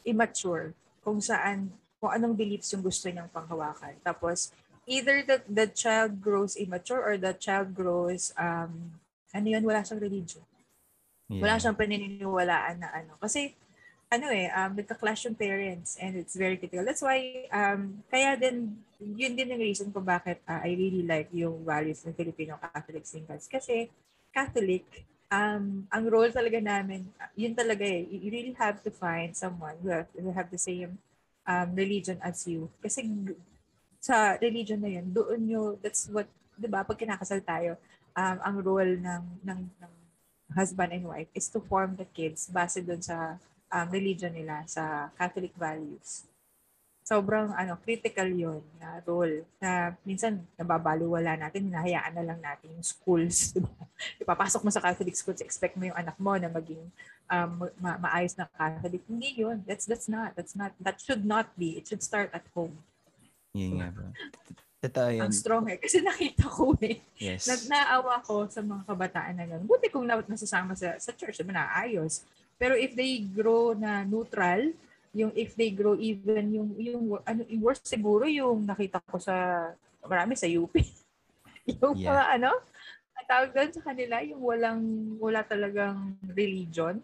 immature 0.07 0.73
kung 1.03 1.21
saan 1.21 1.73
kung 1.97 2.13
anong 2.13 2.37
beliefs 2.37 2.71
yung 2.73 2.85
gusto 2.85 3.09
niyang 3.09 3.29
panghawakan. 3.29 3.97
Tapos 4.05 4.53
either 4.87 5.25
the 5.25 5.43
the 5.49 5.67
child 5.67 6.21
grows 6.21 6.55
immature 6.55 7.01
or 7.01 7.17
the 7.17 7.33
child 7.35 7.73
grows 7.73 8.31
um 8.37 8.95
ano 9.35 9.47
yun, 9.51 9.63
wala 9.65 9.83
siyang 9.83 10.01
religion. 10.01 10.45
Yeah. 11.27 11.43
Wala 11.43 11.59
siyang 11.59 11.77
paniniwalaan 11.77 12.77
na 12.79 12.89
ano. 12.95 13.19
Kasi 13.19 13.53
ano 14.07 14.31
eh, 14.31 14.47
um, 14.55 14.71
nagka-clash 14.71 15.27
yung 15.27 15.35
parents 15.35 15.99
and 15.99 16.15
it's 16.15 16.35
very 16.39 16.55
critical. 16.55 16.87
That's 16.87 17.03
why, 17.03 17.47
um, 17.51 17.99
kaya 18.07 18.39
din, 18.39 18.79
yun 18.99 19.35
din 19.35 19.51
yung 19.51 19.63
reason 19.63 19.91
kung 19.91 20.07
bakit 20.07 20.39
uh, 20.47 20.63
I 20.63 20.71
really 20.79 21.03
like 21.03 21.27
yung 21.35 21.67
values 21.67 22.07
ng 22.07 22.15
Filipino 22.15 22.55
Catholic 22.55 23.03
singles. 23.03 23.51
Kasi 23.51 23.91
Catholic, 24.31 24.87
um, 25.27 25.83
ang 25.91 26.03
role 26.07 26.31
talaga 26.31 26.55
namin, 26.63 27.03
yun 27.35 27.51
talaga 27.51 27.83
eh, 27.83 28.07
you 28.07 28.31
really 28.31 28.55
have 28.55 28.79
to 28.79 28.91
find 28.95 29.35
someone 29.35 29.75
who 29.83 29.91
have, 29.91 30.07
who 30.15 30.31
have 30.31 30.47
the 30.47 30.61
same 30.61 30.95
um, 31.43 31.75
religion 31.75 32.15
as 32.23 32.47
you. 32.47 32.71
Kasi 32.79 33.03
sa 33.99 34.39
religion 34.39 34.79
na 34.79 34.87
yun, 34.87 35.11
doon 35.11 35.39
nyo, 35.43 35.63
that's 35.83 36.07
what, 36.07 36.31
di 36.55 36.71
ba, 36.71 36.87
pag 36.87 36.95
kinakasal 36.95 37.43
tayo, 37.43 37.75
um, 38.15 38.37
ang 38.39 38.55
role 38.63 38.95
ng, 38.95 39.23
ng, 39.43 39.61
ng 39.67 39.91
husband 40.55 40.95
and 40.95 41.03
wife 41.03 41.27
is 41.35 41.51
to 41.51 41.59
form 41.59 41.99
the 41.99 42.07
kids 42.15 42.47
base 42.47 42.79
doon 42.79 43.03
sa 43.03 43.35
um, 43.71 43.87
religion 43.91 44.31
nila, 44.31 44.63
sa 44.67 45.11
Catholic 45.15 45.53
values. 45.55 46.27
Sobrang 47.07 47.55
ano, 47.55 47.79
critical 47.79 48.27
yon 48.27 48.59
na 48.83 48.99
role 49.07 49.47
na 49.63 49.95
minsan 50.03 50.43
nababaliwala 50.59 51.39
natin, 51.39 51.71
hinahayaan 51.71 52.13
na 52.19 52.25
lang 52.27 52.39
natin 52.43 52.75
yung 52.75 52.83
schools. 52.83 53.49
Diba? 53.55 53.71
Ipapasok 54.19 54.61
mo 54.67 54.69
sa 54.71 54.83
Catholic 54.83 55.15
schools, 55.15 55.39
expect 55.39 55.79
mo 55.79 55.87
yung 55.87 55.95
anak 55.95 56.19
mo 56.19 56.35
na 56.35 56.51
maging 56.51 56.83
um, 57.31 57.71
ma- 57.79 57.99
maayos 57.99 58.35
na 58.35 58.47
Catholic. 58.51 59.03
Hindi 59.07 59.39
yun. 59.39 59.63
That's, 59.63 59.87
that's 59.87 60.11
not. 60.11 60.35
That's 60.35 60.55
not. 60.55 60.75
That 60.83 60.99
should 60.99 61.23
not 61.23 61.55
be. 61.55 61.79
It 61.79 61.87
should 61.87 62.03
start 62.03 62.31
at 62.35 62.43
home. 62.51 62.75
Yun 63.55 63.79
nga 63.79 63.87
bro. 63.95 64.11
Totoo 64.77 65.09
yun. 65.09 65.25
Ang 65.25 65.33
strong 65.33 65.65
eh. 65.73 65.77
Kasi 65.81 66.05
nakita 66.05 66.45
ko 66.45 66.77
eh. 66.79 67.01
Yes. 67.17 67.49
Na, 67.49 67.55
naawa 67.97 68.21
ko 68.21 68.45
sa 68.45 68.61
mga 68.61 68.85
kabataan 68.85 69.33
na 69.33 69.45
gano'n. 69.49 69.65
Buti 69.65 69.89
kung 69.89 70.05
na, 70.05 70.21
nasasama 70.21 70.77
sa, 70.77 70.95
sa 71.01 71.11
church, 71.17 71.41
naman 71.41 71.57
naayos. 71.57 72.21
Pero 72.57 72.73
if 72.73 72.97
they 72.97 73.21
grow 73.21 73.77
na 73.77 74.01
neutral, 74.01 74.73
yung 75.13 75.33
if 75.33 75.53
they 75.57 75.73
grow 75.73 75.97
even 75.97 76.45
yung 76.53 76.69
yung 76.77 77.03
ano 77.25 77.41
yung 77.49 77.63
worst 77.63 77.85
siguro 77.85 78.29
yung 78.29 78.65
nakita 78.65 79.01
ko 79.05 79.17
sa 79.17 79.69
marami 80.05 80.33
sa 80.37 80.49
UP. 80.49 80.73
yung 81.81 81.95
Yeah. 81.97 82.13
mga 82.13 82.23
ano, 82.37 82.51
tawag 83.27 83.51
doon 83.51 83.71
sa 83.73 83.83
kanila, 83.83 84.23
yung 84.23 84.41
walang 84.41 84.81
wala 85.19 85.43
talagang 85.43 86.15
religion. 86.31 87.03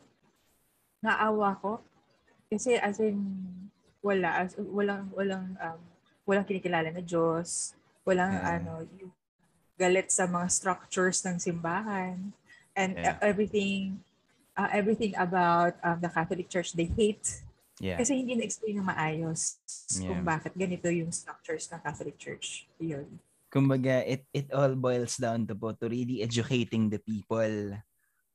Naawa 1.04 1.60
ko. 1.60 1.84
Kasi 2.47 2.80
as 2.80 2.97
in 3.04 3.20
wala 3.99 4.45
as, 4.45 4.56
walang 4.60 5.12
walang 5.12 5.56
um, 5.60 5.82
walang 6.24 6.47
kinikilala 6.47 6.89
na 6.89 7.04
Diyos, 7.04 7.76
walang 8.08 8.34
Yeah. 8.34 8.58
ano 8.62 8.74
yung 8.99 9.14
galit 9.76 10.14
sa 10.14 10.30
mga 10.30 10.47
structures 10.54 11.26
ng 11.28 11.41
simbahan 11.41 12.32
and 12.78 12.93
Yeah. 12.95 13.18
uh, 13.18 13.26
everything 13.26 13.99
uh, 14.58 14.70
everything 14.72 15.14
about 15.18 15.76
um, 15.84 15.97
the 16.01 16.10
Catholic 16.10 16.49
Church 16.49 16.74
they 16.74 16.89
hate 16.89 17.43
Yeah. 17.82 17.97
kasi 17.97 18.22
hindi 18.22 18.38
na-explain 18.38 18.80
ng 18.80 18.86
maayos 18.86 19.58
Yeah. 19.97 20.14
kung 20.14 20.22
bakit 20.22 20.54
ganito 20.54 20.88
yung 20.93 21.10
structures 21.10 21.66
ng 21.74 21.82
Catholic 21.82 22.16
Church. 22.22 22.70
Yun. 22.78 23.18
Kumbaga, 23.49 24.06
it, 24.06 24.30
it 24.30 24.47
all 24.54 24.78
boils 24.78 25.18
down 25.18 25.49
to 25.49 25.58
po 25.58 25.74
to 25.74 25.89
really 25.89 26.22
educating 26.22 26.89
the 26.89 27.01
people 27.01 27.74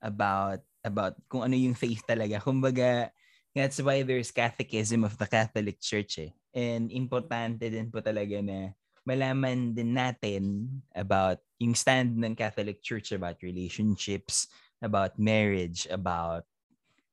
about 0.02 0.62
about 0.82 1.14
kung 1.30 1.46
ano 1.46 1.54
yung 1.54 1.78
faith 1.78 2.02
talaga. 2.06 2.42
Kumbaga, 2.42 3.14
that's 3.54 3.78
why 3.78 4.02
there's 4.02 4.34
catechism 4.34 5.06
of 5.06 5.14
the 5.18 5.26
Catholic 5.26 5.78
Church 5.78 6.18
eh. 6.18 6.34
And 6.54 6.90
importante 6.90 7.66
din 7.66 7.90
po 7.94 8.02
talaga 8.02 8.42
na 8.42 8.74
malaman 9.06 9.72
din 9.74 9.94
natin 9.94 10.68
about 10.94 11.40
yung 11.58 11.74
stand 11.74 12.14
ng 12.18 12.34
Catholic 12.36 12.82
Church 12.84 13.10
about 13.14 13.40
relationships, 13.42 14.46
about 14.82 15.18
marriage, 15.18 15.86
about 15.90 16.44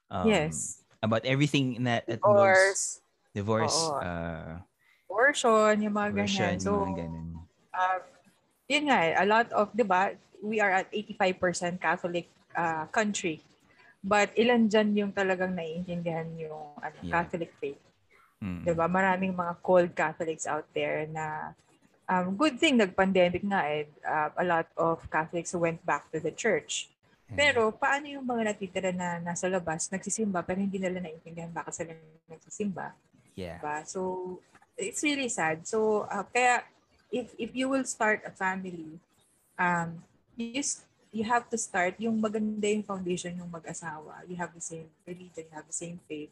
um, 0.10 0.28
yes. 0.30 0.84
about 1.02 1.26
everything 1.26 1.82
na 1.82 2.02
that 2.06 2.22
involves 2.22 3.02
Divorce, 3.36 3.76
divorce, 3.76 3.78
Oo. 3.92 4.00
uh, 4.00 4.54
abortion, 5.16 5.74
yung 5.84 5.96
mga 5.96 6.10
version, 6.12 6.54
ganyan. 6.56 6.64
So, 6.64 6.72
mga 6.84 7.08
ganun. 7.08 7.28
um, 7.76 8.02
yun 8.68 8.84
nga 8.90 9.00
eh, 9.04 9.14
a 9.16 9.26
lot 9.26 9.48
of, 9.56 9.72
di 9.72 9.84
ba, 9.88 10.12
we 10.44 10.60
are 10.60 10.84
at 10.84 10.88
85% 10.92 11.80
Catholic 11.80 12.28
uh, 12.56 12.86
country. 12.92 13.40
But 14.06 14.36
ilan 14.38 14.70
dyan 14.70 14.94
yung 14.94 15.12
talagang 15.16 15.58
naiintindihan 15.58 16.30
yung 16.38 16.78
ano, 16.78 16.98
Yeah. 17.02 17.22
Catholic 17.22 17.52
faith. 17.58 17.82
Mm. 18.44 18.62
'di 18.68 18.74
ba? 18.78 18.86
Maraming 18.86 19.34
mga 19.34 19.58
cold 19.66 19.90
Catholics 19.98 20.46
out 20.46 20.68
there 20.78 21.10
na 21.10 21.56
um, 22.06 22.38
good 22.38 22.62
thing 22.62 22.78
nag-pandemic 22.78 23.42
nga 23.42 23.66
eh, 23.66 23.90
uh, 24.06 24.30
a 24.38 24.46
lot 24.46 24.68
of 24.78 25.02
Catholics 25.10 25.58
went 25.58 25.82
back 25.88 26.06
to 26.14 26.22
the 26.22 26.30
church. 26.30 26.94
Pero 27.34 27.74
paano 27.74 28.06
yung 28.06 28.22
mga 28.22 28.54
natitira 28.54 28.92
na 28.94 29.18
nasa 29.18 29.50
labas, 29.50 29.90
nagsisimba 29.90 30.46
pero 30.46 30.62
hindi 30.62 30.78
nila 30.78 31.02
naintindihan 31.02 31.50
bakit 31.50 31.82
sila 31.82 31.98
nagsisimba? 32.30 32.94
Yeah. 33.34 33.58
Diba? 33.58 33.82
So 33.90 34.02
it's 34.78 35.02
really 35.02 35.32
sad. 35.34 35.66
So 35.66 36.06
uh, 36.06 36.26
kaya 36.30 36.62
if 37.10 37.34
if 37.42 37.58
you 37.58 37.66
will 37.66 37.88
start 37.88 38.22
a 38.30 38.34
family, 38.34 39.02
um 39.58 40.06
you 40.38 40.62
you 41.16 41.26
have 41.26 41.50
to 41.50 41.58
start 41.58 41.98
yung 41.98 42.22
maganda 42.22 42.70
yung 42.70 42.86
foundation 42.86 43.34
yung 43.40 43.50
mag-asawa. 43.50 44.22
You 44.30 44.38
have 44.38 44.54
the 44.54 44.62
same 44.62 44.92
religion, 45.08 45.50
you 45.50 45.56
have 45.56 45.66
the 45.66 45.76
same 45.76 45.98
faith. 46.06 46.30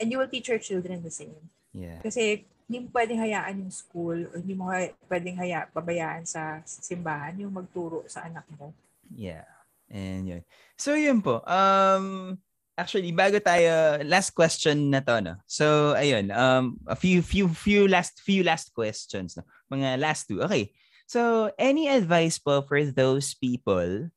And 0.00 0.10
you 0.10 0.18
will 0.18 0.30
teach 0.32 0.50
your 0.50 0.58
children 0.58 1.06
the 1.06 1.14
same. 1.14 1.38
Yeah. 1.70 2.02
Kasi 2.02 2.48
hindi 2.66 2.88
mo 2.88 2.88
pwedeng 2.96 3.20
hayaan 3.20 3.60
yung 3.62 3.72
school 3.74 4.18
o 4.32 4.40
hindi 4.40 4.56
mo 4.56 4.72
pwedeng 5.06 5.36
haya, 5.36 5.68
pabayaan 5.68 6.24
sa 6.24 6.64
simbahan 6.64 7.36
yung 7.44 7.52
magturo 7.52 8.08
sa 8.08 8.24
anak 8.24 8.48
mo. 8.56 8.72
Yeah. 9.12 9.44
And 9.92 10.24
yun. 10.24 10.42
So 10.80 10.96
yun 10.96 11.20
po. 11.20 11.44
Um 11.44 12.40
actually 12.72 13.12
bago 13.12 13.36
tayo 13.36 14.00
last 14.08 14.32
question 14.32 14.88
na 14.88 15.04
to 15.04 15.20
no. 15.20 15.34
So 15.44 15.92
ayun, 15.92 16.32
um 16.32 16.80
a 16.88 16.96
few 16.96 17.20
few 17.20 17.52
few 17.52 17.84
last 17.84 18.24
few 18.24 18.40
last 18.40 18.72
questions 18.72 19.36
no. 19.36 19.44
Mga 19.68 20.00
last 20.00 20.32
two. 20.32 20.40
Okay. 20.40 20.72
So 21.04 21.52
any 21.60 21.92
advice 21.92 22.40
po 22.40 22.64
for 22.64 22.80
those 22.88 23.36
people 23.36 24.08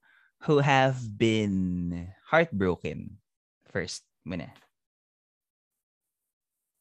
who 0.47 0.63
have 0.63 0.95
been 1.19 2.07
heartbroken? 2.31 3.19
First 3.67 4.07
muna. 4.23 4.55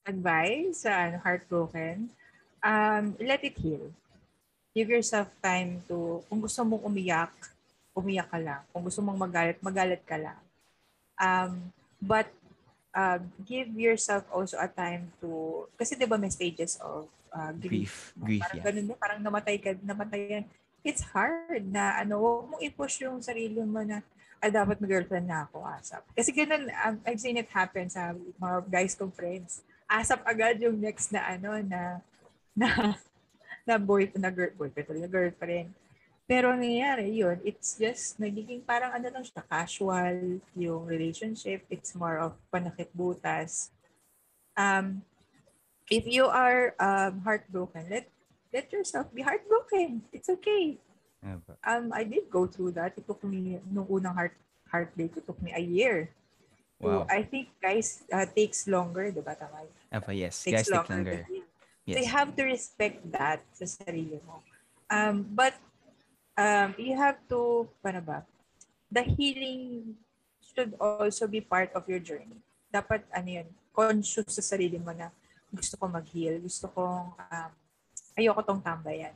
Advice 0.07 0.85
sa 0.85 1.09
ano, 1.09 1.17
heartbroken, 1.19 2.13
um, 2.61 3.17
let 3.19 3.41
it 3.41 3.57
heal. 3.57 3.89
Give 4.77 4.93
yourself 4.93 5.33
time 5.41 5.81
to, 5.89 6.21
kung 6.29 6.45
gusto 6.45 6.61
mong 6.61 6.85
umiyak, 6.85 7.33
umiyak 7.95 8.29
ka 8.29 8.39
lang. 8.43 8.63
Kung 8.75 8.83
gusto 8.83 9.01
mong 9.01 9.19
magalit, 9.19 9.59
magalit 9.63 10.03
ka 10.03 10.19
lang. 10.19 10.39
Um, 11.15 11.71
but 12.03 12.27
uh, 12.91 13.23
give 13.47 13.71
yourself 13.79 14.27
also 14.35 14.59
a 14.59 14.67
time 14.67 15.15
to, 15.23 15.65
kasi 15.79 15.95
di 15.95 16.05
ba 16.05 16.19
may 16.19 16.31
stages 16.31 16.77
of 16.83 17.07
uh, 17.35 17.55
grief. 17.55 18.15
Grief. 18.15 18.43
Grief, 18.43 18.43
parang 18.43 18.59
yeah. 18.59 18.65
ganun 18.67 18.85
din, 18.87 18.99
parang 18.99 19.21
namatay 19.23 19.57
ka, 19.63 19.71
namatay 19.83 20.23
yan. 20.41 20.45
It's 20.85 21.03
hard 21.15 21.65
na 21.71 21.99
ano, 22.03 22.21
huwag 22.21 22.47
mong 22.51 22.63
i-push 22.67 23.03
yung 23.07 23.23
sarili 23.23 23.63
mo 23.63 23.81
na, 23.83 24.03
ah, 24.39 24.53
dapat 24.53 24.77
may 24.79 24.91
girlfriend 24.91 25.27
na 25.31 25.49
ako, 25.49 25.65
asap. 25.65 26.03
Kasi 26.13 26.31
ganun, 26.35 26.69
um, 26.69 26.97
I've 27.09 27.23
seen 27.23 27.41
it 27.41 27.49
happen 27.49 27.89
sa 27.89 28.13
mga 28.37 28.57
guys 28.69 28.95
kong 28.95 29.15
friends. 29.15 29.65
Asap 29.89 30.21
agad 30.27 30.61
yung 30.61 30.77
next 30.77 31.11
na 31.15 31.25
ano, 31.25 31.57
na, 31.65 31.81
na, 32.61 32.69
na 33.65 33.75
boy, 33.81 34.11
na 34.15 34.29
girl, 34.29 34.53
boyfriend, 34.55 35.01
na 35.01 35.11
girlfriend. 35.11 35.73
Pero 36.25 36.57
ang 36.57 36.61
nangyayari, 36.65 37.13
yun, 37.21 37.37
it's 37.45 37.77
just, 37.77 38.17
nagiging 38.17 38.65
parang 38.65 38.97
ano 38.97 39.13
lang 39.13 39.25
siya, 39.25 39.45
casual, 39.45 40.41
yung 40.57 40.83
relationship, 40.89 41.69
it's 41.69 41.93
more 41.93 42.17
of 42.17 42.33
panakit 42.49 42.89
butas. 42.97 43.69
Um, 44.57 45.05
if 45.93 46.09
you 46.09 46.25
are 46.25 46.73
um, 46.81 47.21
heartbroken, 47.21 47.93
let 47.93 48.09
let 48.55 48.73
yourself 48.73 49.13
be 49.13 49.21
heartbroken. 49.21 50.01
It's 50.15 50.31
okay. 50.31 50.81
Um, 51.65 51.93
I 51.93 52.05
did 52.05 52.29
go 52.31 52.47
through 52.47 52.77
that. 52.77 52.97
It 52.97 53.05
took 53.09 53.25
me, 53.25 53.59
nung 53.69 53.89
unang 53.89 54.15
heart, 54.15 54.37
heartbreak, 54.69 55.17
it 55.17 55.27
took 55.27 55.41
me 55.43 55.53
a 55.53 55.61
year. 55.61 56.09
So, 56.81 56.89
Wow. 56.89 57.07
I 57.09 57.25
think, 57.25 57.49
guys, 57.61 58.05
uh, 58.13 58.29
takes 58.29 58.69
longer, 58.69 59.11
di 59.11 59.21
ba? 59.25 59.33
Tama? 59.37 59.65
Apo, 59.93 60.13
yes. 60.13 60.41
Takes 60.45 60.69
Guys, 60.69 60.69
take 60.69 60.77
longer. 60.77 60.95
longer. 60.97 61.17
to 61.17 61.29
heal. 61.33 61.45
So, 61.45 61.89
Yes. 61.89 61.97
you 62.01 62.07
have 62.13 62.31
to 62.37 62.43
respect 62.45 62.99
that 63.13 63.41
sa 63.53 63.65
sarili 63.69 64.21
mo. 64.25 64.41
Um, 64.93 65.25
but, 65.33 65.57
um, 66.37 66.75
you 66.79 66.95
have 66.97 67.19
to, 67.31 67.69
paano 67.83 68.05
ba? 68.05 68.19
The 68.91 69.03
healing 69.03 69.95
should 70.43 70.75
also 70.79 71.27
be 71.27 71.41
part 71.43 71.73
of 71.75 71.87
your 71.89 71.99
journey. 71.99 72.39
Dapat, 72.71 73.07
ano 73.11 73.43
yun, 73.43 73.49
conscious 73.75 74.31
sa 74.31 74.43
sarili 74.43 74.79
mo 74.79 74.95
na 74.95 75.11
gusto 75.51 75.75
ko 75.79 75.87
mag-heal, 75.91 76.39
gusto 76.43 76.67
kong, 76.71 77.15
um, 77.19 77.51
ayoko 78.19 78.43
tong 78.43 78.63
tambayan. 78.63 79.15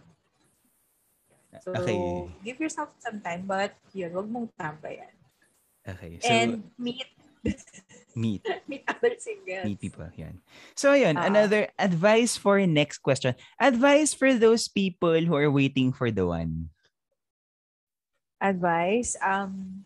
So, 1.62 1.74
Okay. 1.74 2.28
give 2.44 2.58
yourself 2.60 2.94
some 3.02 3.18
time, 3.22 3.46
but 3.46 3.74
yun, 3.94 4.14
wag 4.14 4.28
mong 4.30 4.48
tambayan. 4.54 5.10
Okay. 5.86 6.20
So, 6.20 6.28
And 6.30 6.70
meet, 6.78 7.08
meet. 8.14 8.44
meet 8.68 8.84
other 8.86 9.14
singles. 9.18 9.64
meet 9.64 9.80
people. 9.80 10.06
Yan. 10.20 10.38
So, 10.76 10.92
yun. 10.92 11.16
Ah. 11.16 11.26
another 11.26 11.72
advice 11.78 12.36
for 12.36 12.60
next 12.66 13.00
question. 13.00 13.34
Advice 13.58 14.12
for 14.12 14.34
those 14.36 14.68
people 14.68 15.18
who 15.18 15.34
are 15.34 15.50
waiting 15.50 15.90
for 15.90 16.10
the 16.12 16.26
one. 16.26 16.70
Advice, 18.38 19.18
um, 19.18 19.82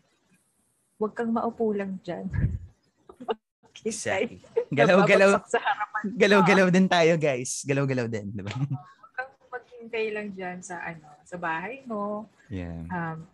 wag 1.01 1.13
kang 1.17 1.33
maupo 1.33 1.73
lang 1.73 1.97
dyan. 2.05 2.29
Exactly. 3.83 4.39
Galaw-galaw. 4.79 5.41
Galaw-galaw 6.15 6.67
din 6.71 6.87
tayo, 6.87 7.17
guys. 7.19 7.65
Galaw-galaw 7.67 8.07
din. 8.07 8.31
Di 8.31 8.41
ba? 8.45 8.53
Huwag 8.53 9.13
kang 9.17 9.33
maghintay 9.51 10.05
lang 10.13 10.31
dyan 10.31 10.61
sa 10.63 10.79
ano, 10.79 11.09
sa 11.25 11.35
bahay 11.35 11.83
mo. 11.83 12.29
Yeah. 12.47 12.85
Um, 12.87 13.27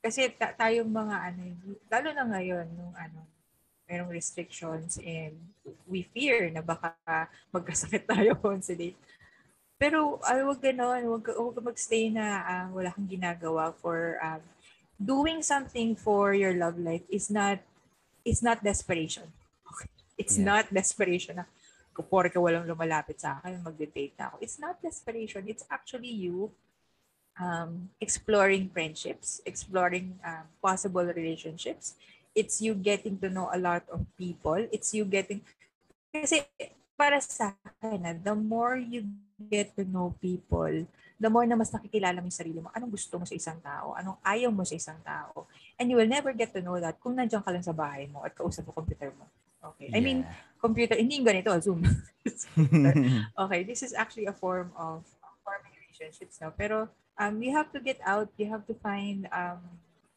kasi 0.00 0.32
ta- 0.32 0.54
tayong 0.54 0.88
mga 0.88 1.16
ano, 1.32 1.42
lalo 1.88 2.08
na 2.14 2.24
ngayon 2.36 2.66
nung 2.72 2.94
ano, 2.94 3.26
merong 3.90 4.14
restrictions 4.14 5.02
and 5.02 5.34
we 5.90 6.06
fear 6.14 6.46
na 6.54 6.62
baka 6.62 6.94
magkasakit 7.50 8.06
tayo 8.06 8.38
on 8.46 8.62
sa 8.62 8.78
date. 8.78 8.96
Pero 9.80 10.20
ay 10.28 10.44
wag 10.44 10.60
ganoon, 10.60 11.08
wag 11.08 11.24
wag 11.32 11.56
magstay 11.64 12.12
na 12.12 12.44
ah, 12.44 12.66
wala 12.68 12.92
kang 12.92 13.08
ginagawa 13.08 13.72
for 13.80 14.20
um, 14.20 14.44
doing 15.00 15.40
something 15.40 15.96
for 15.96 16.36
your 16.36 16.52
love 16.52 16.76
life 16.76 17.08
is 17.08 17.32
not 17.32 17.64
is 18.20 18.44
not 18.44 18.60
desperation. 18.60 19.24
Okay. 19.64 19.88
It's 20.20 20.36
Yeah. 20.36 20.52
not 20.52 20.64
desperation 20.68 21.40
na 21.40 21.48
kapore 21.96 22.28
ka 22.28 22.36
walang 22.36 22.68
lumalapit 22.68 23.18
sa 23.20 23.40
akin, 23.40 23.64
magde-date 23.64 24.14
na 24.20 24.28
ako. 24.28 24.36
It's 24.44 24.60
not 24.60 24.76
desperation. 24.84 25.48
It's 25.48 25.64
actually 25.72 26.12
you 26.12 26.52
um, 27.40 27.88
exploring 28.00 28.68
friendships, 28.68 29.40
exploring 29.48 30.20
um, 30.20 30.44
possible 30.60 31.04
relationships. 31.04 31.96
It's 32.36 32.60
you 32.62 32.76
getting 32.76 33.18
to 33.24 33.28
know 33.32 33.50
a 33.50 33.58
lot 33.58 33.82
of 33.90 34.06
people. 34.14 34.60
It's 34.70 34.94
you 34.94 35.08
getting... 35.08 35.42
Kasi 36.14 36.46
para 37.00 37.16
sa 37.24 37.56
akin, 37.64 38.04
ah, 38.04 38.12
the 38.12 38.36
more 38.36 38.76
you 38.76 39.08
get 39.48 39.72
to 39.72 39.88
know 39.88 40.12
people, 40.20 40.84
the 41.16 41.30
more 41.32 41.48
na 41.48 41.56
mas 41.56 41.72
nakikilala 41.72 42.20
mo 42.20 42.28
yung 42.28 42.36
sarili 42.36 42.60
mo, 42.60 42.68
anong 42.76 42.92
gusto 42.92 43.16
mo 43.16 43.24
sa 43.24 43.32
isang 43.32 43.56
tao, 43.64 43.96
anong 43.96 44.20
ayaw 44.20 44.52
mo 44.52 44.68
sa 44.68 44.76
isang 44.76 45.00
tao. 45.00 45.48
And 45.80 45.88
you 45.88 45.96
will 45.96 46.08
never 46.08 46.36
get 46.36 46.52
to 46.52 46.60
know 46.60 46.76
that 46.76 47.00
kung 47.00 47.16
nandiyan 47.16 47.40
ka 47.40 47.48
lang 47.48 47.64
sa 47.64 47.72
bahay 47.72 48.04
mo 48.12 48.20
at 48.20 48.36
kausap 48.36 48.68
mo 48.68 48.76
computer 48.76 49.08
mo. 49.16 49.24
Okay. 49.60 49.88
I 49.96 50.00
mean, 50.04 50.28
computer, 50.60 50.92
hindi 50.96 51.16
yung 51.16 51.28
ganito, 51.28 51.52
Zoom. 51.56 51.88
okay, 53.44 53.64
this 53.64 53.80
is 53.80 53.96
actually 53.96 54.28
a 54.28 54.36
form 54.36 54.68
of 54.76 55.00
forming 55.40 55.72
relationships 55.80 56.36
now. 56.36 56.52
Pero 56.52 56.88
um, 57.16 57.40
you 57.40 57.52
have 57.56 57.72
to 57.72 57.80
get 57.80 57.96
out, 58.04 58.28
you 58.36 58.44
have 58.48 58.64
to 58.68 58.76
find 58.84 59.24
um, 59.32 59.60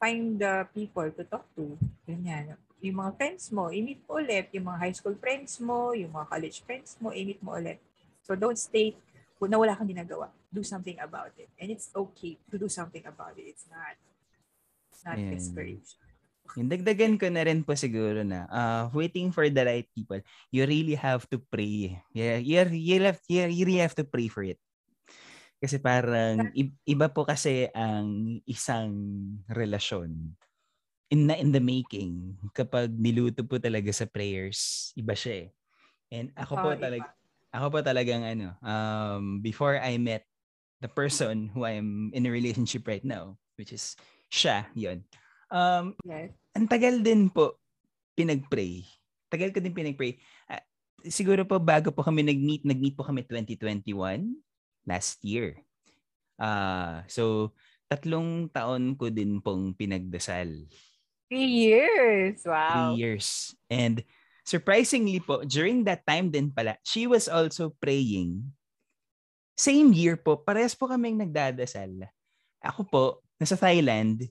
find 0.04 0.40
the 0.40 0.68
people 0.76 1.08
to 1.08 1.24
talk 1.28 1.48
to. 1.56 1.80
Ganyan. 2.04 2.60
Yung 2.84 3.00
mga 3.00 3.16
friends 3.16 3.48
mo, 3.56 3.72
i-meet 3.72 4.04
mo 4.04 4.20
ulit. 4.20 4.52
Yung 4.52 4.68
mga 4.68 4.80
high 4.84 4.96
school 4.96 5.16
friends 5.16 5.56
mo, 5.64 5.96
yung 5.96 6.12
mga 6.12 6.28
college 6.28 6.60
friends 6.68 7.00
mo, 7.00 7.16
i-meet 7.16 7.40
mo 7.40 7.56
ulit. 7.56 7.80
So 8.28 8.36
don't 8.36 8.60
stay 8.60 9.00
kung 9.40 9.48
na 9.48 9.60
wala 9.60 9.72
kang 9.72 9.88
ginagawa. 9.88 10.28
Do 10.52 10.68
something 10.68 11.00
about 11.00 11.32
it. 11.40 11.48
And 11.56 11.72
it's 11.72 11.88
okay 11.96 12.36
to 12.52 12.60
do 12.60 12.68
something 12.68 13.08
about 13.08 13.40
it. 13.40 13.56
It's 13.56 13.64
not 13.72 13.96
it's 14.92 15.04
not 15.08 15.16
Ayan. 15.16 15.32
desperation. 15.32 16.04
Yung 16.60 16.70
dagdagan 16.70 17.16
ko 17.16 17.32
na 17.32 17.48
rin 17.48 17.64
po 17.64 17.72
siguro 17.74 18.22
na 18.22 18.46
uh, 18.52 18.84
waiting 18.92 19.32
for 19.32 19.48
the 19.48 19.64
right 19.64 19.88
people, 19.96 20.20
you 20.52 20.68
really 20.68 20.94
have 20.94 21.24
to 21.32 21.40
pray. 21.40 21.98
Yeah, 22.12 22.38
you, 22.38 22.62
you, 22.70 23.00
have, 23.00 23.20
you, 23.26 23.48
you 23.48 23.64
really 23.64 23.82
have 23.82 23.96
to 23.98 24.06
pray 24.06 24.28
for 24.28 24.44
it. 24.44 24.60
Kasi 25.58 25.80
parang 25.80 26.52
iba 26.84 27.08
po 27.08 27.24
kasi 27.24 27.72
ang 27.72 28.38
isang 28.44 28.92
relasyon 29.48 30.36
in, 31.14 31.30
na 31.30 31.38
in 31.38 31.53
the 31.53 31.61
making 31.61 32.34
kapag 32.57 32.89
niluto 32.89 33.45
po 33.45 33.61
talaga 33.61 33.93
sa 33.93 34.09
prayers, 34.09 34.89
iba 34.97 35.14
siya 35.14 35.45
eh. 35.45 35.49
And 36.09 36.34
ako 36.34 36.53
po 36.57 36.70
talaga 36.74 37.14
ako 37.53 37.66
po 37.70 37.80
talagang 37.86 38.26
ano, 38.26 38.57
um, 38.66 39.38
before 39.45 39.78
I 39.78 40.01
met 40.01 40.26
the 40.82 40.89
person 40.89 41.53
who 41.53 41.70
I'm 41.70 42.09
in 42.18 42.26
a 42.26 42.34
relationship 42.34 42.89
right 42.89 43.05
now, 43.05 43.38
which 43.61 43.70
is 43.70 43.93
siya, 44.34 44.66
yon. 44.74 45.05
Um, 45.53 45.93
Yes. 46.01 46.34
ang 46.57 46.66
tagal 46.66 47.05
din 47.05 47.30
po 47.30 47.61
pinag-pray. 48.18 48.82
Tagal 49.30 49.53
ko 49.53 49.61
din 49.61 49.78
pinag-pray. 49.78 50.18
Ah, 50.49 50.66
siguro 51.05 51.45
po 51.45 51.61
bago 51.61 51.93
po 51.93 52.01
kami 52.01 52.26
nag-meet, 52.26 52.66
nag-meet 52.66 52.97
po 52.97 53.05
kami 53.05 53.22
2021 53.22 54.34
last 54.89 55.22
year. 55.22 55.61
Ah, 56.41 57.05
so 57.05 57.53
tatlong 57.86 58.49
taon 58.49 58.97
ko 58.97 59.14
din 59.14 59.38
pong 59.45 59.78
pinagdasal. 59.78 60.49
Three 61.34 61.50
years. 61.50 62.46
Wow. 62.46 62.94
Three 62.94 63.02
years. 63.02 63.58
And 63.74 64.06
surprisingly 64.46 65.18
po, 65.18 65.42
during 65.50 65.82
that 65.90 66.06
time 66.06 66.30
din 66.30 66.54
pala, 66.54 66.78
she 66.86 67.10
was 67.10 67.26
also 67.26 67.74
praying. 67.82 68.54
Same 69.58 69.90
year 69.98 70.14
po, 70.14 70.38
parehas 70.38 70.78
po 70.78 70.86
kaming 70.86 71.18
nagdadasal. 71.18 72.06
Ako 72.62 72.86
po, 72.86 73.04
nasa 73.42 73.58
Thailand, 73.58 74.30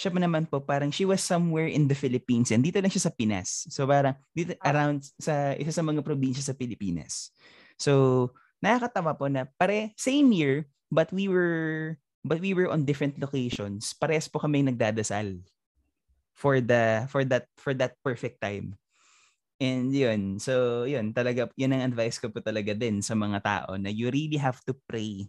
siya 0.00 0.08
pa 0.08 0.16
naman 0.16 0.48
po, 0.48 0.64
parang 0.64 0.88
she 0.88 1.04
was 1.04 1.20
somewhere 1.20 1.68
in 1.68 1.84
the 1.84 1.92
Philippines 1.92 2.48
and 2.56 2.64
dito 2.64 2.80
lang 2.80 2.88
siya 2.88 3.04
sa 3.04 3.12
Pinas. 3.12 3.68
So 3.68 3.84
parang 3.84 4.16
dito 4.32 4.56
Ah. 4.64 4.72
around 4.72 5.04
sa 5.20 5.52
isa 5.60 5.76
sa 5.76 5.84
mga 5.84 6.00
probinsya 6.00 6.40
sa 6.40 6.56
Pilipinas. 6.56 7.36
So 7.76 8.32
nakakatawa 8.64 9.12
po 9.12 9.28
na 9.28 9.44
pare 9.60 9.92
same 10.00 10.32
year 10.32 10.64
but 10.88 11.12
we 11.12 11.28
were 11.28 12.00
but 12.24 12.40
we 12.40 12.56
were 12.56 12.72
on 12.72 12.88
different 12.88 13.20
locations. 13.20 13.92
Parehas 13.92 14.24
po 14.24 14.40
kaming 14.40 14.72
nagdadasal 14.72 15.36
for 16.40 16.64
the 16.64 17.04
for 17.12 17.22
that 17.28 17.44
for 17.60 17.76
that 17.76 18.00
perfect 18.00 18.40
time. 18.40 18.80
And 19.60 19.92
yun, 19.92 20.40
so 20.40 20.88
yun, 20.88 21.12
talaga, 21.12 21.52
yun 21.52 21.76
ang 21.76 21.84
advice 21.92 22.16
ko 22.16 22.32
po 22.32 22.40
talaga 22.40 22.72
din 22.72 23.04
sa 23.04 23.12
mga 23.12 23.44
tao 23.44 23.76
na 23.76 23.92
you 23.92 24.08
really 24.08 24.40
have 24.40 24.56
to 24.64 24.72
pray 24.88 25.28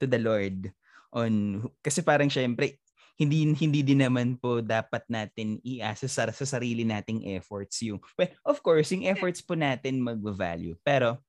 to 0.00 0.08
the 0.08 0.16
Lord 0.16 0.72
on, 1.12 1.60
kasi 1.84 2.00
parang 2.00 2.32
syempre, 2.32 2.80
hindi 3.20 3.52
hindi 3.52 3.84
din 3.84 4.00
naman 4.00 4.40
po 4.40 4.64
dapat 4.64 5.04
natin 5.12 5.60
iasa 5.60 6.08
sa, 6.08 6.32
sa 6.32 6.46
sarili 6.48 6.88
nating 6.88 7.28
efforts 7.36 7.84
yung 7.84 8.00
well, 8.16 8.32
of 8.48 8.64
course 8.64 8.96
yung 8.96 9.04
efforts 9.04 9.44
po 9.44 9.52
natin 9.52 10.00
magva-value 10.00 10.72
pero 10.80 11.20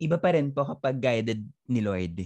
iba 0.00 0.16
pa 0.16 0.32
rin 0.32 0.48
po 0.48 0.64
kapag 0.64 0.96
guided 0.96 1.44
ni 1.68 1.84
Lord 1.84 2.24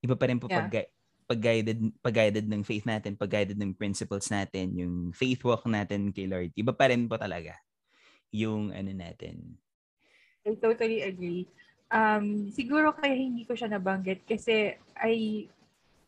iba 0.00 0.14
pa 0.16 0.24
rin 0.32 0.40
po 0.40 0.48
Yeah. 0.48 0.64
pag 0.64 0.88
gui- 1.24 1.28
pag 1.28 1.40
guided 1.40 1.78
pag 2.04 2.14
guided 2.14 2.46
ng 2.46 2.62
faith 2.62 2.84
natin 2.84 3.16
pag 3.16 3.32
guided 3.32 3.56
ng 3.56 3.72
principles 3.72 4.28
natin 4.28 4.76
yung 4.76 4.94
faith 5.16 5.40
walk 5.44 5.64
natin 5.64 6.12
kay 6.12 6.28
Lord 6.28 6.52
iba 6.52 6.76
pa 6.76 6.92
rin 6.92 7.08
po 7.08 7.16
talaga 7.16 7.56
yung 8.28 8.72
ano 8.72 8.92
natin 8.92 9.56
I 10.44 10.60
totally 10.60 11.00
agree. 11.00 11.48
Um, 11.88 12.52
siguro 12.52 12.92
kaya 12.92 13.16
hindi 13.16 13.48
ko 13.48 13.56
siya 13.56 13.72
nabanggit 13.72 14.28
kasi 14.28 14.76
ay 15.00 15.48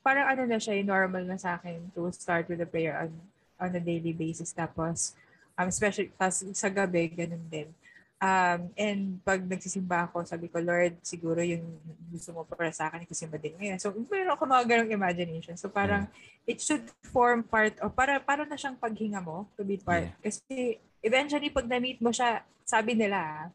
parang 0.05 0.29
ano 0.29 0.43
na 0.45 0.61
siya, 0.61 0.77
normal 0.85 1.25
na 1.25 1.41
sa 1.41 1.57
akin 1.57 1.89
to 1.97 2.05
start 2.13 2.47
with 2.53 2.61
a 2.61 2.69
prayer 2.69 2.95
on, 3.01 3.11
on 3.57 3.73
a 3.73 3.83
daily 3.83 4.13
basis. 4.13 4.53
Tapos, 4.53 5.17
um, 5.57 5.67
especially 5.67 6.13
tas, 6.15 6.45
sa 6.53 6.69
gabi, 6.69 7.09
ganun 7.11 7.43
din. 7.49 7.69
Um, 8.17 8.73
and 8.81 9.21
pag 9.29 9.45
nagsisimba 9.45 10.09
ako, 10.09 10.25
sabi 10.25 10.49
ko, 10.49 10.57
Lord, 10.57 10.97
siguro 11.05 11.45
yung 11.45 11.77
gusto 12.09 12.33
mo 12.33 12.49
para 12.49 12.73
sa 12.73 12.89
akin, 12.89 13.05
ikusimba 13.05 13.37
din 13.37 13.53
ngayon. 13.61 13.77
So, 13.77 13.93
meron 13.93 14.33
ako 14.33 14.49
mga 14.49 14.65
ganong 14.65 14.93
imagination. 14.97 15.55
So, 15.61 15.69
parang 15.69 16.09
it 16.49 16.65
should 16.65 16.89
form 17.13 17.45
part 17.45 17.77
of, 17.85 17.93
para, 17.93 18.17
para 18.17 18.49
na 18.49 18.57
siyang 18.57 18.81
paghinga 18.81 19.21
mo 19.21 19.45
to 19.61 19.69
be 19.69 19.77
part. 19.77 20.09
Kasi 20.25 20.81
eventually, 21.05 21.53
pag 21.53 21.69
na-meet 21.69 22.01
mo 22.01 22.09
siya, 22.09 22.41
sabi 22.65 22.97
nila, 22.97 23.53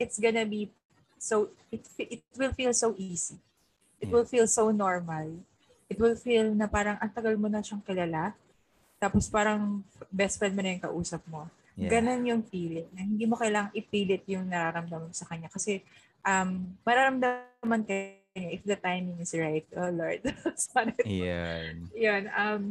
it's 0.00 0.18
gonna 0.18 0.42
be 0.48 0.72
so 1.18 1.48
it 1.72 1.80
it 1.96 2.20
will 2.36 2.52
feel 2.52 2.74
so 2.74 2.92
easy. 2.98 3.38
It 4.02 4.10
Yeah. 4.10 4.20
will 4.20 4.28
feel 4.28 4.48
so 4.50 4.68
normal. 4.68 5.40
It 5.88 5.96
will 5.96 6.18
feel 6.18 6.52
na 6.52 6.66
parang 6.68 6.98
ang 7.00 7.12
tagal 7.14 7.38
mo 7.38 7.48
na 7.48 7.64
siyang 7.64 7.80
kilala. 7.80 8.34
Tapos 9.00 9.30
parang 9.30 9.80
best 10.12 10.36
friend 10.36 10.52
mo 10.52 10.60
na 10.60 10.76
yung 10.76 10.84
kausap 10.84 11.22
mo. 11.30 11.48
Yeah. 11.74 11.90
Ganon 11.90 12.22
yung 12.26 12.42
feeling. 12.46 12.86
Na 12.94 13.02
hindi 13.02 13.26
mo 13.26 13.34
kailangang 13.34 13.74
ipilit 13.74 14.22
yung 14.30 14.46
nararamdaman 14.46 15.10
sa 15.10 15.26
kanya. 15.26 15.50
Kasi 15.50 15.82
um, 16.22 16.74
mararamdaman 16.86 17.82
kayo 17.82 18.22
if 18.34 18.62
the 18.66 18.78
timing 18.78 19.18
is 19.22 19.34
right. 19.34 19.66
Oh 19.78 19.90
Lord. 19.90 20.22
Sana 20.58 20.94
Ayan. 21.06 21.90
yun, 21.94 22.22
um, 22.34 22.62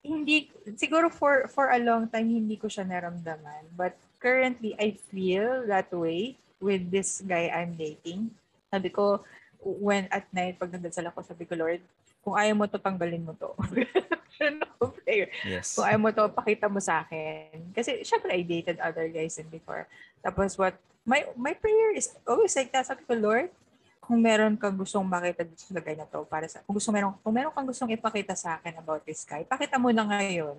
hindi, 0.00 0.48
siguro 0.80 1.12
for, 1.12 1.48
for 1.52 1.68
a 1.68 1.80
long 1.80 2.08
time, 2.08 2.32
hindi 2.32 2.56
ko 2.56 2.68
siya 2.68 2.88
naramdaman. 2.88 3.68
But 3.76 4.00
currently, 4.16 4.72
I 4.80 4.96
feel 5.12 5.68
that 5.68 5.92
way 5.92 6.40
with 6.60 6.88
this 6.88 7.20
guy 7.20 7.52
I'm 7.52 7.76
dating. 7.76 8.32
Sabi 8.72 8.88
ko, 8.88 9.24
when 9.60 10.08
at 10.08 10.24
night, 10.32 10.56
pag 10.56 10.72
nagdasal 10.72 11.12
ako, 11.12 11.20
sabi 11.20 11.44
ko, 11.44 11.52
Lord, 11.56 11.84
kung 12.24 12.36
ayaw 12.36 12.56
mo 12.56 12.64
to, 12.64 12.80
tanggalin 12.80 13.24
mo 13.24 13.36
to. 13.36 13.52
Ako 14.40 14.96
prayer. 15.04 15.28
Yes. 15.44 15.76
Kung 15.76 15.84
ayaw 15.84 16.00
mo 16.00 16.08
to, 16.10 16.24
pakita 16.32 16.66
mo 16.66 16.80
sa 16.80 17.04
akin. 17.04 17.72
Kasi, 17.76 18.00
syempre, 18.02 18.32
I 18.32 18.40
dated 18.40 18.80
other 18.80 19.06
guys 19.12 19.36
in 19.36 19.46
before. 19.52 19.84
Tapos 20.24 20.56
what, 20.56 20.76
my, 21.04 21.28
my 21.36 21.52
prayer 21.52 21.92
is 21.92 22.16
always 22.24 22.56
like 22.56 22.72
that. 22.72 22.88
Sabi 22.88 23.04
ko, 23.04 23.12
Lord, 23.12 23.52
kung 24.00 24.18
meron 24.18 24.56
kang 24.56 24.74
gustong 24.74 25.04
makita 25.04 25.44
dito 25.44 25.60
sa 25.62 25.78
guy 25.78 25.94
na 25.94 26.08
to, 26.08 26.24
para 26.24 26.48
sa, 26.48 26.64
kung 26.64 26.74
gusto 26.74 26.90
meron, 26.90 27.14
kung 27.20 27.34
meron 27.36 27.52
kang 27.52 27.68
gustong 27.68 27.92
ipakita 27.92 28.32
sa 28.34 28.56
akin 28.58 28.80
about 28.80 29.04
this 29.04 29.22
guy, 29.28 29.44
pakita 29.44 29.76
mo 29.76 29.92
na 29.92 30.08
ngayon. 30.08 30.56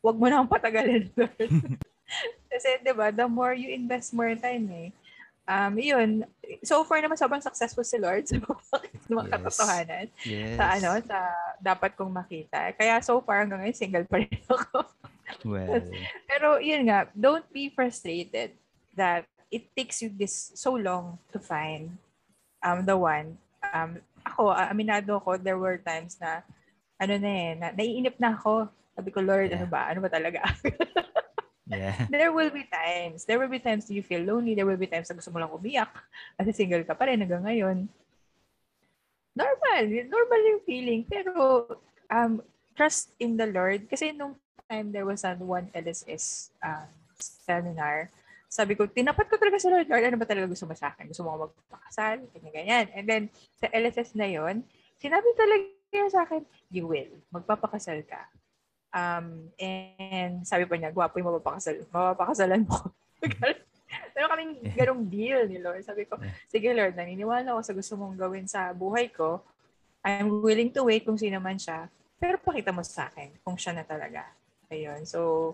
Huwag 0.00 0.16
mo 0.16 0.26
nang 0.30 0.48
patagalin, 0.48 1.10
Lord. 1.18 1.50
Kasi, 2.50 2.68
di 2.82 2.92
ba, 2.94 3.10
the 3.10 3.26
more 3.26 3.54
you 3.54 3.70
invest 3.74 4.14
more 4.14 4.32
time 4.38 4.66
eh. 4.70 4.90
Um, 5.50 5.74
yun. 5.82 6.10
So 6.62 6.86
far 6.86 7.02
naman, 7.02 7.18
sobrang 7.18 7.42
successful 7.42 7.82
si 7.82 7.98
Lord 7.98 8.22
sa 8.30 8.38
mga 8.38 9.26
Yes. 9.26 9.32
katotohanan 9.34 10.06
Yes. 10.22 10.54
sa 10.54 10.64
ano, 10.78 10.90
sa 11.02 11.18
dapat 11.60 11.94
kong 11.94 12.10
makita. 12.10 12.72
Kaya 12.74 12.98
so 13.04 13.20
far 13.20 13.44
hanggang 13.44 13.60
ngayon 13.62 13.76
single 13.76 14.04
pa 14.08 14.20
rin 14.20 14.40
ako. 14.50 14.82
Well, 15.46 15.84
Pero 16.26 16.58
yun 16.58 16.90
nga, 16.90 17.06
don't 17.14 17.46
be 17.54 17.70
frustrated 17.70 18.56
that 18.98 19.24
it 19.48 19.70
takes 19.76 20.02
you 20.02 20.10
this 20.10 20.50
so 20.58 20.74
long 20.74 21.20
to 21.30 21.38
find 21.38 21.94
um 22.60 22.82
the 22.82 22.96
one. 22.96 23.38
Um 23.70 24.02
ako, 24.26 24.52
aminado 24.52 25.16
ako, 25.16 25.40
there 25.40 25.56
were 25.56 25.78
times 25.80 26.18
na 26.20 26.42
ano 27.00 27.16
na 27.16 27.30
eh, 27.30 27.52
na, 27.56 27.66
naiinip 27.72 28.16
na 28.20 28.36
ako. 28.36 28.68
Sabi 28.92 29.08
ko, 29.14 29.24
Lord, 29.24 29.48
ano 29.54 29.64
Yeah. 29.64 29.72
ba? 29.72 29.80
Ano 29.88 30.04
ba 30.04 30.10
talaga? 30.12 30.44
yeah. 31.70 31.96
there 32.12 32.34
will 32.34 32.50
be 32.52 32.66
times. 32.68 33.24
There 33.24 33.38
will 33.40 33.48
be 33.48 33.62
times 33.62 33.88
you 33.88 34.04
feel 34.04 34.20
lonely. 34.20 34.52
There 34.52 34.68
will 34.68 34.76
be 34.80 34.90
times 34.90 35.08
na 35.08 35.16
gusto 35.16 35.32
mo 35.32 35.40
lang 35.40 35.48
umiyak. 35.48 35.88
Kasi 36.36 36.52
single 36.52 36.84
ka 36.84 36.92
pa 36.92 37.08
rin 37.08 37.22
hanggang 37.22 37.46
ngayon. 37.46 37.88
Normal. 39.40 39.82
Normal 40.06 40.40
yung 40.52 40.62
feeling. 40.68 41.00
Pero 41.08 41.64
um, 42.12 42.44
trust 42.76 43.16
in 43.16 43.40
the 43.40 43.48
Lord. 43.48 43.88
Kasi 43.88 44.12
nung 44.12 44.36
time 44.68 44.92
there 44.92 45.08
was 45.08 45.24
a 45.24 45.32
one 45.40 45.72
LSS 45.72 46.52
um, 46.60 46.88
seminar, 47.18 48.12
sabi 48.50 48.74
ko, 48.74 48.82
tinapat 48.90 49.30
ko 49.30 49.38
talaga 49.38 49.62
sa 49.62 49.70
Lord, 49.70 49.86
Lord, 49.86 50.02
ano 50.02 50.18
ba 50.18 50.26
talaga 50.26 50.50
gusto 50.50 50.66
mo 50.66 50.74
sa 50.74 50.90
akin? 50.90 51.06
Gusto 51.06 51.22
mo 51.22 51.46
magpakasal? 51.46 52.26
Ganyan, 52.34 52.50
ganyan. 52.50 52.86
And 52.98 53.06
then, 53.06 53.22
sa 53.62 53.70
LSS 53.70 54.18
na 54.18 54.26
yon 54.26 54.66
sinabi 54.98 55.28
talaga 55.38 56.10
sa 56.10 56.26
akin, 56.26 56.42
you 56.66 56.90
will. 56.90 57.14
Magpapakasal 57.30 58.02
ka. 58.10 58.26
Um, 58.90 59.54
and 59.54 60.42
sabi 60.42 60.66
pa 60.66 60.74
niya, 60.74 60.90
gwapo 60.90 61.22
yung 61.22 61.30
mapapakasal. 61.30 61.78
Mapapakasalan 61.94 62.66
mo. 62.66 62.90
Pero 64.14 64.26
kaming 64.30 64.60
ganong 64.74 65.02
deal 65.06 65.46
ni 65.50 65.58
Lord. 65.58 65.82
Sabi 65.82 66.06
ko, 66.06 66.16
sige 66.46 66.70
Lord, 66.70 66.94
naniniwala 66.94 67.54
ako 67.56 67.60
sa 67.62 67.74
gusto 67.76 67.92
mong 67.98 68.16
gawin 68.16 68.46
sa 68.46 68.70
buhay 68.70 69.10
ko. 69.10 69.42
I'm 70.00 70.40
willing 70.40 70.72
to 70.72 70.86
wait 70.86 71.04
kung 71.04 71.20
sino 71.20 71.38
man 71.38 71.60
siya. 71.60 71.90
Pero 72.16 72.40
pakita 72.40 72.72
mo 72.72 72.80
sa 72.80 73.12
akin 73.12 73.36
kung 73.44 73.56
siya 73.56 73.76
na 73.76 73.84
talaga. 73.84 74.24
Ayun. 74.72 75.04
So, 75.04 75.52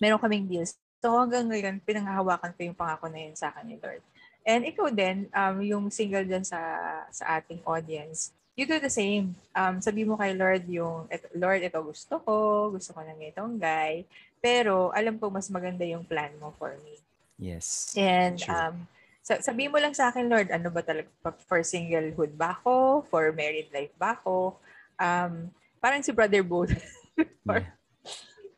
meron 0.00 0.20
kaming 0.20 0.48
deals 0.48 0.78
So 1.02 1.18
hanggang 1.18 1.50
ngayon, 1.50 1.82
pinanghahawakan 1.82 2.54
ko 2.54 2.60
yung 2.62 2.78
pangako 2.78 3.10
na 3.10 3.26
yun 3.26 3.34
sa 3.34 3.50
akin 3.50 3.66
ni 3.66 3.76
Lord. 3.82 3.98
And 4.46 4.62
ikaw 4.62 4.86
din, 4.94 5.26
um, 5.34 5.58
yung 5.58 5.84
single 5.90 6.22
dyan 6.22 6.46
sa, 6.46 6.62
sa 7.10 7.42
ating 7.42 7.58
audience, 7.66 8.30
you 8.54 8.70
do 8.70 8.78
the 8.78 8.90
same. 8.90 9.34
Um, 9.50 9.82
sabi 9.82 10.06
mo 10.06 10.14
kay 10.14 10.30
Lord 10.38 10.62
yung, 10.70 11.10
Lord, 11.34 11.66
ito 11.66 11.74
gusto 11.82 12.22
ko, 12.22 12.34
gusto 12.70 12.94
ko 12.94 13.02
ng 13.02 13.18
itong 13.34 13.58
guy, 13.58 14.06
pero 14.38 14.94
alam 14.94 15.18
ko 15.18 15.26
mas 15.26 15.50
maganda 15.50 15.82
yung 15.82 16.06
plan 16.06 16.30
mo 16.38 16.54
for 16.54 16.78
me. 16.86 17.02
Yes. 17.42 17.90
And 17.98 18.38
um, 18.46 18.86
sabi 19.26 19.66
mo 19.66 19.82
lang 19.82 19.98
sa 19.98 20.14
akin, 20.14 20.30
Lord, 20.30 20.54
ano 20.54 20.70
ba 20.70 20.86
talaga, 20.86 21.10
for 21.50 21.66
singlehood 21.66 22.38
ba 22.38 22.54
ako? 22.54 23.02
For 23.10 23.34
married 23.34 23.74
life 23.74 23.90
ba 23.98 24.14
ako? 24.14 24.62
Um, 24.94 25.50
parang 25.82 26.06
si 26.06 26.14
Brother 26.14 26.46
Bo. 26.46 26.62
yeah. 26.70 27.66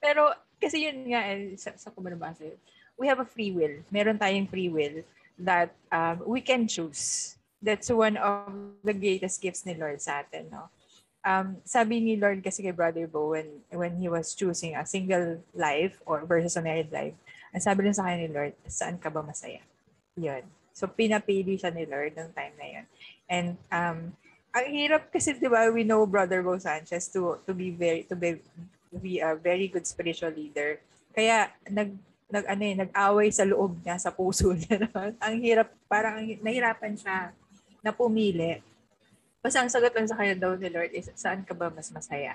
Pero 0.04 0.36
kasi 0.60 0.84
yun 0.84 1.08
nga, 1.08 1.24
eh, 1.32 1.56
sa, 1.56 1.72
sa 1.80 1.88
kumalabasa 1.88 2.44
we 2.98 3.08
have 3.08 3.20
a 3.20 3.26
free 3.26 3.50
will. 3.50 3.82
Meron 3.90 4.18
tayong 4.18 4.50
free 4.50 4.68
will 4.68 5.02
that 5.38 5.74
um, 5.90 6.22
we 6.26 6.40
can 6.40 6.66
choose. 6.68 7.34
That's 7.62 7.90
one 7.90 8.16
of 8.16 8.52
the 8.84 8.94
greatest 8.94 9.40
gifts 9.40 9.66
ni 9.66 9.74
Lord 9.74 9.98
sa 10.00 10.22
atin. 10.22 10.52
No? 10.52 10.68
Um, 11.24 11.56
sabi 11.64 11.98
ni 12.04 12.20
Lord 12.20 12.44
kasi 12.44 12.62
kay 12.62 12.76
Brother 12.76 13.08
Bo 13.08 13.32
when, 13.32 13.64
when 13.72 13.96
he 13.96 14.06
was 14.12 14.36
choosing 14.36 14.76
a 14.76 14.84
single 14.84 15.40
life 15.56 15.96
or 16.04 16.22
versus 16.28 16.54
a 16.54 16.62
married 16.62 16.92
life, 16.92 17.16
ang 17.54 17.62
sabi 17.62 17.86
din 17.86 17.94
sa 17.94 18.10
kanya 18.10 18.26
ni 18.26 18.30
Lord, 18.34 18.54
saan 18.66 18.98
ka 18.98 19.06
ba 19.14 19.22
masaya? 19.22 19.62
Yun. 20.18 20.42
So, 20.74 20.90
pinapili 20.90 21.54
siya 21.54 21.70
ni 21.70 21.86
Lord 21.86 22.18
ng 22.18 22.34
time 22.34 22.54
na 22.58 22.66
yun. 22.66 22.86
And 23.30 23.48
um, 23.70 23.98
ang 24.50 24.66
hirap 24.74 25.14
kasi, 25.14 25.38
di 25.38 25.46
ba, 25.46 25.70
we 25.70 25.86
know 25.86 26.02
Brother 26.02 26.42
Bo 26.42 26.58
Sanchez 26.58 27.06
to 27.14 27.38
to 27.46 27.54
be 27.54 27.70
very 27.70 28.02
to 28.10 28.18
be 28.18 28.42
be 28.98 29.22
a 29.22 29.38
very 29.38 29.70
good 29.70 29.86
spiritual 29.86 30.34
leader. 30.34 30.82
Kaya 31.14 31.50
nag 31.70 31.94
nag 32.30 32.44
ano 32.50 32.62
eh, 32.66 32.74
nag-away 32.74 33.30
sa 33.30 33.46
loob 33.46 33.78
niya 33.86 34.02
sa 34.02 34.10
puso 34.10 34.50
niya. 34.50 34.90
ang 35.24 35.34
hirap, 35.38 35.70
parang 35.86 36.18
nahirapan 36.42 36.98
siya 36.98 37.30
na 37.78 37.94
pumili. 37.94 38.58
Basta 39.38 39.62
ang 39.62 39.70
sagot 39.70 39.94
lang 39.94 40.10
sa 40.10 40.18
kanya 40.18 40.34
daw 40.34 40.58
ni 40.58 40.66
Lord 40.72 40.90
is, 40.90 41.06
saan 41.14 41.46
ka 41.46 41.54
ba 41.54 41.70
mas 41.70 41.92
masaya? 41.94 42.34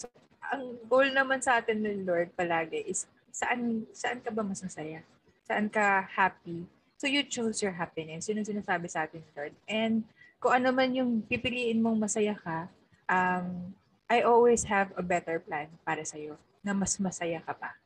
So, 0.00 0.10
ang 0.50 0.80
goal 0.90 1.12
naman 1.12 1.44
sa 1.44 1.60
atin 1.62 1.84
ni 1.84 2.02
Lord 2.02 2.34
palagi 2.34 2.82
is, 2.88 3.06
saan 3.36 3.84
saan 3.92 4.24
ka 4.24 4.32
ba 4.32 4.40
mas 4.40 4.64
masaya? 4.64 5.04
Saan 5.44 5.68
ka 5.68 6.08
happy? 6.08 6.64
So 6.96 7.04
you 7.04 7.20
choose 7.28 7.60
your 7.60 7.76
happiness. 7.76 8.24
Yun 8.32 8.40
ang 8.40 8.48
sinasabi 8.48 8.88
sa 8.88 9.04
atin 9.04 9.20
Lord. 9.36 9.52
And 9.68 10.08
kung 10.40 10.56
ano 10.56 10.72
man 10.72 10.96
yung 10.96 11.20
pipiliin 11.28 11.84
mong 11.84 12.00
masaya 12.00 12.32
ka, 12.32 12.72
um, 13.04 13.76
I 14.08 14.24
always 14.24 14.64
have 14.64 14.96
a 14.96 15.04
better 15.04 15.36
plan 15.36 15.68
para 15.84 16.00
sa 16.08 16.16
iyo 16.16 16.40
na 16.64 16.72
mas 16.72 16.96
masaya 16.96 17.44
ka 17.44 17.52
pa. 17.52 17.76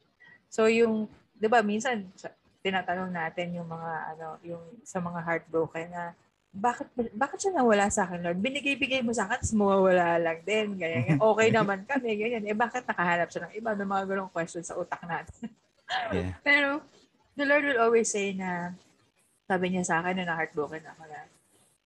So 0.47 0.71
yung, 0.71 1.11
'di 1.43 1.51
ba, 1.51 1.67
minsan 1.67 2.07
tinatanong 2.63 3.11
natin 3.11 3.59
yung 3.59 3.67
mga 3.67 3.93
ano, 4.15 4.29
yung 4.47 4.63
sa 4.87 5.03
mga 5.03 5.19
heartbroken 5.27 5.91
na 5.91 6.15
bakit 6.51 6.91
bakit 7.15 7.39
siya 7.39 7.55
nawala 7.55 7.87
sa 7.89 8.11
akin, 8.11 8.27
Lord? 8.27 8.43
Binigay-bigay 8.43 9.07
mo 9.07 9.15
sa 9.15 9.31
akin, 9.31 9.39
tapos 9.39 9.55
mawawala 9.55 10.19
lang 10.19 10.41
din. 10.43 10.75
Ganyan. 10.75 11.19
Okay 11.23 11.49
naman 11.57 11.87
kami, 11.87 12.11
ganyan. 12.19 12.45
Eh, 12.47 12.57
bakit 12.59 12.83
nakahanap 12.85 13.31
siya 13.31 13.47
ng 13.47 13.55
iba? 13.55 13.71
May 13.79 13.87
mga 13.87 14.05
ganong 14.11 14.33
questions 14.35 14.67
sa 14.67 14.75
utak 14.75 15.03
natin. 15.07 15.47
yeah. 16.15 16.35
Pero, 16.43 16.83
the 17.39 17.47
Lord 17.47 17.63
will 17.63 17.81
always 17.81 18.11
say 18.11 18.35
na, 18.35 18.75
sabi 19.47 19.71
niya 19.71 19.87
sa 19.87 20.03
akin 20.03 20.19
na 20.19 20.35
na-heartbroken 20.35 20.83
ako 20.83 21.03
na, 21.07 21.27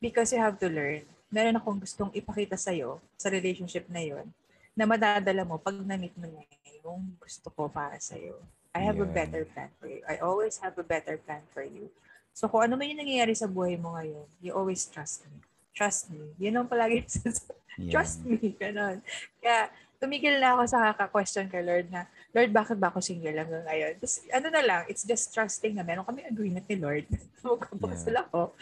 because 0.01 0.33
you 0.33 0.41
have 0.41 0.57
to 0.57 0.69
learn 0.73 1.05
meron 1.35 1.59
akong 1.59 1.83
gustong 1.83 2.15
ipakita 2.15 2.55
sa 2.55 2.71
iyo 2.71 3.03
sa 3.19 3.27
relationship 3.27 3.91
na 3.91 3.99
yon 3.99 4.31
na 4.79 4.87
madadala 4.87 5.43
mo 5.43 5.59
pag 5.59 5.75
na-meet 5.83 6.15
mo 6.15 6.31
na 6.31 6.47
yung 6.87 7.11
gusto 7.19 7.51
ko 7.51 7.67
para 7.67 7.99
sa 7.99 8.15
iyo. 8.15 8.39
I 8.71 8.87
have 8.87 9.03
yeah. 9.03 9.07
a 9.07 9.11
better 9.11 9.43
plan 9.51 9.71
for 9.83 9.91
you. 9.91 10.03
I 10.07 10.23
always 10.23 10.63
have 10.63 10.79
a 10.79 10.87
better 10.87 11.19
plan 11.19 11.43
for 11.51 11.67
you. 11.67 11.91
So 12.35 12.51
kung 12.51 12.67
ano 12.67 12.75
man 12.75 12.91
yung 12.91 13.01
nangyayari 13.07 13.33
sa 13.39 13.47
buhay 13.47 13.79
mo 13.79 13.95
ngayon, 13.95 14.27
you 14.43 14.51
always 14.51 14.83
trust 14.91 15.23
me. 15.31 15.39
Trust 15.71 16.11
me. 16.11 16.35
Yun 16.43 16.59
ang 16.59 16.69
palagi 16.69 17.07
yeah. 17.79 17.95
trust 17.95 18.27
me. 18.27 18.59
Ganon. 18.59 18.99
Kaya 19.39 19.71
tumigil 20.03 20.43
na 20.43 20.59
ako 20.59 20.63
sa 20.67 20.93
kaka-question 20.93 21.47
kay 21.47 21.63
Lord 21.63 21.87
na, 21.95 22.11
Lord, 22.35 22.51
bakit 22.51 22.77
ba 22.77 22.91
ako 22.91 22.99
single 22.99 23.39
hanggang 23.39 23.63
ngayon? 23.65 23.97
Tapos, 24.03 24.21
ano 24.29 24.47
na 24.51 24.63
lang, 24.67 24.83
it's 24.91 25.07
just 25.07 25.31
trusting 25.31 25.79
na 25.79 25.87
meron 25.87 26.05
kami 26.05 26.27
agreement 26.27 26.67
ni 26.67 26.77
Lord. 26.77 27.07
Magkapasal 27.47 28.19
yeah. 28.19 28.27
ako. 28.27 28.53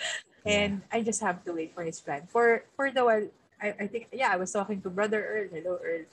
And 0.45 0.85
I 0.93 1.01
just 1.01 1.25
have 1.25 1.41
to 1.49 1.57
wait 1.57 1.73
for 1.73 1.83
his 1.83 1.99
plan. 1.99 2.29
For 2.29 2.69
for 2.77 2.93
the 2.93 3.03
while, 3.03 3.27
I, 3.57 3.69
I 3.81 3.87
think, 3.89 4.13
yeah, 4.13 4.35
I 4.35 4.39
was 4.39 4.53
talking 4.53 4.83
to 4.85 4.91
Brother 4.91 5.23
Earl, 5.23 5.49
hello 5.49 5.79
Earl, 5.81 6.05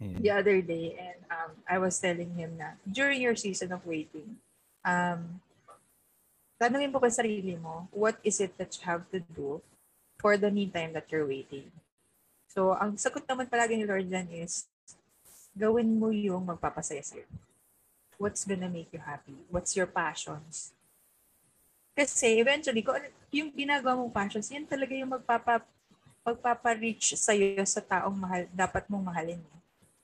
yeah. 0.00 0.18
the 0.18 0.30
other 0.32 0.58
day, 0.64 0.96
and 0.96 1.20
um, 1.28 1.52
I 1.68 1.76
was 1.76 2.00
telling 2.00 2.32
him 2.34 2.56
na, 2.56 2.80
during 2.88 3.20
your 3.20 3.36
season 3.36 3.70
of 3.70 3.84
waiting, 3.84 4.40
um, 4.82 5.44
tanungin 6.60 6.92
mo 6.92 7.00
ka 7.00 7.08
sarili 7.08 7.56
mo, 7.56 7.88
what 7.88 8.20
is 8.20 8.36
it 8.36 8.52
that 8.60 8.68
you 8.76 8.84
have 8.84 9.08
to 9.08 9.24
do 9.32 9.64
for 10.20 10.36
the 10.36 10.52
meantime 10.52 10.92
that 10.92 11.08
you're 11.08 11.24
waiting? 11.24 11.72
So, 12.52 12.76
ang 12.76 13.00
sagot 13.00 13.24
naman 13.24 13.48
palagi 13.48 13.80
ni 13.80 13.88
Lord 13.88 14.04
dyan 14.04 14.28
is, 14.28 14.68
gawin 15.56 15.88
mo 15.96 16.12
yung 16.12 16.44
magpapasaya 16.44 17.00
sa'yo. 17.00 17.24
What's 18.20 18.44
gonna 18.44 18.68
make 18.68 18.92
you 18.92 19.00
happy? 19.00 19.40
What's 19.48 19.72
your 19.72 19.88
passions? 19.88 20.76
Kasi 21.96 22.36
eventually, 22.36 22.84
kung 22.84 23.00
ano, 23.00 23.08
yung 23.32 23.48
ginagawa 23.48 23.96
mong 23.96 24.12
passions, 24.12 24.52
yan 24.52 24.68
talaga 24.68 24.92
yung 24.92 25.16
magpapa, 25.16 25.64
magpapa-reach 26.20 27.16
sa'yo 27.16 27.64
sa 27.64 27.80
taong 27.80 28.20
mahal, 28.20 28.44
dapat 28.52 28.84
mong 28.92 29.08
mahalin. 29.08 29.40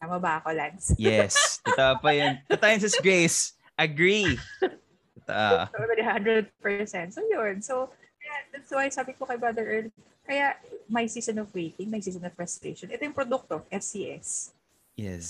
Tama 0.01 0.17
ba 0.17 0.41
ako, 0.41 0.49
Lance? 0.57 0.97
yes. 0.97 1.61
Totoo 1.61 2.01
pa 2.01 2.17
yun. 2.17 2.41
Totoo 2.49 2.73
Sis 2.81 2.97
Grace. 2.97 3.53
Agree. 3.77 4.41
Totally 5.75 6.03
100%. 6.03 7.13
So, 7.13 7.21
yun. 7.27 7.63
So, 7.63 7.91
yeah, 8.23 8.41
that's 8.53 8.71
why 8.71 8.89
sabi 8.89 9.15
ko 9.19 9.27
kay 9.27 9.37
Brother 9.37 9.67
Earl, 9.67 9.89
kaya 10.27 10.59
my 10.91 11.07
season 11.07 11.39
of 11.39 11.51
waiting, 11.55 11.91
my 11.91 12.03
season 12.03 12.25
of 12.27 12.35
frustration, 12.35 12.91
ito 12.91 13.03
yung 13.03 13.15
produkto, 13.15 13.63
FCS. 13.71 14.55
Yes. 14.97 15.27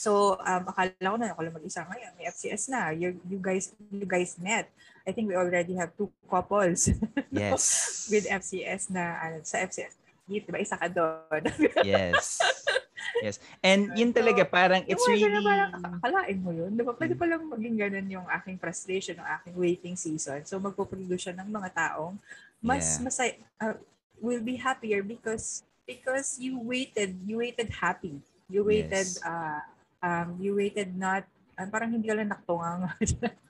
So, 0.00 0.40
um, 0.40 0.64
akala 0.72 1.12
ko 1.12 1.16
na 1.20 1.28
ako 1.36 1.40
lang 1.44 1.56
mag-isa 1.60 1.84
ngayon. 1.84 2.12
May 2.16 2.26
FCS 2.32 2.72
na. 2.72 2.88
You, 2.88 3.20
you 3.28 3.36
guys 3.36 3.76
you 3.92 4.08
guys 4.08 4.40
met. 4.40 4.72
I 5.04 5.12
think 5.12 5.28
we 5.28 5.36
already 5.36 5.76
have 5.76 5.92
two 5.92 6.08
couples. 6.24 6.88
Yes. 7.30 8.08
with 8.10 8.26
FCS 8.26 8.90
na, 8.90 9.20
ano, 9.22 9.44
sa 9.46 9.62
FCS. 9.62 9.94
Diba? 10.26 10.58
Isa 10.58 10.78
ka 10.78 10.88
doon. 10.90 11.42
yes. 11.84 12.40
Yes. 13.20 13.36
And 13.60 13.92
yun 13.98 14.14
talaga, 14.14 14.46
parang 14.48 14.82
it's 14.88 15.04
really... 15.04 15.28
Na 15.28 15.42
parang, 15.42 15.70
akalain 16.00 16.38
mo 16.40 16.50
yun. 16.54 16.72
Diba? 16.72 16.96
Pwede 16.96 17.18
pa 17.18 17.26
lang 17.28 17.44
maging 17.46 17.76
ganun 17.76 18.06
yung 18.08 18.26
aking 18.40 18.56
frustration, 18.56 19.20
yung 19.20 19.30
aking 19.40 19.54
waiting 19.58 19.94
season. 19.98 20.40
So, 20.48 20.56
magpo-produce 20.56 21.28
siya 21.28 21.34
ng 21.36 21.48
mga 21.50 21.68
taong 21.76 22.16
mas 22.60 22.96
yeah. 22.96 23.04
masay, 23.04 23.30
uh, 23.60 23.76
will 24.20 24.44
be 24.44 24.56
happier 24.60 25.00
because 25.00 25.64
because 25.88 26.36
you 26.36 26.60
waited, 26.60 27.16
you 27.24 27.40
waited 27.40 27.72
happy. 27.72 28.20
You 28.52 28.62
waited 28.62 29.08
yes. 29.08 29.24
uh, 29.24 29.64
um, 30.04 30.36
you 30.38 30.54
waited 30.54 30.92
not, 30.96 31.24
um, 31.56 31.68
parang 31.72 31.90
hindi 31.90 32.08
ka 32.08 32.14
lang 32.14 32.30
naktungang, 32.30 32.92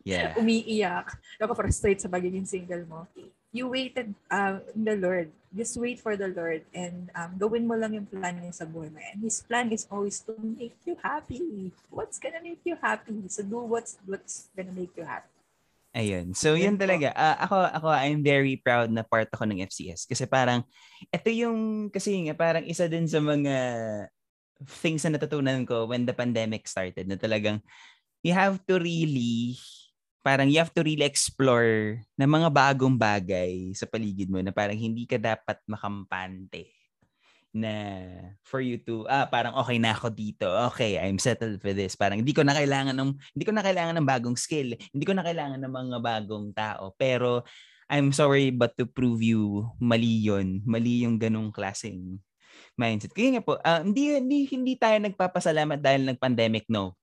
yeah. 0.06 0.34
umiiyak, 0.40 1.10
frustrate 1.56 2.00
sa 2.00 2.08
pagiging 2.08 2.46
single 2.46 2.86
mo. 2.86 3.06
You 3.50 3.66
waited 3.66 4.14
uh, 4.30 4.62
in 4.74 4.86
the 4.86 4.96
Lord. 4.96 5.34
Just 5.50 5.74
wait 5.74 5.98
for 5.98 6.14
the 6.14 6.30
Lord 6.30 6.62
and 6.70 7.10
um, 7.18 7.34
gawin 7.34 7.66
mo 7.66 7.74
lang 7.74 7.98
yung 7.98 8.06
plan 8.06 8.38
niya 8.38 8.54
sa 8.54 8.66
buhay 8.66 8.94
mo. 8.94 9.02
And 9.02 9.18
His 9.26 9.42
plan 9.42 9.74
is 9.74 9.90
always 9.90 10.22
to 10.30 10.38
make 10.38 10.78
you 10.86 10.94
happy. 11.02 11.74
What's 11.90 12.22
gonna 12.22 12.38
make 12.38 12.62
you 12.62 12.78
happy? 12.78 13.26
So 13.26 13.42
do 13.42 13.66
what's 13.66 13.98
what's 14.06 14.46
gonna 14.54 14.70
make 14.70 14.94
you 14.94 15.02
happy. 15.02 15.34
Ayun. 15.90 16.38
So, 16.38 16.54
yun 16.54 16.78
talaga. 16.78 17.10
Uh, 17.10 17.36
ako, 17.42 17.56
ako, 17.66 17.88
I'm 17.90 18.22
very 18.22 18.54
proud 18.54 18.94
na 18.94 19.02
part 19.02 19.26
ako 19.34 19.42
ng 19.42 19.66
FCS. 19.66 20.06
Kasi 20.06 20.22
parang, 20.22 20.62
ito 21.10 21.28
yung, 21.34 21.90
kasi 21.90 22.14
nga, 22.30 22.34
parang 22.38 22.62
isa 22.62 22.86
din 22.86 23.10
sa 23.10 23.18
mga 23.18 23.54
things 24.68 25.02
na 25.02 25.18
natutunan 25.18 25.66
ko 25.66 25.90
when 25.90 26.06
the 26.06 26.14
pandemic 26.14 26.68
started 26.70 27.08
na 27.08 27.16
talagang 27.16 27.58
you 28.20 28.36
have 28.36 28.60
to 28.68 28.76
really 28.76 29.56
parang 30.24 30.48
you 30.52 30.60
have 30.60 30.72
to 30.74 30.84
really 30.84 31.06
explore 31.06 32.00
na 32.18 32.28
mga 32.28 32.48
bagong 32.52 32.96
bagay 32.96 33.72
sa 33.76 33.88
paligid 33.88 34.28
mo 34.28 34.40
na 34.44 34.52
parang 34.52 34.76
hindi 34.76 35.04
ka 35.08 35.16
dapat 35.20 35.58
makampante. 35.68 36.72
na 37.50 38.06
for 38.46 38.62
you 38.62 38.78
to 38.78 39.02
ah 39.10 39.26
parang 39.26 39.54
okay 39.58 39.74
na 39.82 39.90
ako 39.90 40.14
dito. 40.14 40.46
Okay, 40.70 41.02
I'm 41.02 41.18
settled 41.18 41.58
for 41.58 41.74
this. 41.74 41.98
Parang 41.98 42.22
hindi 42.22 42.30
ko 42.30 42.46
na 42.46 42.54
kailangan 42.54 42.94
ng 42.94 43.10
hindi 43.34 43.44
ko 43.46 43.52
na 43.54 43.64
kailangan 43.66 43.98
ng 43.98 44.06
bagong 44.06 44.38
skill. 44.38 44.78
Hindi 44.94 45.04
ko 45.06 45.14
na 45.18 45.26
kailangan 45.26 45.58
ng 45.58 45.72
mga 45.74 45.98
bagong 45.98 46.54
tao. 46.54 46.94
Pero 46.94 47.42
I'm 47.90 48.14
sorry 48.14 48.54
but 48.54 48.78
to 48.78 48.86
prove 48.86 49.18
you 49.22 49.66
mali 49.82 50.22
'yon. 50.30 50.62
Mali 50.62 51.02
yung 51.02 51.18
ganung 51.18 51.50
klaseng 51.50 52.22
mindset. 52.78 53.12
Kaya 53.14 53.38
nga 53.38 53.44
po, 53.44 53.58
uh, 53.60 53.82
hindi, 53.84 54.16
hindi, 54.16 54.38
hindi 54.50 54.74
tayo 54.80 54.96
nagpapasalamat 55.02 55.78
dahil 55.80 56.02
nag-pandemic, 56.08 56.66
no. 56.72 56.96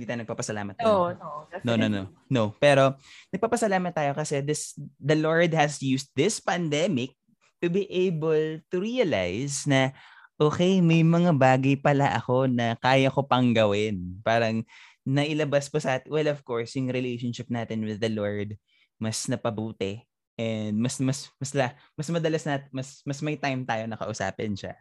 Hindi 0.00 0.08
tayo 0.08 0.24
nagpapasalamat. 0.24 0.80
No, 0.80 1.12
no, 1.12 1.44
no, 1.60 1.72
no, 1.76 1.86
no, 1.92 2.02
no. 2.32 2.44
Pero 2.56 2.96
nagpapasalamat 3.28 3.92
tayo 3.92 4.16
kasi 4.16 4.40
this, 4.40 4.72
the 4.96 5.12
Lord 5.12 5.52
has 5.52 5.76
used 5.84 6.08
this 6.16 6.40
pandemic 6.40 7.12
to 7.60 7.68
be 7.68 7.84
able 7.92 8.64
to 8.72 8.76
realize 8.80 9.68
na 9.68 9.92
okay, 10.40 10.80
may 10.80 11.04
mga 11.04 11.36
bagay 11.36 11.76
pala 11.76 12.16
ako 12.16 12.48
na 12.48 12.80
kaya 12.80 13.12
ko 13.12 13.28
pang 13.28 13.52
gawin. 13.52 14.16
Parang 14.24 14.64
nailabas 15.04 15.68
po 15.68 15.76
sa 15.76 16.00
well 16.08 16.32
of 16.32 16.40
course 16.48 16.72
yung 16.80 16.88
relationship 16.88 17.52
natin 17.52 17.84
with 17.84 18.00
the 18.00 18.08
Lord 18.08 18.56
mas 19.00 19.24
napabuti 19.28 20.04
and 20.36 20.76
mas 20.76 21.00
mas 21.00 21.32
mas 21.40 21.52
la, 21.56 21.72
mas 21.96 22.08
madalas 22.12 22.44
na 22.44 22.64
mas 22.72 23.00
mas 23.04 23.20
may 23.24 23.36
time 23.36 23.64
tayo 23.64 23.84
na 23.88 23.96
kausapin 23.96 24.56
siya. 24.56 24.76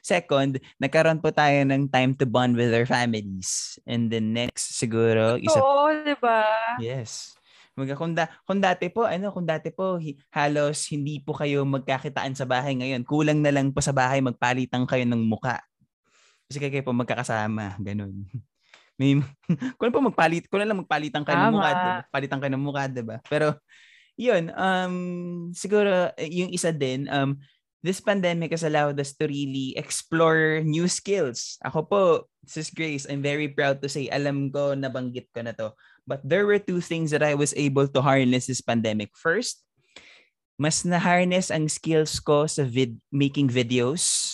Second, 0.00 0.58
nagkaroon 0.80 1.20
po 1.20 1.30
tayo 1.30 1.62
ng 1.66 1.90
time 1.90 2.14
to 2.16 2.26
bond 2.26 2.54
with 2.54 2.72
our 2.72 2.86
families. 2.86 3.78
And 3.84 4.08
then 4.08 4.34
next 4.34 4.78
siguro 4.78 5.38
isa 5.38 5.60
Oo, 5.60 5.90
'di 5.92 6.16
ba? 6.18 6.44
Yes. 6.80 7.34
Mga 7.74 7.98
kung, 7.98 8.14
da, 8.14 8.30
kung 8.46 8.62
dati 8.62 8.86
po, 8.86 9.02
ano, 9.02 9.34
kung 9.34 9.42
dati 9.42 9.74
po, 9.74 9.98
halos 10.30 10.86
hindi 10.94 11.18
po 11.18 11.34
kayo 11.34 11.66
magkakitaan 11.66 12.38
sa 12.38 12.46
bahay 12.46 12.78
ngayon. 12.78 13.02
Kulang 13.02 13.42
na 13.42 13.50
lang 13.50 13.74
po 13.74 13.82
sa 13.82 13.90
bahay, 13.90 14.22
magpalitan 14.22 14.86
kayo 14.86 15.02
ng 15.02 15.18
muka. 15.18 15.58
Kasi 16.46 16.62
kayo 16.62 16.86
po 16.86 16.94
magkakasama, 16.94 17.74
ganun. 17.82 18.30
May, 18.98 19.18
kung 19.78 19.90
po 19.90 19.98
magpalit, 19.98 20.46
kung 20.46 20.62
lang 20.62 20.78
magpalitan 20.78 21.26
kayo 21.26 21.34
Tama. 21.34 21.50
ng 21.50 21.54
mukha, 21.58 21.70
diba? 21.74 21.94
palitan 22.14 22.38
kayo 22.38 22.52
ng 22.54 22.64
mukha, 22.64 22.84
diba? 22.86 23.16
Pero, 23.26 23.58
yun, 24.14 24.54
um, 24.54 24.94
siguro, 25.50 26.14
eh, 26.14 26.30
yung 26.30 26.54
isa 26.54 26.70
din, 26.70 27.10
um, 27.10 27.34
this 27.84 28.00
pandemic 28.00 28.56
has 28.56 28.64
allowed 28.64 28.96
us 28.96 29.12
to 29.12 29.28
really 29.28 29.76
explore 29.76 30.64
new 30.64 30.88
skills. 30.88 31.60
Ako 31.60 31.84
po, 31.84 32.02
Sis 32.48 32.72
Grace, 32.72 33.04
I'm 33.04 33.20
very 33.20 33.52
proud 33.52 33.84
to 33.84 33.92
say, 33.92 34.08
alam 34.08 34.48
ko, 34.48 34.72
nabanggit 34.72 35.28
ko 35.36 35.44
na 35.44 35.52
to. 35.52 35.76
But 36.08 36.24
there 36.24 36.48
were 36.48 36.56
two 36.56 36.80
things 36.80 37.12
that 37.12 37.20
I 37.20 37.36
was 37.36 37.52
able 37.52 37.84
to 37.92 38.00
harness 38.00 38.48
this 38.48 38.64
pandemic. 38.64 39.12
First, 39.12 39.60
mas 40.56 40.80
na-harness 40.80 41.52
ang 41.52 41.68
skills 41.68 42.16
ko 42.24 42.48
sa 42.48 42.64
vid- 42.64 43.00
making 43.12 43.52
videos. 43.52 44.32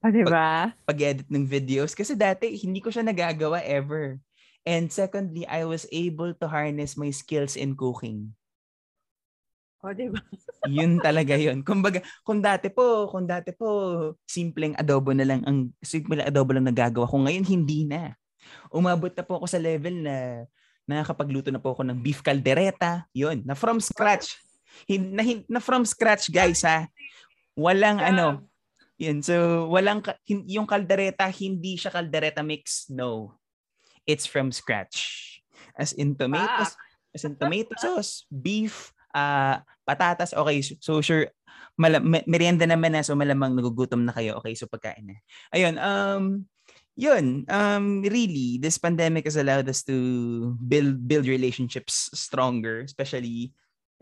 Ah, 0.00 0.08
di 0.08 0.24
ba? 0.24 0.72
Pag- 0.72 0.96
pag-edit 0.96 1.28
ng 1.28 1.44
videos. 1.44 1.92
Kasi 1.92 2.16
dati, 2.16 2.56
hindi 2.56 2.80
ko 2.80 2.88
siya 2.88 3.04
nagagawa 3.04 3.60
ever. 3.68 4.16
And 4.64 4.88
secondly, 4.88 5.44
I 5.44 5.68
was 5.68 5.84
able 5.92 6.32
to 6.40 6.46
harness 6.48 6.96
my 6.96 7.12
skills 7.12 7.52
in 7.52 7.76
cooking. 7.76 8.32
O, 9.82 9.90
oh, 9.90 9.94
di 9.98 10.06
ba? 10.06 10.22
yun 10.78 11.02
talaga 11.02 11.34
yun. 11.34 11.66
Kumbaga, 11.66 11.98
kung 12.22 12.38
dati 12.38 12.70
po, 12.70 13.10
kung 13.10 13.26
dati 13.26 13.50
po, 13.50 14.14
simpleng 14.22 14.78
adobo 14.78 15.10
na 15.10 15.26
lang, 15.26 15.42
ang 15.42 15.74
simpleng 15.82 16.22
adobo 16.22 16.54
lang 16.54 16.70
nagagawa 16.70 17.10
ko. 17.10 17.18
Ngayon, 17.26 17.46
hindi 17.50 17.82
na. 17.82 18.14
Umabot 18.70 19.10
na 19.10 19.26
po 19.26 19.42
ako 19.42 19.46
sa 19.50 19.58
level 19.58 20.06
na 20.06 20.46
nakakapagluto 20.86 21.50
na 21.50 21.58
po 21.58 21.74
ako 21.74 21.82
ng 21.82 21.98
beef 21.98 22.22
caldereta. 22.22 23.10
Yun, 23.10 23.42
na 23.42 23.58
from 23.58 23.82
scratch. 23.82 24.38
Hin, 24.86 25.18
na, 25.18 25.22
hin, 25.26 25.42
na 25.50 25.58
from 25.58 25.82
scratch, 25.82 26.30
guys, 26.30 26.62
ha? 26.62 26.86
Walang 27.58 27.98
yeah. 27.98 28.10
ano. 28.14 28.26
Yun, 29.02 29.18
so 29.18 29.66
walang, 29.66 29.98
hin, 30.22 30.46
yung 30.46 30.66
caldereta, 30.70 31.26
hindi 31.26 31.74
siya 31.74 31.90
caldereta 31.90 32.46
mix. 32.46 32.86
No. 32.86 33.34
It's 34.06 34.30
from 34.30 34.54
scratch. 34.54 35.42
As 35.74 35.90
in 35.90 36.14
tomatoes, 36.14 36.78
ah. 36.78 37.14
as 37.18 37.22
in 37.26 37.34
tomato 37.34 37.74
sauce, 37.82 38.26
beef, 38.30 38.94
uh, 39.14 39.60
patatas, 39.86 40.34
okay, 40.34 40.60
so 40.60 41.00
sure, 41.00 41.28
mala- 41.78 42.04
merienda 42.28 42.68
naman 42.68 42.92
na, 42.92 43.04
so 43.04 43.16
malamang 43.16 43.56
nagugutom 43.56 44.04
na 44.04 44.12
kayo. 44.12 44.40
Okay, 44.42 44.54
so 44.56 44.68
pagkain 44.68 45.06
na. 45.08 45.16
Ayun, 45.54 45.74
um, 45.80 46.24
yun, 46.96 47.48
um, 47.48 48.02
really, 48.04 48.58
this 48.60 48.76
pandemic 48.76 49.24
has 49.24 49.36
allowed 49.36 49.68
us 49.68 49.82
to 49.84 49.96
build 50.60 51.00
build 51.08 51.24
relationships 51.24 52.12
stronger, 52.12 52.84
especially 52.84 53.52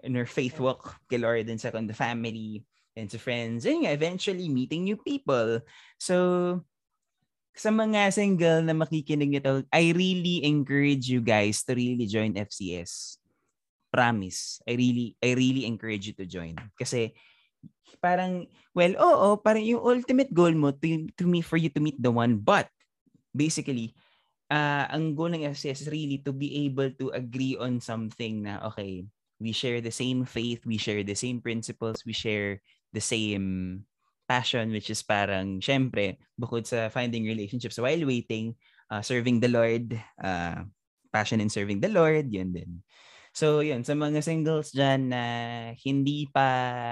in 0.03 0.17
our 0.17 0.27
faith 0.27 0.59
walk 0.59 0.97
kay 1.13 1.21
Lord 1.21 1.47
and 1.47 1.61
second 1.61 1.87
the 1.87 1.97
family 1.97 2.65
and 2.97 3.07
to 3.13 3.19
friends 3.21 3.69
and 3.69 3.87
eventually 3.87 4.49
meeting 4.49 4.85
new 4.85 4.97
people. 4.97 5.61
So, 6.01 6.65
sa 7.55 7.71
mga 7.71 8.11
single 8.11 8.65
na 8.65 8.75
makikinig 8.75 9.31
nito, 9.31 9.63
I 9.71 9.93
really 9.93 10.43
encourage 10.49 11.07
you 11.07 11.21
guys 11.21 11.63
to 11.69 11.77
really 11.77 12.09
join 12.09 12.35
FCS. 12.35 13.20
Promise. 13.91 14.63
I 14.65 14.79
really 14.79 15.19
I 15.19 15.35
really 15.35 15.67
encourage 15.67 16.07
you 16.07 16.15
to 16.15 16.27
join 16.27 16.55
kasi 16.79 17.11
parang 17.99 18.47
well, 18.73 18.95
oo, 18.97 19.29
parang 19.43 19.67
yung 19.67 19.83
ultimate 19.83 20.31
goal 20.31 20.55
mo 20.55 20.71
to, 20.71 21.11
to 21.19 21.27
me 21.27 21.43
for 21.43 21.59
you 21.59 21.69
to 21.69 21.83
meet 21.83 21.99
the 21.99 22.11
one 22.11 22.39
but 22.39 22.71
basically, 23.35 23.95
uh, 24.51 24.87
ang 24.91 25.15
goal 25.15 25.31
ng 25.31 25.47
FCS 25.47 25.87
is 25.87 25.91
really 25.91 26.19
to 26.23 26.35
be 26.35 26.67
able 26.67 26.91
to 26.99 27.11
agree 27.15 27.57
on 27.57 27.79
something 27.81 28.43
na, 28.45 28.59
okay, 28.67 29.07
we 29.39 29.53
share 29.55 29.81
the 29.81 29.95
same 29.95 30.27
faith, 30.27 30.67
we 30.67 30.77
share 30.77 31.03
the 31.03 31.17
same 31.17 31.41
principles, 31.41 32.05
we 32.05 32.13
share 32.13 32.61
the 32.93 33.01
same 33.01 33.87
passion, 34.29 34.71
which 34.71 34.91
is 34.91 35.03
parang, 35.03 35.63
syempre, 35.63 36.19
bukod 36.39 36.67
sa 36.67 36.91
finding 36.91 37.25
relationships 37.25 37.79
while 37.79 38.03
waiting, 38.05 38.55
uh, 38.91 39.03
serving 39.03 39.41
the 39.41 39.49
Lord, 39.51 39.95
uh, 40.23 40.63
passion 41.11 41.41
in 41.41 41.51
serving 41.51 41.81
the 41.81 41.91
Lord, 41.91 42.31
yun 42.31 42.53
din. 42.53 42.83
So, 43.31 43.63
yun, 43.63 43.87
sa 43.87 43.95
mga 43.95 44.21
singles 44.27 44.75
dyan 44.75 45.11
na 45.15 45.23
hindi 45.87 46.27
pa 46.27 46.47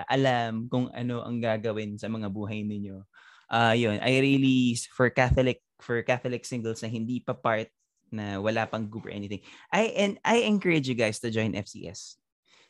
alam 0.07 0.71
kung 0.71 0.87
ano 0.95 1.27
ang 1.27 1.43
gagawin 1.43 1.99
sa 1.99 2.07
mga 2.07 2.31
buhay 2.31 2.63
ninyo, 2.63 3.03
uh, 3.51 3.75
yun, 3.75 3.99
I 3.99 4.23
really, 4.23 4.79
for 4.95 5.11
Catholic 5.11 5.61
for 5.79 6.03
Catholic 6.03 6.43
singles 6.43 6.83
na 6.83 6.91
hindi 6.91 7.23
pa 7.23 7.35
part 7.35 7.71
na 8.11 8.43
wala 8.43 8.67
pang 8.67 8.87
group 8.87 9.07
or 9.07 9.15
anything, 9.15 9.43
I 9.71 9.95
and 9.95 10.15
I 10.23 10.47
encourage 10.47 10.87
you 10.87 10.99
guys 10.99 11.19
to 11.23 11.31
join 11.31 11.59
FCS. 11.59 12.19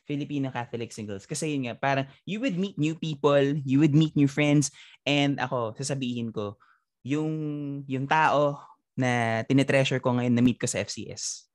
Filipino 0.09 0.49
Catholic 0.49 0.89
Singles. 0.89 1.29
Kasi 1.29 1.53
yun 1.53 1.69
nga, 1.69 1.77
parang 1.77 2.09
you 2.25 2.41
would 2.41 2.57
meet 2.57 2.73
new 2.81 2.97
people, 2.97 3.45
you 3.61 3.77
would 3.77 3.93
meet 3.93 4.17
new 4.17 4.25
friends, 4.25 4.73
and 5.05 5.37
ako, 5.37 5.77
sasabihin 5.77 6.33
ko, 6.33 6.57
yung, 7.05 7.29
yung 7.85 8.09
tao 8.09 8.57
na 8.97 9.45
tinetreasure 9.45 10.01
ko 10.01 10.17
ngayon, 10.17 10.33
na-meet 10.33 10.57
ko 10.57 10.65
sa 10.65 10.81
FCS. 10.81 11.48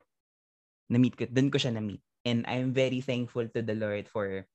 Na-meet 0.91 1.14
ko, 1.16 1.24
doon 1.28 1.49
ko 1.49 1.57
siya 1.57 1.74
na-meet. 1.74 2.03
And 2.24 2.45
I'm 2.49 2.72
very 2.72 3.05
thankful 3.05 3.49
to 3.53 3.61
the 3.61 3.76
Lord 3.76 4.09
for 4.09 4.49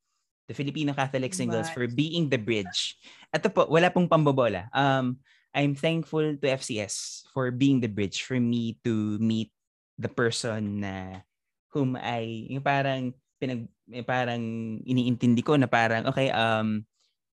the 0.50 0.56
Filipino 0.58 0.98
Catholic 0.98 1.34
Singles 1.34 1.70
But... 1.70 1.76
for 1.78 1.86
being 1.86 2.30
the 2.30 2.42
bridge. 2.42 2.98
Ito 3.30 3.54
po, 3.54 3.70
wala 3.70 3.94
pong 3.94 4.10
pambobola. 4.10 4.70
Um, 4.74 5.22
I'm 5.54 5.74
thankful 5.74 6.38
to 6.38 6.46
FCS 6.46 7.26
for 7.34 7.50
being 7.50 7.82
the 7.82 7.90
bridge 7.90 8.26
for 8.26 8.38
me 8.38 8.78
to 8.86 9.18
meet 9.18 9.50
the 9.98 10.10
person 10.10 10.86
na 10.86 11.26
whom 11.74 11.98
I 11.98 12.50
yung 12.50 12.66
parang 12.66 13.14
pinag 13.42 13.70
parang 14.06 14.42
iniintindi 14.86 15.42
ko 15.42 15.58
na 15.58 15.66
parang 15.66 16.06
okay 16.06 16.30
um 16.30 16.86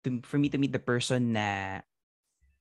to, 0.04 0.24
for 0.24 0.40
me 0.40 0.48
to 0.50 0.60
meet 0.60 0.72
the 0.72 0.82
person 0.82 1.36
na 1.36 1.80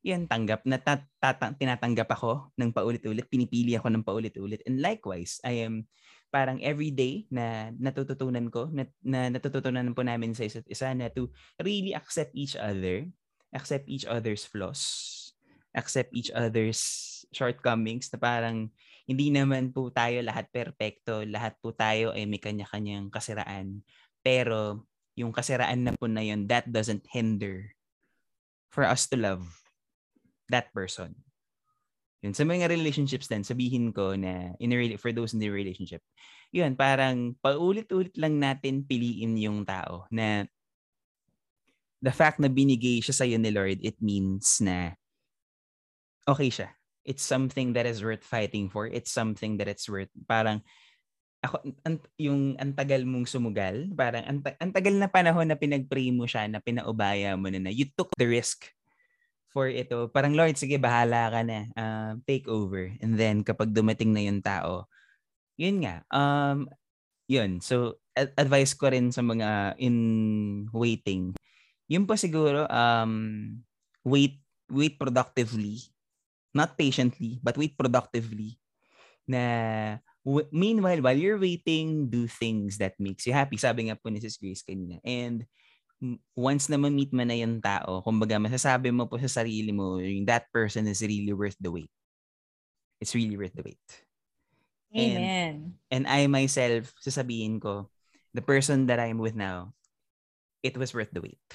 yan 0.05 0.29
tanggap 0.29 0.61
na 0.69 0.77
tat, 0.77 1.01
tat, 1.17 1.41
tinatanggap 1.57 2.13
ako 2.13 2.53
ng 2.61 2.71
paulit-ulit 2.75 3.25
pinipili 3.31 3.73
ako 3.73 3.89
ng 3.89 4.05
paulit-ulit 4.05 4.61
and 4.69 4.85
likewise 4.85 5.41
I 5.41 5.65
am 5.65 5.89
parang 6.35 6.59
everyday 6.59 7.31
na 7.31 7.71
natututunan 7.79 8.51
ko 8.51 8.67
na, 8.75 8.91
na 9.07 9.31
natututunan 9.31 9.95
po 9.95 10.03
namin 10.03 10.35
sa 10.35 10.43
isa't 10.43 10.67
isa 10.67 10.91
na 10.91 11.07
to 11.07 11.31
really 11.63 11.95
accept 11.95 12.35
each 12.35 12.59
other 12.59 13.07
accept 13.55 13.87
each 13.87 14.03
other's 14.03 14.43
flaws 14.43 14.83
accept 15.79 16.11
each 16.11 16.35
other's 16.35 16.83
shortcomings 17.31 18.11
na 18.11 18.19
parang 18.19 18.71
hindi 19.05 19.29
naman 19.29 19.75
po 19.75 19.93
tayo 19.93 20.25
lahat 20.25 20.49
perpekto, 20.49 21.27
lahat 21.29 21.59
po 21.61 21.77
tayo 21.77 22.15
ay 22.17 22.25
may 22.25 22.41
kanya-kanyang 22.41 23.13
kasiraan. 23.13 23.85
Pero 24.25 24.89
yung 25.13 25.35
kasiraan 25.35 25.85
na 25.85 25.93
po 25.93 26.09
na 26.09 26.25
yun, 26.25 26.49
that 26.49 26.65
doesn't 26.65 27.05
hinder 27.13 27.77
for 28.73 28.89
us 28.89 29.05
to 29.13 29.21
love 29.21 29.45
that 30.49 30.73
person. 30.73 31.24
Yun, 32.25 32.33
sa 32.33 32.49
mga 32.49 32.73
relationships 32.73 33.29
din, 33.29 33.45
sabihin 33.45 33.93
ko 33.93 34.17
na 34.17 34.57
in 34.57 34.73
a, 34.73 34.97
for 34.97 35.13
those 35.13 35.37
in 35.37 35.45
the 35.45 35.53
relationship, 35.53 36.01
yun, 36.49 36.73
parang 36.73 37.37
paulit-ulit 37.45 38.17
lang 38.17 38.41
natin 38.41 38.81
piliin 38.89 39.37
yung 39.37 39.61
tao 39.69 40.09
na 40.09 40.49
the 42.01 42.09
fact 42.09 42.41
na 42.41 42.49
binigay 42.49 43.05
siya 43.05 43.13
sa'yo 43.13 43.37
ni 43.37 43.53
Lord, 43.53 43.77
it 43.85 44.01
means 44.01 44.57
na 44.65 44.97
okay 46.25 46.49
siya. 46.49 46.73
It's 47.05 47.21
something 47.21 47.77
that 47.77 47.85
is 47.85 48.01
worth 48.01 48.25
fighting 48.25 48.73
for. 48.73 48.89
It's 48.89 49.13
something 49.13 49.61
that 49.61 49.69
it's 49.69 49.85
worth 49.93 50.09
parang 50.25 50.65
ako 51.45 51.61
an, 51.85 52.01
yung 52.17 52.57
antagal 52.57 53.05
mong 53.05 53.29
sumugal, 53.29 53.93
parang 53.93 54.25
ang, 54.25 54.39
ang 54.41 54.73
tagal 54.73 54.97
na 54.97 55.13
panahon 55.13 55.45
na 55.45 55.61
pinagpray 55.61 56.09
mo 56.09 56.25
siya, 56.25 56.49
na 56.49 56.65
pinaubaya 56.65 57.37
mo 57.37 57.53
na 57.53 57.61
na 57.61 57.69
you 57.69 57.85
took 57.93 58.09
the 58.17 58.25
risk 58.25 58.73
for 59.55 59.71
ito. 59.71 60.11
Parang, 60.11 60.35
Lord, 60.35 60.59
sige, 60.59 60.83
bahala 60.83 61.31
ka 61.31 61.41
na. 61.47 61.71
Uh, 61.79 62.13
take 62.27 62.51
over. 62.51 62.91
And 62.99 63.15
then, 63.15 63.47
kapag 63.47 63.71
dumating 63.71 64.11
na 64.11 64.27
yung 64.27 64.43
tao, 64.43 64.91
yun 65.55 65.87
nga. 65.87 66.03
Um, 66.11 66.67
yun. 67.31 67.63
So, 67.63 68.03
ad- 68.19 68.35
advice 68.35 68.75
ko 68.75 68.91
rin 68.91 69.15
sa 69.15 69.23
mga 69.23 69.79
in 69.79 70.67
waiting. 70.75 71.39
Yun 71.87 72.05
po 72.05 72.19
siguro, 72.19 72.67
um, 72.67 73.55
wait, 74.03 74.43
wait 74.67 74.99
productively. 74.99 75.87
Not 76.51 76.75
patiently, 76.75 77.39
but 77.39 77.55
wait 77.55 77.79
productively. 77.79 78.59
Na, 79.31 80.03
w- 80.27 80.51
meanwhile, 80.51 80.99
while 80.99 81.17
you're 81.17 81.39
waiting, 81.39 82.11
do 82.11 82.27
things 82.27 82.83
that 82.83 82.99
makes 82.99 83.23
you 83.23 83.33
happy. 83.33 83.55
Sabi 83.55 83.87
nga 83.87 83.97
po 83.97 84.11
ni 84.11 84.19
Sis 84.19 84.35
Grace 84.35 84.67
kanina. 84.67 84.99
And, 85.07 85.47
once 86.37 86.69
na 86.69 86.77
ma-meet 86.77 87.13
mo 87.13 87.25
na 87.25 87.37
yung 87.37 87.61
tao, 87.61 88.05
kumbaga 88.05 88.37
masasabi 88.37 88.93
mo 88.93 89.09
po 89.09 89.17
sa 89.21 89.43
sarili 89.43 89.73
mo, 89.73 89.99
yung 89.99 90.27
that 90.29 90.49
person 90.53 90.87
is 90.89 91.01
really 91.03 91.33
worth 91.33 91.57
the 91.61 91.73
wait. 91.73 91.91
It's 93.01 93.15
really 93.15 93.37
worth 93.37 93.53
the 93.57 93.65
wait. 93.65 93.89
Amen. 94.95 95.75
And, 95.91 96.05
and 96.05 96.05
I 96.07 96.27
myself, 96.31 96.95
sasabihin 97.03 97.61
ko, 97.61 97.91
the 98.33 98.43
person 98.43 98.87
that 98.87 99.01
I'm 99.01 99.19
with 99.19 99.35
now, 99.35 99.75
it 100.63 100.77
was 100.77 100.95
worth 100.95 101.11
the 101.11 101.21
wait. 101.21 101.49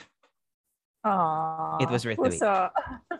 Aww, 1.05 1.81
it 1.81 1.89
was 1.89 2.03
worth 2.03 2.19
the 2.19 2.29
wait. 2.35 2.43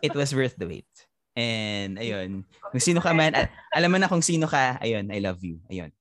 it 0.04 0.14
was 0.16 0.36
worth 0.36 0.56
the 0.60 0.68
wait. 0.68 0.92
And 1.36 1.96
ayun, 1.96 2.44
kung 2.72 2.84
sino 2.84 3.00
ka 3.00 3.16
man, 3.16 3.32
alam 3.72 3.90
mo 3.92 3.98
na 3.98 4.12
kung 4.12 4.24
sino 4.24 4.48
ka, 4.48 4.80
ayun, 4.84 5.08
I 5.14 5.20
love 5.24 5.40
you. 5.44 5.64
Ayun. 5.72 5.92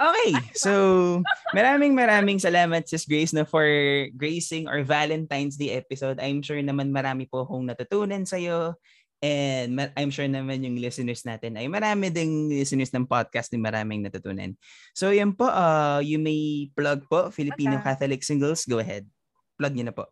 Okay, 0.00 0.32
so 0.56 0.72
maraming 1.56 1.92
maraming 1.92 2.40
salamat 2.40 2.88
Sis 2.88 3.04
Grace 3.04 3.36
na 3.36 3.44
for 3.44 3.68
gracing 4.16 4.64
our 4.64 4.80
Valentine's 4.80 5.60
Day 5.60 5.76
episode. 5.76 6.16
I'm 6.24 6.40
sure 6.40 6.56
naman 6.56 6.88
marami 6.88 7.28
po 7.28 7.44
akong 7.44 7.68
natutunan 7.68 8.24
sa 8.24 8.40
iyo 8.40 8.80
and 9.20 9.76
I'm 10.00 10.08
sure 10.08 10.24
naman 10.24 10.64
yung 10.64 10.80
listeners 10.80 11.28
natin 11.28 11.60
ay 11.60 11.68
marami 11.68 12.08
ding 12.08 12.48
listeners 12.48 12.88
ng 12.96 13.04
podcast 13.04 13.52
din 13.52 13.60
maraming 13.60 14.00
natutunan. 14.00 14.56
So 14.96 15.12
yan 15.12 15.36
po, 15.36 15.52
uh, 15.52 16.00
you 16.00 16.16
may 16.16 16.72
plug 16.72 17.04
po 17.04 17.28
Filipino 17.28 17.76
okay. 17.76 17.92
Catholic 17.92 18.24
Singles. 18.24 18.64
Go 18.64 18.80
ahead. 18.80 19.04
Plug 19.60 19.76
niyo 19.76 19.92
na 19.92 19.94
po. 19.94 20.08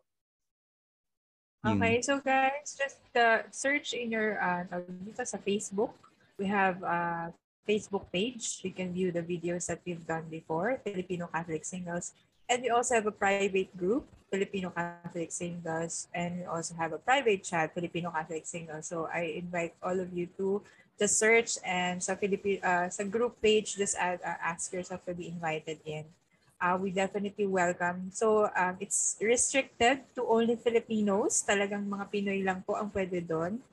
Okay, 1.65 1.99
so 1.99 2.21
guys, 2.21 2.77
just 2.77 3.01
uh, 3.19 3.43
search 3.51 3.91
in 3.97 4.13
your 4.13 4.39
uh, 4.39 4.63
dito 5.03 5.25
sa 5.25 5.41
Facebook. 5.41 5.91
We 6.39 6.47
have 6.47 6.79
uh, 6.85 7.35
Facebook 7.67 8.11
page. 8.11 8.61
You 8.63 8.71
can 8.71 8.93
view 8.93 9.11
the 9.11 9.23
videos 9.23 9.67
that 9.67 9.81
we've 9.85 10.05
done 10.05 10.25
before, 10.29 10.79
Filipino 10.83 11.29
Catholic 11.31 11.65
Singles. 11.65 12.13
And 12.49 12.63
we 12.63 12.69
also 12.69 12.95
have 12.95 13.05
a 13.05 13.13
private 13.13 13.69
group, 13.77 14.09
Filipino 14.33 14.73
Catholic 14.73 15.31
Singles. 15.31 16.09
And 16.13 16.41
we 16.41 16.45
also 16.45 16.73
have 16.75 16.93
a 16.93 16.97
private 16.97 17.43
chat, 17.43 17.73
Filipino 17.73 18.09
Catholic 18.09 18.45
Singles. 18.45 18.89
So 18.89 19.05
I 19.05 19.37
invite 19.37 19.77
all 19.83 19.99
of 19.99 20.09
you 20.13 20.25
to 20.41 20.61
just 20.97 21.21
search 21.21 21.61
and 21.63 22.01
sa, 22.01 22.17
Filipino, 22.17 22.59
uh, 22.65 22.89
sa 22.89 23.05
group 23.05 23.37
page, 23.39 23.77
just 23.77 23.95
add, 23.95 24.19
uh, 24.25 24.35
ask 24.41 24.73
yourself 24.73 25.05
to 25.05 25.13
be 25.13 25.29
invited 25.29 25.77
in. 25.85 26.03
Uh, 26.59 26.75
we 26.75 26.91
definitely 26.91 27.47
welcome. 27.47 28.11
So 28.11 28.51
um, 28.51 28.75
it's 28.83 29.15
restricted 29.21 30.03
to 30.17 30.27
only 30.27 30.59
Filipinos. 30.59 31.39
Talagang 31.45 31.87
mga 31.87 32.11
Pinoy 32.11 32.43
lang 32.43 32.65
po 32.67 32.75
ang 32.75 32.91
pwede 32.91 33.23
doon. 33.23 33.63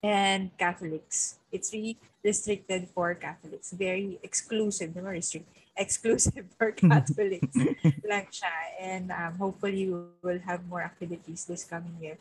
And 0.00 0.50
Catholics. 0.56 1.36
It's 1.52 1.72
really 1.72 2.00
restricted 2.24 2.88
for 2.94 3.14
Catholics. 3.14 3.72
Very 3.72 4.18
exclusive, 4.22 4.96
naman 4.96 5.20
restrict, 5.20 5.48
exclusive 5.76 6.48
for 6.56 6.72
Catholics 6.76 7.52
lang 8.04 8.26
siya. 8.32 8.54
And 8.80 9.12
um, 9.12 9.36
hopefully 9.36 9.92
we 9.92 10.00
will 10.24 10.42
have 10.44 10.64
more 10.68 10.80
activities 10.80 11.44
this 11.44 11.64
coming 11.64 11.96
year. 12.00 12.16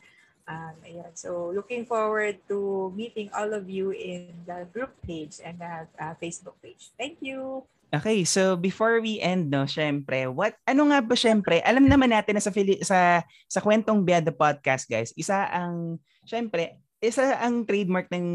Um, 0.50 0.74
ayan. 0.82 1.14
So 1.14 1.54
looking 1.54 1.86
forward 1.86 2.42
to 2.50 2.90
meeting 2.98 3.30
all 3.32 3.54
of 3.54 3.70
you 3.70 3.94
in 3.94 4.34
the 4.50 4.66
group 4.74 4.98
page 5.06 5.38
and 5.40 5.62
the 5.62 5.86
uh, 5.96 6.18
Facebook 6.18 6.58
page. 6.60 6.90
Thank 6.98 7.22
you. 7.22 7.64
Okay, 7.90 8.22
so 8.22 8.54
before 8.54 9.02
we 9.02 9.18
end, 9.18 9.50
no, 9.50 9.66
syempre, 9.66 10.30
what, 10.30 10.54
ano 10.70 10.94
nga 10.94 11.02
ba 11.02 11.18
syempre, 11.18 11.58
alam 11.66 11.90
naman 11.90 12.14
natin 12.14 12.38
na 12.38 12.44
sa, 12.44 12.54
sa, 12.86 13.26
sa 13.50 13.60
kwentong 13.66 14.06
Biada 14.06 14.30
Podcast, 14.30 14.86
guys, 14.86 15.10
isa 15.18 15.50
ang, 15.50 15.98
syempre, 16.22 16.78
isa 17.00 17.40
ang 17.40 17.64
trademark 17.64 18.12
ng 18.12 18.28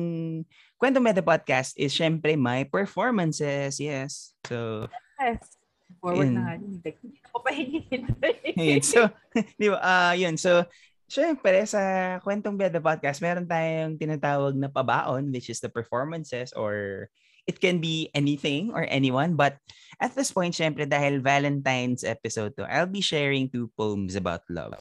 Kwento 0.81 1.01
Meta 1.01 1.21
Podcast 1.21 1.77
is 1.77 1.93
syempre 1.93 2.37
my 2.37 2.65
performances. 2.65 3.77
Yes. 3.77 4.33
So, 4.49 4.89
yes. 5.21 5.61
Forward 6.01 6.33
yun. 6.33 6.35
na 6.37 6.43
nga. 6.45 6.55
Hindi 6.61 6.91
ko 7.29 7.39
pa 7.41 7.51
hinihintay. 7.53 8.81
so, 8.85 9.09
di 9.61 9.69
ba, 9.69 9.79
uh, 9.81 10.13
yun. 10.17 10.37
So, 10.41 10.65
syempre, 11.09 11.65
sa 11.69 12.17
Kwentong 12.25 12.57
Beda 12.57 12.81
Podcast, 12.81 13.21
meron 13.21 13.49
tayong 13.49 14.01
tinatawag 14.01 14.57
na 14.57 14.73
pabaon, 14.73 15.29
which 15.29 15.53
is 15.53 15.61
the 15.61 15.69
performances 15.69 16.53
or 16.57 17.07
it 17.45 17.61
can 17.61 17.81
be 17.81 18.09
anything 18.17 18.73
or 18.73 18.89
anyone. 18.89 19.37
But 19.37 19.61
at 20.01 20.17
this 20.17 20.33
point, 20.33 20.57
syempre, 20.57 20.89
dahil 20.89 21.21
Valentine's 21.21 22.05
episode 22.05 22.57
to, 22.57 22.65
I'll 22.65 22.89
be 22.89 23.05
sharing 23.05 23.53
two 23.53 23.69
poems 23.77 24.17
about 24.17 24.49
love. 24.49 24.81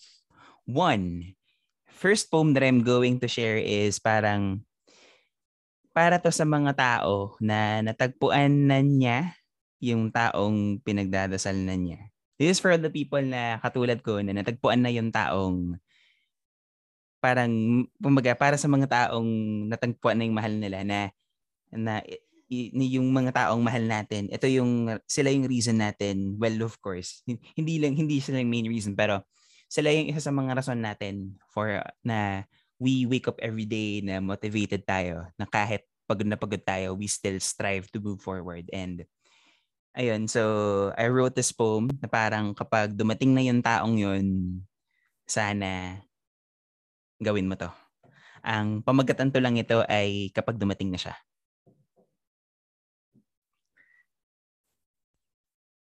One, 0.64 1.36
first 1.94 2.28
poem 2.34 2.52
that 2.58 2.66
I'm 2.66 2.82
going 2.82 3.22
to 3.22 3.30
share 3.30 3.62
is 3.62 4.02
parang 4.02 4.66
para 5.94 6.18
to 6.18 6.34
sa 6.34 6.44
mga 6.44 6.74
tao 6.74 7.38
na 7.38 7.86
natagpuan 7.86 8.66
na 8.66 8.82
niya 8.82 9.38
yung 9.78 10.10
taong 10.10 10.82
pinagdadasal 10.82 11.54
na 11.54 11.78
niya. 11.78 12.10
This 12.42 12.58
is 12.58 12.60
for 12.60 12.74
the 12.76 12.90
people 12.90 13.22
na 13.22 13.62
katulad 13.62 14.02
ko 14.02 14.18
na 14.20 14.34
natagpuan 14.34 14.82
na 14.82 14.90
yung 14.90 15.14
taong 15.14 15.78
parang 17.24 17.86
pumaga 18.02 18.36
para 18.36 18.60
sa 18.60 18.68
mga 18.68 18.90
taong 18.90 19.30
natagpuan 19.70 20.18
na 20.20 20.26
yung 20.28 20.36
mahal 20.36 20.54
nila 20.60 20.84
na 20.84 21.00
na 21.72 22.04
ni 22.52 22.86
yung 23.00 23.10
mga 23.10 23.32
taong 23.34 23.64
mahal 23.64 23.86
natin. 23.86 24.30
Ito 24.30 24.46
yung 24.50 25.00
sila 25.08 25.32
yung 25.32 25.48
reason 25.48 25.80
natin. 25.80 26.38
Well, 26.38 26.62
of 26.66 26.78
course, 26.84 27.24
hindi 27.58 27.80
lang 27.80 27.96
hindi 27.96 28.20
sila 28.20 28.42
yung 28.42 28.52
main 28.52 28.68
reason 28.68 28.98
pero 28.98 29.24
sila 29.74 29.90
yung 29.90 30.14
isa 30.14 30.22
sa 30.22 30.30
mga 30.30 30.54
rason 30.54 30.78
natin 30.78 31.34
for 31.50 31.82
uh, 31.82 31.90
na 32.06 32.46
we 32.78 33.10
wake 33.10 33.26
up 33.26 33.42
every 33.42 33.66
day 33.66 34.06
na 34.06 34.22
motivated 34.22 34.86
tayo 34.86 35.26
na 35.34 35.50
kahit 35.50 35.82
pagod 36.06 36.30
na 36.30 36.38
pagod 36.38 36.62
tayo, 36.62 36.94
we 36.94 37.10
still 37.10 37.42
strive 37.42 37.90
to 37.90 37.98
move 37.98 38.22
forward. 38.22 38.70
And 38.70 39.02
ayun, 39.98 40.30
so 40.30 40.94
I 40.94 41.10
wrote 41.10 41.34
this 41.34 41.50
poem 41.50 41.90
na 41.98 42.06
parang 42.06 42.54
kapag 42.54 42.94
dumating 42.94 43.34
na 43.34 43.42
yung 43.42 43.66
taong 43.66 43.98
yun, 43.98 44.62
sana 45.26 45.98
gawin 47.18 47.50
mo 47.50 47.58
to. 47.58 47.72
Ang 48.46 48.86
pamagatan 48.86 49.34
to 49.34 49.42
lang 49.42 49.58
ito 49.58 49.82
ay 49.90 50.30
kapag 50.38 50.62
dumating 50.62 50.94
na 50.94 51.02
siya. 51.02 51.18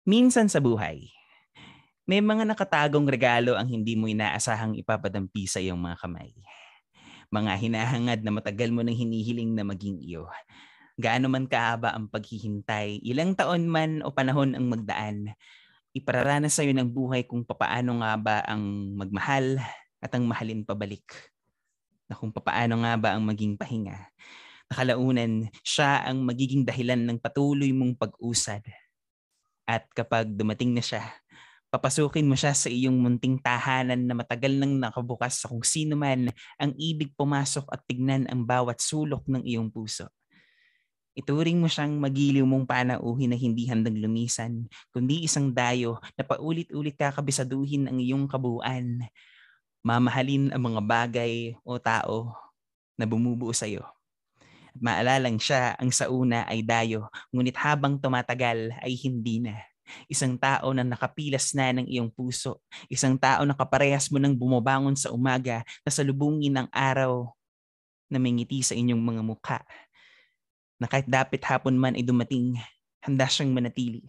Minsan 0.09 0.49
sa 0.49 0.59
buhay, 0.59 1.13
may 2.09 2.25
mga 2.25 2.49
nakatagong 2.49 3.05
regalo 3.05 3.53
ang 3.53 3.69
hindi 3.69 3.93
mo 3.93 4.09
inaasahang 4.09 4.81
ipapadampi 4.81 5.45
sa 5.45 5.61
iyong 5.61 5.77
mga 5.77 6.01
kamay. 6.01 6.33
Mga 7.29 7.53
hinahangad 7.61 8.25
na 8.25 8.33
matagal 8.33 8.73
mo 8.73 8.81
nang 8.81 8.97
hinihiling 8.97 9.53
na 9.53 9.61
maging 9.61 10.01
iyo. 10.01 10.25
Gaano 10.97 11.29
man 11.29 11.45
kaaba 11.45 11.93
ang 11.93 12.09
paghihintay, 12.09 13.05
ilang 13.05 13.37
taon 13.37 13.69
man 13.69 14.01
o 14.01 14.09
panahon 14.09 14.57
ang 14.57 14.73
magdaan, 14.73 15.37
ipararanas 15.93 16.57
sa 16.57 16.65
iyo 16.65 16.73
ng 16.73 16.89
buhay 16.89 17.29
kung 17.29 17.45
papaano 17.45 18.01
nga 18.01 18.17
ba 18.17 18.37
ang 18.49 18.97
magmahal 18.97 19.61
at 20.01 20.09
ang 20.17 20.25
mahalin 20.25 20.65
pabalik. 20.65 21.05
Na 22.09 22.17
kung 22.17 22.33
papaano 22.33 22.89
nga 22.89 22.97
ba 22.97 23.21
ang 23.21 23.29
maging 23.29 23.61
pahinga. 23.61 24.09
Nakalaunan, 24.73 25.53
siya 25.61 26.09
ang 26.09 26.25
magiging 26.25 26.65
dahilan 26.65 27.05
ng 27.05 27.21
patuloy 27.21 27.69
mong 27.77 28.01
pag-usad. 28.01 28.65
At 29.69 29.85
kapag 29.93 30.33
dumating 30.33 30.73
na 30.73 30.81
siya, 30.81 31.05
papasukin 31.69 32.25
mo 32.25 32.33
siya 32.33 32.57
sa 32.57 32.73
iyong 32.73 32.97
munting 32.97 33.37
tahanan 33.41 34.09
na 34.09 34.17
matagal 34.17 34.57
nang 34.57 34.81
nakabukas 34.81 35.45
sa 35.45 35.53
kung 35.53 35.61
sino 35.61 36.01
man 36.01 36.33
ang 36.57 36.73
ibig 36.81 37.13
pumasok 37.13 37.69
at 37.69 37.85
tignan 37.85 38.25
ang 38.33 38.49
bawat 38.49 38.81
sulok 38.81 39.29
ng 39.29 39.45
iyong 39.45 39.69
puso. 39.69 40.09
Ituring 41.19 41.59
mo 41.59 41.67
siyang 41.67 41.99
magiliw 41.99 42.47
mong 42.47 42.65
panauhin 42.65 43.35
na 43.35 43.37
hindi 43.37 43.67
handang 43.67 43.99
lumisan, 43.99 44.71
kundi 44.95 45.27
isang 45.27 45.51
dayo 45.51 45.99
na 46.15 46.23
paulit-ulit 46.23 46.95
kakabisaduhin 46.95 47.91
ang 47.91 47.99
iyong 47.99 48.31
kabuuan. 48.31 49.03
Mamahalin 49.83 50.55
ang 50.55 50.63
mga 50.63 50.81
bagay 50.87 51.59
o 51.67 51.75
tao 51.83 52.33
na 52.95 53.03
bumubuo 53.03 53.51
sa 53.51 53.67
iyo. 53.67 53.83
At 54.71 54.79
maalalang 54.79 55.43
siya 55.43 55.75
ang 55.75 55.91
sa 55.91 56.07
una 56.07 56.47
ay 56.47 56.63
dayo, 56.63 57.11
ngunit 57.35 57.59
habang 57.59 57.99
tumatagal 57.99 58.79
ay 58.79 58.95
hindi 58.95 59.43
na 59.43 59.59
Isang 60.07 60.37
tao 60.37 60.71
na 60.77 60.85
nakapilas 60.85 61.53
na 61.57 61.73
ng 61.73 61.87
iyong 61.89 62.11
puso. 62.13 62.61
Isang 62.87 63.17
tao 63.17 63.45
na 63.45 63.57
kaparehas 63.57 64.09
mo 64.13 64.21
nang 64.21 64.37
bumabangon 64.37 64.95
sa 64.95 65.13
umaga 65.13 65.65
na 65.85 65.91
salubungin 65.91 66.55
ng 66.55 66.69
araw 66.71 67.29
na 68.09 68.17
may 68.17 68.33
ngiti 68.33 68.65
sa 68.65 68.73
inyong 68.77 69.01
mga 69.01 69.23
mukha. 69.25 69.59
Na 70.81 70.87
kahit 70.89 71.09
dapit 71.11 71.43
hapon 71.45 71.77
man 71.77 71.97
ay 71.99 72.05
dumating, 72.05 72.57
handa 73.05 73.27
siyang 73.29 73.53
manatili. 73.53 74.05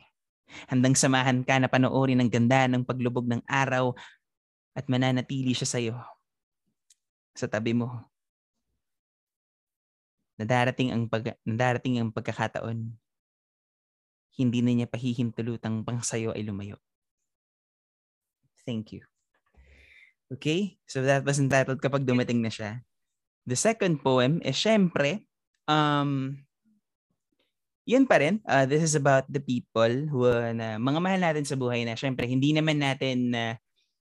Handang 0.66 0.98
samahan 0.98 1.46
ka 1.46 1.62
na 1.62 1.70
panoorin 1.70 2.22
ang 2.22 2.30
ganda 2.32 2.66
ng 2.66 2.82
paglubog 2.82 3.26
ng 3.30 3.42
araw 3.46 3.94
at 4.74 4.86
mananatili 4.90 5.54
siya 5.54 5.68
sa 5.70 5.78
iyo. 5.78 5.98
Sa 7.38 7.46
tabi 7.46 7.78
mo, 7.78 8.10
na 10.40 10.48
darating 10.48 10.96
ang, 10.96 11.04
pag, 11.12 11.36
na 11.44 11.54
darating 11.60 12.00
ang 12.00 12.16
pagkakataon, 12.16 12.96
hindi 14.38 14.60
na 14.62 14.72
niya 14.76 14.88
pahihintulutang 14.92 15.82
pang 15.88 16.04
sayo 16.04 16.36
ay 16.36 16.46
lumayo. 16.46 16.78
Thank 18.68 18.94
you. 18.94 19.04
Okay? 20.30 20.78
So 20.86 21.02
that 21.02 21.26
was 21.26 21.42
entitled 21.42 21.82
kapag 21.82 22.06
dumating 22.06 22.46
na 22.46 22.54
siya. 22.54 22.86
The 23.50 23.58
second 23.58 24.06
poem 24.06 24.44
is 24.46 24.54
syempre, 24.54 25.26
um, 25.66 26.38
yun 27.90 28.06
pa 28.06 28.22
rin. 28.22 28.38
Uh, 28.46 28.70
this 28.70 28.86
is 28.86 28.94
about 28.94 29.26
the 29.26 29.42
people 29.42 29.90
who, 30.14 30.30
uh, 30.30 30.54
na 30.54 30.78
mga 30.78 31.00
mahal 31.02 31.22
natin 31.22 31.46
sa 31.50 31.58
buhay 31.58 31.82
na 31.82 31.98
syempre, 31.98 32.30
hindi 32.30 32.54
naman 32.54 32.78
natin 32.78 33.34
na 33.34 33.44
uh, 33.44 33.54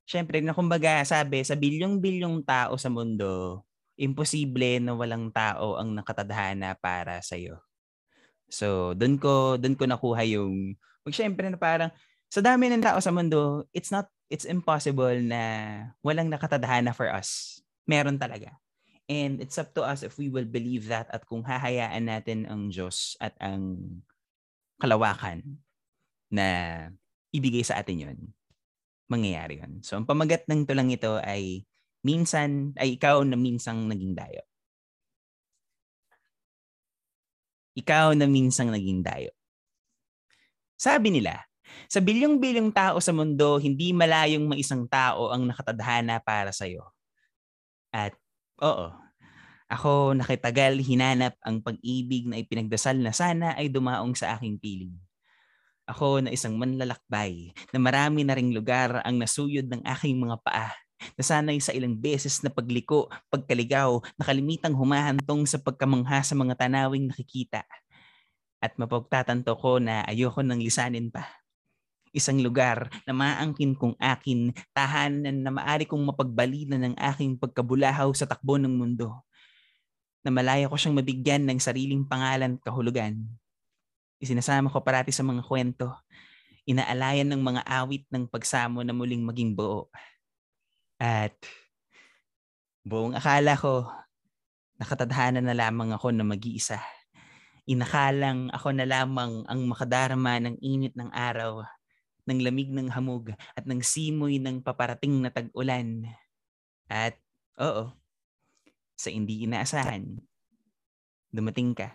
syempre, 0.09 0.41
na 0.41 0.57
kumbaga 0.57 1.05
sabi, 1.05 1.45
sa 1.45 1.53
bilyong-bilyong 1.53 2.41
tao 2.45 2.77
sa 2.81 2.89
mundo, 2.89 3.65
imposible 4.01 4.81
na 4.81 4.97
walang 4.97 5.29
tao 5.29 5.77
ang 5.77 5.93
nakatadhana 5.93 6.73
para 6.81 7.21
sa 7.21 7.37
iyo. 7.37 7.61
So, 8.49 8.97
doon 8.97 9.21
ko 9.21 9.57
doon 9.61 9.77
ko 9.77 9.85
nakuha 9.85 10.25
yung 10.25 10.77
mag 11.05 11.15
syempre 11.15 11.49
na 11.49 11.61
parang 11.61 11.93
sa 12.29 12.45
dami 12.45 12.69
ng 12.69 12.85
tao 12.85 13.01
sa 13.01 13.13
mundo, 13.13 13.65
it's 13.73 13.93
not 13.93 14.09
it's 14.29 14.45
impossible 14.45 15.17
na 15.25 15.41
walang 16.05 16.29
nakatadhana 16.29 16.93
for 16.93 17.09
us. 17.09 17.61
Meron 17.89 18.21
talaga. 18.21 18.53
And 19.09 19.41
it's 19.41 19.57
up 19.57 19.73
to 19.73 19.85
us 19.85 20.05
if 20.05 20.21
we 20.21 20.29
will 20.29 20.45
believe 20.45 20.93
that 20.93 21.09
at 21.09 21.25
kung 21.25 21.41
hahayaan 21.41 22.13
natin 22.13 22.45
ang 22.45 22.69
Diyos 22.69 23.17
at 23.25 23.33
ang 23.41 23.81
kalawakan 24.77 25.41
na 26.29 26.47
ibigay 27.33 27.65
sa 27.65 27.81
atin 27.81 28.05
yon 28.05 28.19
mangyayari 29.09 29.65
yun. 29.65 29.81
So, 29.81 29.97
ang 29.97 30.05
pamagat 30.05 30.45
ng 30.45 30.69
tulang 30.69 30.93
ito 30.93 31.17
ay 31.25 31.65
minsan, 32.05 32.77
ay 32.77 33.01
ikaw 33.01 33.25
na 33.25 33.41
minsang 33.41 33.89
naging 33.89 34.13
dayo. 34.13 34.45
Ikaw 37.79 38.19
na 38.19 38.27
minsang 38.27 38.75
naging 38.75 39.07
dayo. 39.07 39.31
Sabi 40.75 41.15
nila, 41.15 41.47
sa 41.87 42.03
bilyong-bilyong 42.03 42.75
tao 42.75 42.99
sa 42.99 43.15
mundo, 43.15 43.63
hindi 43.63 43.95
malayong 43.95 44.51
maisang 44.51 44.91
tao 44.91 45.31
ang 45.31 45.47
nakatadhana 45.47 46.19
para 46.19 46.51
sa 46.51 46.67
iyo. 46.67 46.91
At 47.95 48.19
oo, 48.59 48.91
ako 49.71 50.17
nakitagal 50.19 50.81
hinanap 50.83 51.39
ang 51.45 51.63
pag-ibig 51.63 52.27
na 52.27 52.41
ipinagdasal 52.41 52.99
na 52.99 53.15
sana 53.15 53.55
ay 53.55 53.71
dumaong 53.71 54.17
sa 54.17 54.35
aking 54.35 54.59
piling. 54.59 54.97
Ako 55.89 56.21
na 56.25 56.35
isang 56.35 56.59
manlalakbay 56.59 57.53
na 57.73 57.79
marami 57.81 58.27
na 58.27 58.37
ring 58.37 58.53
lugar 58.53 59.01
ang 59.07 59.17
nasuyod 59.17 59.71
ng 59.71 59.87
aking 59.89 60.21
mga 60.21 60.37
paa 60.45 60.73
Nasanay 61.15 61.59
sa 61.63 61.75
ilang 61.75 61.95
beses 61.99 62.43
na 62.43 62.51
pagliko, 62.51 63.11
pagkaligaw, 63.33 64.03
nakalimitang 64.19 64.75
humahantong 64.75 65.47
sa 65.47 65.59
pagkamangha 65.59 66.23
sa 66.23 66.35
mga 66.35 66.55
tanawing 66.59 67.11
nakikita. 67.11 67.67
At 68.59 68.75
mapagtatanto 68.75 69.55
ko 69.59 69.79
na 69.79 70.03
ayoko 70.05 70.43
nang 70.43 70.59
lisanin 70.59 71.11
pa. 71.11 71.27
Isang 72.11 72.41
lugar 72.43 72.91
na 73.07 73.13
maangkin 73.13 73.77
kong 73.77 73.95
akin, 74.01 74.51
tahanan 74.73 75.45
na 75.45 75.51
maari 75.53 75.85
kong 75.85 76.03
mapagbalina 76.09 76.81
ng 76.81 76.97
aking 76.97 77.39
pagkabulahaw 77.39 78.11
sa 78.17 78.27
takbo 78.27 78.59
ng 78.59 78.73
mundo. 78.73 79.23
Na 80.25 80.35
malaya 80.35 80.67
ko 80.67 80.75
siyang 80.75 80.99
mabigyan 80.99 81.47
ng 81.47 81.63
sariling 81.63 82.03
pangalan 82.09 82.59
at 82.59 82.63
kahulugan 82.65 83.39
Isinasama 84.19 84.67
ko 84.67 84.83
parati 84.83 85.15
sa 85.15 85.23
mga 85.23 85.47
kwento. 85.47 85.95
Inaalayan 86.67 87.31
ng 87.31 87.39
mga 87.39 87.63
awit 87.65 88.03
ng 88.11 88.27
pagsamo 88.27 88.83
na 88.83 88.91
muling 88.91 89.23
maging 89.23 89.55
buo. 89.55 89.87
At 90.99 91.39
buong 92.83 93.15
akala 93.15 93.55
ko, 93.55 93.87
nakatadhana 94.83 95.39
na 95.39 95.55
lamang 95.55 95.95
ako 95.95 96.11
na 96.11 96.27
mag-iisa. 96.27 96.83
Inakalang 97.71 98.51
ako 98.51 98.75
na 98.75 98.83
lamang 98.83 99.47
ang 99.47 99.61
makadarama 99.71 100.43
ng 100.43 100.59
init 100.59 100.99
ng 100.99 101.15
araw, 101.15 101.63
ng 102.27 102.39
lamig 102.43 102.75
ng 102.75 102.91
hamog 102.91 103.31
at 103.55 103.63
ng 103.63 103.79
simoy 103.79 104.43
ng 104.43 104.59
paparating 104.59 105.23
na 105.23 105.31
tag-ulan. 105.31 106.03
At 106.91 107.15
oo, 107.63 107.95
sa 108.99 109.15
hindi 109.15 109.47
inaasahan, 109.47 110.19
dumating 111.31 111.79
ka. 111.79 111.95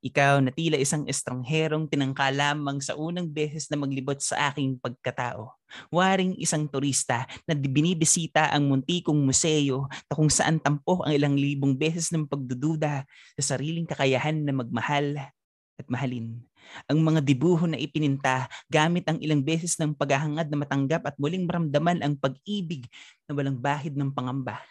Ikaw 0.00 0.40
na 0.40 0.48
tila 0.48 0.80
isang 0.80 1.04
estrangherong 1.04 1.84
tinangka 1.84 2.32
lamang 2.32 2.80
sa 2.80 2.96
unang 2.96 3.28
beses 3.28 3.68
na 3.68 3.76
maglibot 3.76 4.16
sa 4.16 4.48
aking 4.48 4.80
pagkatao. 4.80 5.52
Waring 5.92 6.40
isang 6.40 6.64
turista 6.72 7.28
na 7.44 7.52
binibisita 7.52 8.48
ang 8.48 8.64
muntikong 8.72 9.20
museo 9.20 9.92
na 10.08 10.12
kung 10.16 10.32
saan 10.32 10.56
tampo 10.56 11.04
ang 11.04 11.12
ilang 11.12 11.36
libong 11.36 11.76
beses 11.76 12.08
ng 12.16 12.24
pagdududa 12.24 13.04
sa 13.36 13.42
sariling 13.44 13.84
kakayahan 13.84 14.40
na 14.40 14.56
magmahal 14.56 15.20
at 15.76 15.86
mahalin. 15.92 16.40
Ang 16.88 17.04
mga 17.04 17.20
dibuho 17.20 17.68
na 17.68 17.76
ipininta 17.76 18.48
gamit 18.72 19.04
ang 19.04 19.20
ilang 19.20 19.44
beses 19.44 19.76
ng 19.76 19.92
paghahangad 19.92 20.48
na 20.48 20.64
matanggap 20.64 21.04
at 21.04 21.16
muling 21.20 21.44
maramdaman 21.44 22.00
ang 22.00 22.16
pag-ibig 22.16 22.88
na 23.28 23.36
walang 23.36 23.60
bahid 23.60 24.00
ng 24.00 24.08
pangamba. 24.16 24.64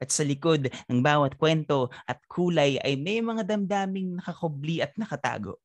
At 0.00 0.08
sa 0.08 0.24
likod 0.24 0.72
ng 0.88 1.00
bawat 1.04 1.36
kwento 1.36 1.92
at 2.08 2.24
kulay 2.24 2.80
ay 2.80 2.96
may 2.96 3.20
mga 3.20 3.44
damdaming 3.44 4.16
nakakubli 4.16 4.80
at 4.80 4.96
nakatago. 4.96 5.60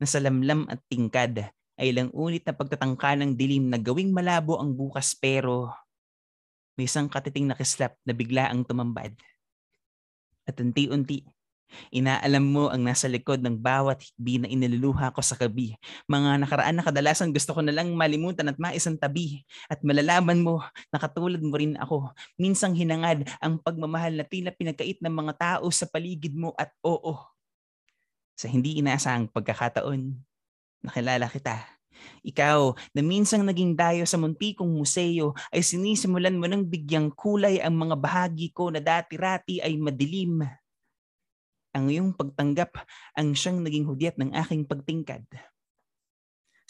Nasa 0.00 0.16
lamlam 0.16 0.64
at 0.72 0.80
tingkad 0.88 1.52
ay 1.76 1.88
lang 1.92 2.08
unit 2.16 2.42
na 2.48 2.56
pagtatangka 2.56 3.12
ng 3.20 3.36
dilim 3.36 3.68
na 3.68 3.76
gawing 3.76 4.16
malabo 4.16 4.56
ang 4.56 4.72
bukas 4.72 5.12
pero 5.12 5.68
may 6.74 6.88
isang 6.88 7.06
katiting 7.06 7.44
na 7.44 7.56
kislap 7.56 8.00
na 8.08 8.16
bigla 8.16 8.48
ang 8.48 8.64
tumambad. 8.64 9.12
At 10.48 10.56
unti-unti 10.56 11.28
Inaalam 11.92 12.44
mo 12.44 12.68
ang 12.68 12.84
nasa 12.84 13.08
likod 13.08 13.40
ng 13.40 13.58
bawat 13.58 14.00
hikbi 14.00 14.42
na 14.42 14.48
iniluluha 14.48 15.12
ko 15.12 15.20
sa 15.20 15.36
gabi. 15.36 15.76
Mga 16.08 16.44
nakaraan 16.44 16.74
na 16.78 16.84
kadalasan 16.84 17.32
gusto 17.32 17.52
ko 17.56 17.60
na 17.64 17.72
lang 17.72 17.92
malimutan 17.92 18.48
at 18.48 18.58
maisang 18.60 18.96
tabi. 18.96 19.44
At 19.68 19.80
malalaman 19.84 20.40
mo 20.40 20.60
na 20.92 20.98
katulad 21.00 21.40
mo 21.40 21.54
rin 21.56 21.76
ako. 21.80 22.12
Minsang 22.36 22.76
hinangad 22.76 23.28
ang 23.40 23.60
pagmamahal 23.60 24.16
na 24.16 24.24
tila 24.24 24.52
pinagkait 24.52 25.00
ng 25.00 25.12
mga 25.12 25.32
tao 25.36 25.66
sa 25.72 25.88
paligid 25.88 26.36
mo 26.36 26.52
at 26.56 26.72
oo. 26.84 27.16
Sa 28.36 28.48
hindi 28.48 28.80
inaasahang 28.80 29.28
pagkakataon, 29.30 30.16
nakilala 30.82 31.28
kita. 31.28 31.62
Ikaw 32.22 32.74
na 32.94 33.00
minsang 33.02 33.46
naging 33.46 33.78
dayo 33.78 34.02
sa 34.06 34.18
muntikong 34.18 34.70
museo 34.70 35.34
ay 35.54 35.62
sinisimulan 35.62 36.34
mo 36.34 36.46
ng 36.50 36.66
bigyang 36.66 37.10
kulay 37.14 37.62
ang 37.62 37.78
mga 37.78 37.96
bahagi 37.98 38.50
ko 38.50 38.70
na 38.70 38.82
dati-rati 38.82 39.62
ay 39.62 39.78
madilim 39.78 40.42
ang 41.72 41.88
iyong 41.88 42.12
pagtanggap 42.12 42.76
ang 43.16 43.32
siyang 43.32 43.64
naging 43.64 43.88
hudyat 43.88 44.16
ng 44.20 44.32
aking 44.36 44.64
pagtingkad. 44.68 45.24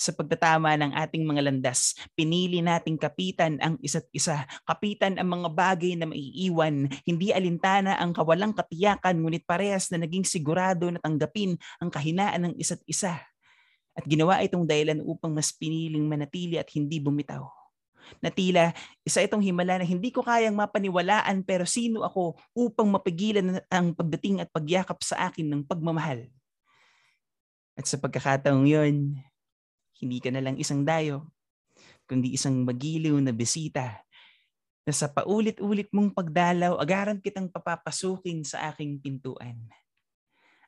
Sa 0.03 0.11
pagtatama 0.11 0.75
ng 0.75 0.99
ating 0.99 1.23
mga 1.23 1.47
landas, 1.47 1.95
pinili 2.19 2.59
nating 2.59 2.99
kapitan 2.99 3.63
ang 3.63 3.79
isa't 3.79 4.11
isa. 4.11 4.51
Kapitan 4.67 5.15
ang 5.15 5.31
mga 5.31 5.49
bagay 5.55 5.95
na 5.95 6.11
maiiwan, 6.11 6.91
hindi 7.07 7.31
alintana 7.31 7.95
ang 8.03 8.11
kawalang 8.11 8.51
katiyakan, 8.51 9.23
ngunit 9.23 9.47
parehas 9.47 9.95
na 9.95 10.03
naging 10.03 10.27
sigurado 10.27 10.91
na 10.91 10.99
tanggapin 10.99 11.55
ang 11.79 11.87
kahinaan 11.87 12.51
ng 12.51 12.55
isa't 12.59 12.83
isa. 12.91 13.23
At 13.95 14.03
ginawa 14.09 14.43
itong 14.43 14.67
dahilan 14.67 15.05
upang 15.07 15.31
mas 15.31 15.55
piniling 15.55 16.09
manatili 16.09 16.59
at 16.59 16.67
hindi 16.75 16.99
bumitaw 16.99 17.62
na 18.23 18.31
tila 18.31 18.75
isa 19.03 19.23
itong 19.23 19.43
himala 19.43 19.83
na 19.83 19.87
hindi 19.87 20.15
ko 20.15 20.23
kayang 20.23 20.55
mapaniwalaan 20.55 21.43
pero 21.43 21.67
sino 21.67 22.07
ako 22.07 22.39
upang 22.55 22.87
mapigilan 22.87 23.59
ang 23.67 23.95
pagdating 23.95 24.43
at 24.43 24.49
pagyakap 24.51 24.99
sa 25.03 25.31
akin 25.31 25.47
ng 25.51 25.63
pagmamahal. 25.67 26.31
At 27.75 27.89
sa 27.89 27.97
pagkakataong 27.99 28.69
yon, 28.69 29.17
hindi 29.99 30.19
ka 30.21 30.31
na 30.31 30.45
lang 30.45 30.61
isang 30.61 30.85
dayo, 30.85 31.31
kundi 32.07 32.37
isang 32.37 32.63
magiliw 32.63 33.17
na 33.23 33.33
bisita 33.33 34.05
na 34.83 34.93
sa 34.93 35.07
paulit-ulit 35.07 35.89
mong 35.95 36.11
pagdalaw, 36.11 36.79
agaran 36.79 37.23
kitang 37.23 37.47
papapasukin 37.47 38.43
sa 38.43 38.71
aking 38.75 38.99
pintuan. 38.99 39.57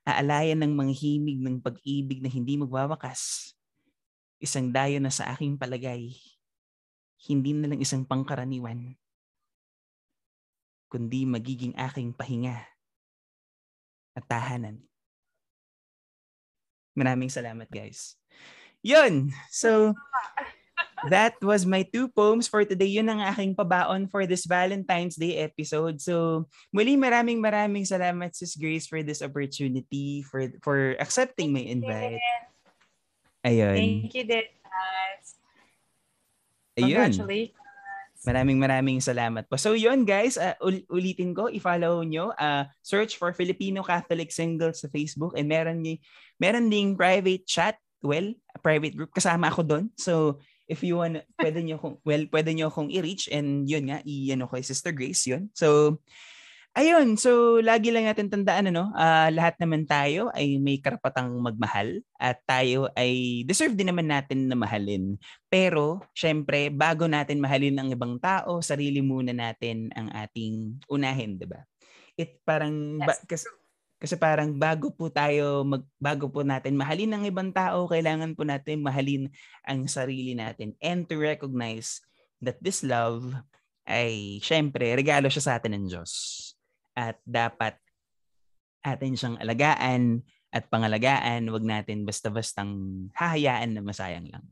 Aalayan 0.07 0.63
ng 0.63 0.73
mga 0.75 0.93
himig 0.95 1.41
ng 1.43 1.59
pag-ibig 1.59 2.23
na 2.23 2.31
hindi 2.31 2.55
magwawakas. 2.55 3.53
Isang 4.39 4.71
dayo 4.71 5.01
na 5.03 5.11
sa 5.11 5.33
aking 5.35 5.59
palagay 5.59 6.15
hindi 7.25 7.57
na 7.57 7.73
lang 7.73 7.81
isang 7.81 8.05
pangkaraniwan, 8.05 8.93
kundi 10.93 11.25
magiging 11.25 11.73
aking 11.75 12.13
pahinga 12.13 12.61
at 14.15 14.25
tahanan. 14.29 14.85
Maraming 16.95 17.33
salamat 17.33 17.67
guys. 17.73 18.15
Yun! 18.85 19.33
So, 19.51 19.97
that 21.09 21.35
was 21.41 21.67
my 21.67 21.83
two 21.83 22.07
poems 22.13 22.47
for 22.47 22.63
today. 22.63 23.01
Yun 23.01 23.09
ang 23.09 23.25
aking 23.25 23.57
pabaon 23.57 24.07
for 24.09 24.29
this 24.29 24.45
Valentine's 24.45 25.17
Day 25.17 25.41
episode. 25.41 25.99
So, 26.01 26.47
muli 26.71 26.95
maraming 26.95 27.41
maraming 27.41 27.89
salamat 27.89 28.37
Sis 28.37 28.55
Grace 28.55 28.87
for 28.87 29.03
this 29.03 29.25
opportunity, 29.25 30.23
for 30.23 30.53
for 30.61 30.95
accepting 31.01 31.51
my 31.51 31.65
invite. 31.65 32.21
Ayun. 33.45 33.77
Thank 33.77 34.15
you, 34.15 34.25
din. 36.75 36.91
Ayun. 36.91 37.11
Congratulations. 37.11 37.63
Maraming 38.25 38.57
maraming 38.57 39.01
salamat 39.05 39.45
po. 39.53 39.61
So 39.61 39.77
yun 39.77 40.09
guys, 40.09 40.41
uh, 40.41 40.57
ul- 40.65 40.89
ulitin 40.89 41.37
ko, 41.37 41.53
i-follow 41.53 42.01
nyo, 42.09 42.33
uh, 42.41 42.65
search 42.81 43.21
for 43.21 43.37
Filipino 43.37 43.85
Catholic 43.85 44.33
Singles 44.33 44.81
sa 44.81 44.89
Facebook 44.89 45.37
and 45.37 45.45
meron, 45.45 45.85
meron 46.41 46.73
ding 46.73 46.97
private 46.97 47.45
chat, 47.45 47.77
well, 48.01 48.33
private 48.65 48.97
group, 48.97 49.13
kasama 49.13 49.53
ako 49.53 49.61
doon. 49.69 49.87
So 50.01 50.41
if 50.65 50.81
you 50.81 51.05
want, 51.05 51.21
pwede 51.37 51.61
nyo 51.61 51.77
kung, 51.77 52.01
well, 52.01 52.25
pwede 52.33 52.57
nyo 52.57 52.73
akong 52.73 52.89
i-reach 52.89 53.29
and 53.29 53.69
yun 53.69 53.93
nga, 53.93 54.01
i-ano 54.09 54.49
ko, 54.49 54.57
Sister 54.65 54.97
Grace 54.97 55.29
yun. 55.29 55.53
So, 55.53 56.01
Ayun, 56.75 57.15
so 57.15 57.63
lagi 57.63 57.95
lang 57.95 58.11
natin 58.11 58.27
tandaan 58.27 58.75
ano, 58.75 58.91
uh, 58.99 59.31
lahat 59.31 59.55
naman 59.63 59.87
tayo 59.87 60.35
ay 60.35 60.59
may 60.59 60.83
karapatang 60.83 61.31
magmahal 61.39 62.03
at 62.19 62.43
tayo 62.51 62.91
ay 62.99 63.47
deserve 63.47 63.79
din 63.79 63.95
naman 63.95 64.11
natin 64.11 64.51
na 64.51 64.59
mahalin. 64.59 65.15
Pero 65.47 66.03
syempre, 66.19 66.75
bago 66.75 67.07
natin 67.07 67.39
mahalin 67.39 67.79
ang 67.79 67.95
ibang 67.95 68.19
tao, 68.19 68.59
sarili 68.59 68.99
muna 69.07 69.31
natin 69.31 69.87
ang 69.95 70.11
ating 70.19 70.83
unahin, 70.91 71.39
'di 71.39 71.47
ba? 71.47 71.63
It 72.19 72.43
parang 72.43 72.99
yes. 72.99 73.07
ba, 73.07 73.15
kasi 73.23 73.47
kasi 74.03 74.15
parang 74.19 74.59
bago 74.59 74.91
po 74.91 75.07
tayo 75.15 75.63
mag 75.63 75.87
bago 76.03 76.27
po 76.27 76.43
natin 76.43 76.75
mahalin 76.75 77.15
ang 77.15 77.23
ibang 77.23 77.55
tao, 77.55 77.87
kailangan 77.87 78.35
po 78.35 78.43
natin 78.43 78.83
mahalin 78.83 79.31
ang 79.63 79.87
sarili 79.87 80.35
natin 80.35 80.75
and 80.83 81.07
to 81.07 81.15
recognize 81.23 82.03
that 82.43 82.59
this 82.59 82.83
love 82.83 83.31
ay 83.87 84.43
syempre 84.43 84.91
regalo 84.99 85.31
siya 85.31 85.45
sa 85.47 85.53
atin 85.63 85.79
ng 85.79 85.87
Diyos 85.87 86.54
at 86.95 87.19
dapat 87.27 87.77
atin 88.87 89.15
siyang 89.19 89.37
alagaan 89.43 90.23
at 90.55 90.71
pangalagaan. 90.71 91.51
Huwag 91.51 91.67
natin 91.67 92.07
basta-bastang 92.07 92.71
hahayaan 93.19 93.75
na 93.75 93.83
masayang 93.83 94.31
lang. 94.31 94.47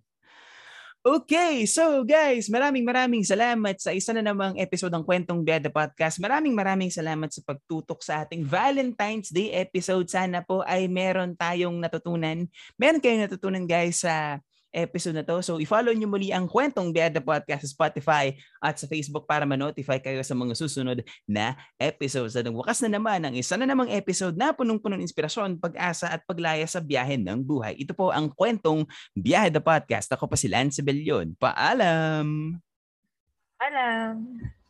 Okay, 1.02 1.66
so 1.66 2.06
guys, 2.06 2.46
maraming 2.46 2.86
maraming 2.86 3.26
salamat 3.26 3.74
sa 3.82 3.90
isa 3.90 4.14
na 4.14 4.22
namang 4.22 4.54
episode 4.54 4.94
ng 4.94 5.02
Kwentong 5.02 5.42
Beda 5.42 5.66
Podcast. 5.66 6.22
Maraming 6.22 6.54
maraming 6.54 6.94
salamat 6.94 7.26
sa 7.26 7.42
pagtutok 7.42 8.06
sa 8.06 8.22
ating 8.22 8.46
Valentine's 8.46 9.34
Day 9.34 9.50
episode. 9.50 10.06
Sana 10.06 10.46
po 10.46 10.62
ay 10.62 10.86
meron 10.86 11.34
tayong 11.34 11.74
natutunan. 11.82 12.46
Meron 12.78 13.02
kayong 13.02 13.26
natutunan 13.26 13.66
guys 13.66 14.06
sa 14.06 14.38
episode 14.72 15.20
na 15.20 15.24
to. 15.24 15.38
So 15.44 15.60
i-follow 15.60 15.92
nyo 15.92 16.08
muli 16.08 16.32
ang 16.32 16.48
Kwentong 16.48 16.90
Biada 16.90 17.20
Podcast 17.20 17.68
sa 17.68 17.72
Spotify 17.76 18.32
at 18.58 18.80
sa 18.80 18.88
Facebook 18.88 19.28
para 19.28 19.44
ma-notify 19.44 20.00
kayo 20.00 20.24
sa 20.24 20.32
mga 20.32 20.56
susunod 20.56 21.04
na 21.28 21.54
episodes. 21.76 22.34
At 22.34 22.48
wakas 22.48 22.80
na 22.88 22.96
naman 22.98 23.22
ang 23.22 23.36
isa 23.36 23.54
na 23.60 23.68
namang 23.68 23.92
episode 23.92 24.34
na 24.34 24.56
punong-punong 24.56 25.04
inspirasyon, 25.04 25.60
pag-asa 25.60 26.10
at 26.10 26.24
paglaya 26.24 26.64
sa 26.64 26.80
biyahe 26.80 27.20
ng 27.20 27.44
buhay. 27.44 27.76
Ito 27.78 27.92
po 27.92 28.10
ang 28.10 28.32
Kwentong 28.32 28.88
Biada 29.12 29.60
Podcast. 29.60 30.08
Ako 30.10 30.26
pa 30.26 30.40
si 30.40 30.48
Lance 30.48 30.80
Bellion. 30.80 31.36
Paalam! 31.36 32.58
Paalam! 33.60 34.61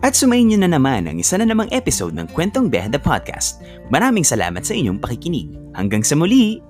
At 0.00 0.16
sumayin 0.16 0.48
nyo 0.48 0.58
na 0.64 0.70
naman 0.72 1.04
ang 1.04 1.20
isa 1.20 1.36
na 1.36 1.44
namang 1.44 1.68
episode 1.76 2.16
ng 2.16 2.32
Kwentong 2.32 2.72
Behda 2.72 2.96
Podcast. 2.96 3.60
Maraming 3.92 4.24
salamat 4.24 4.64
sa 4.64 4.72
inyong 4.72 4.96
pakikinig. 4.96 5.52
Hanggang 5.76 6.00
sa 6.00 6.16
muli! 6.16 6.64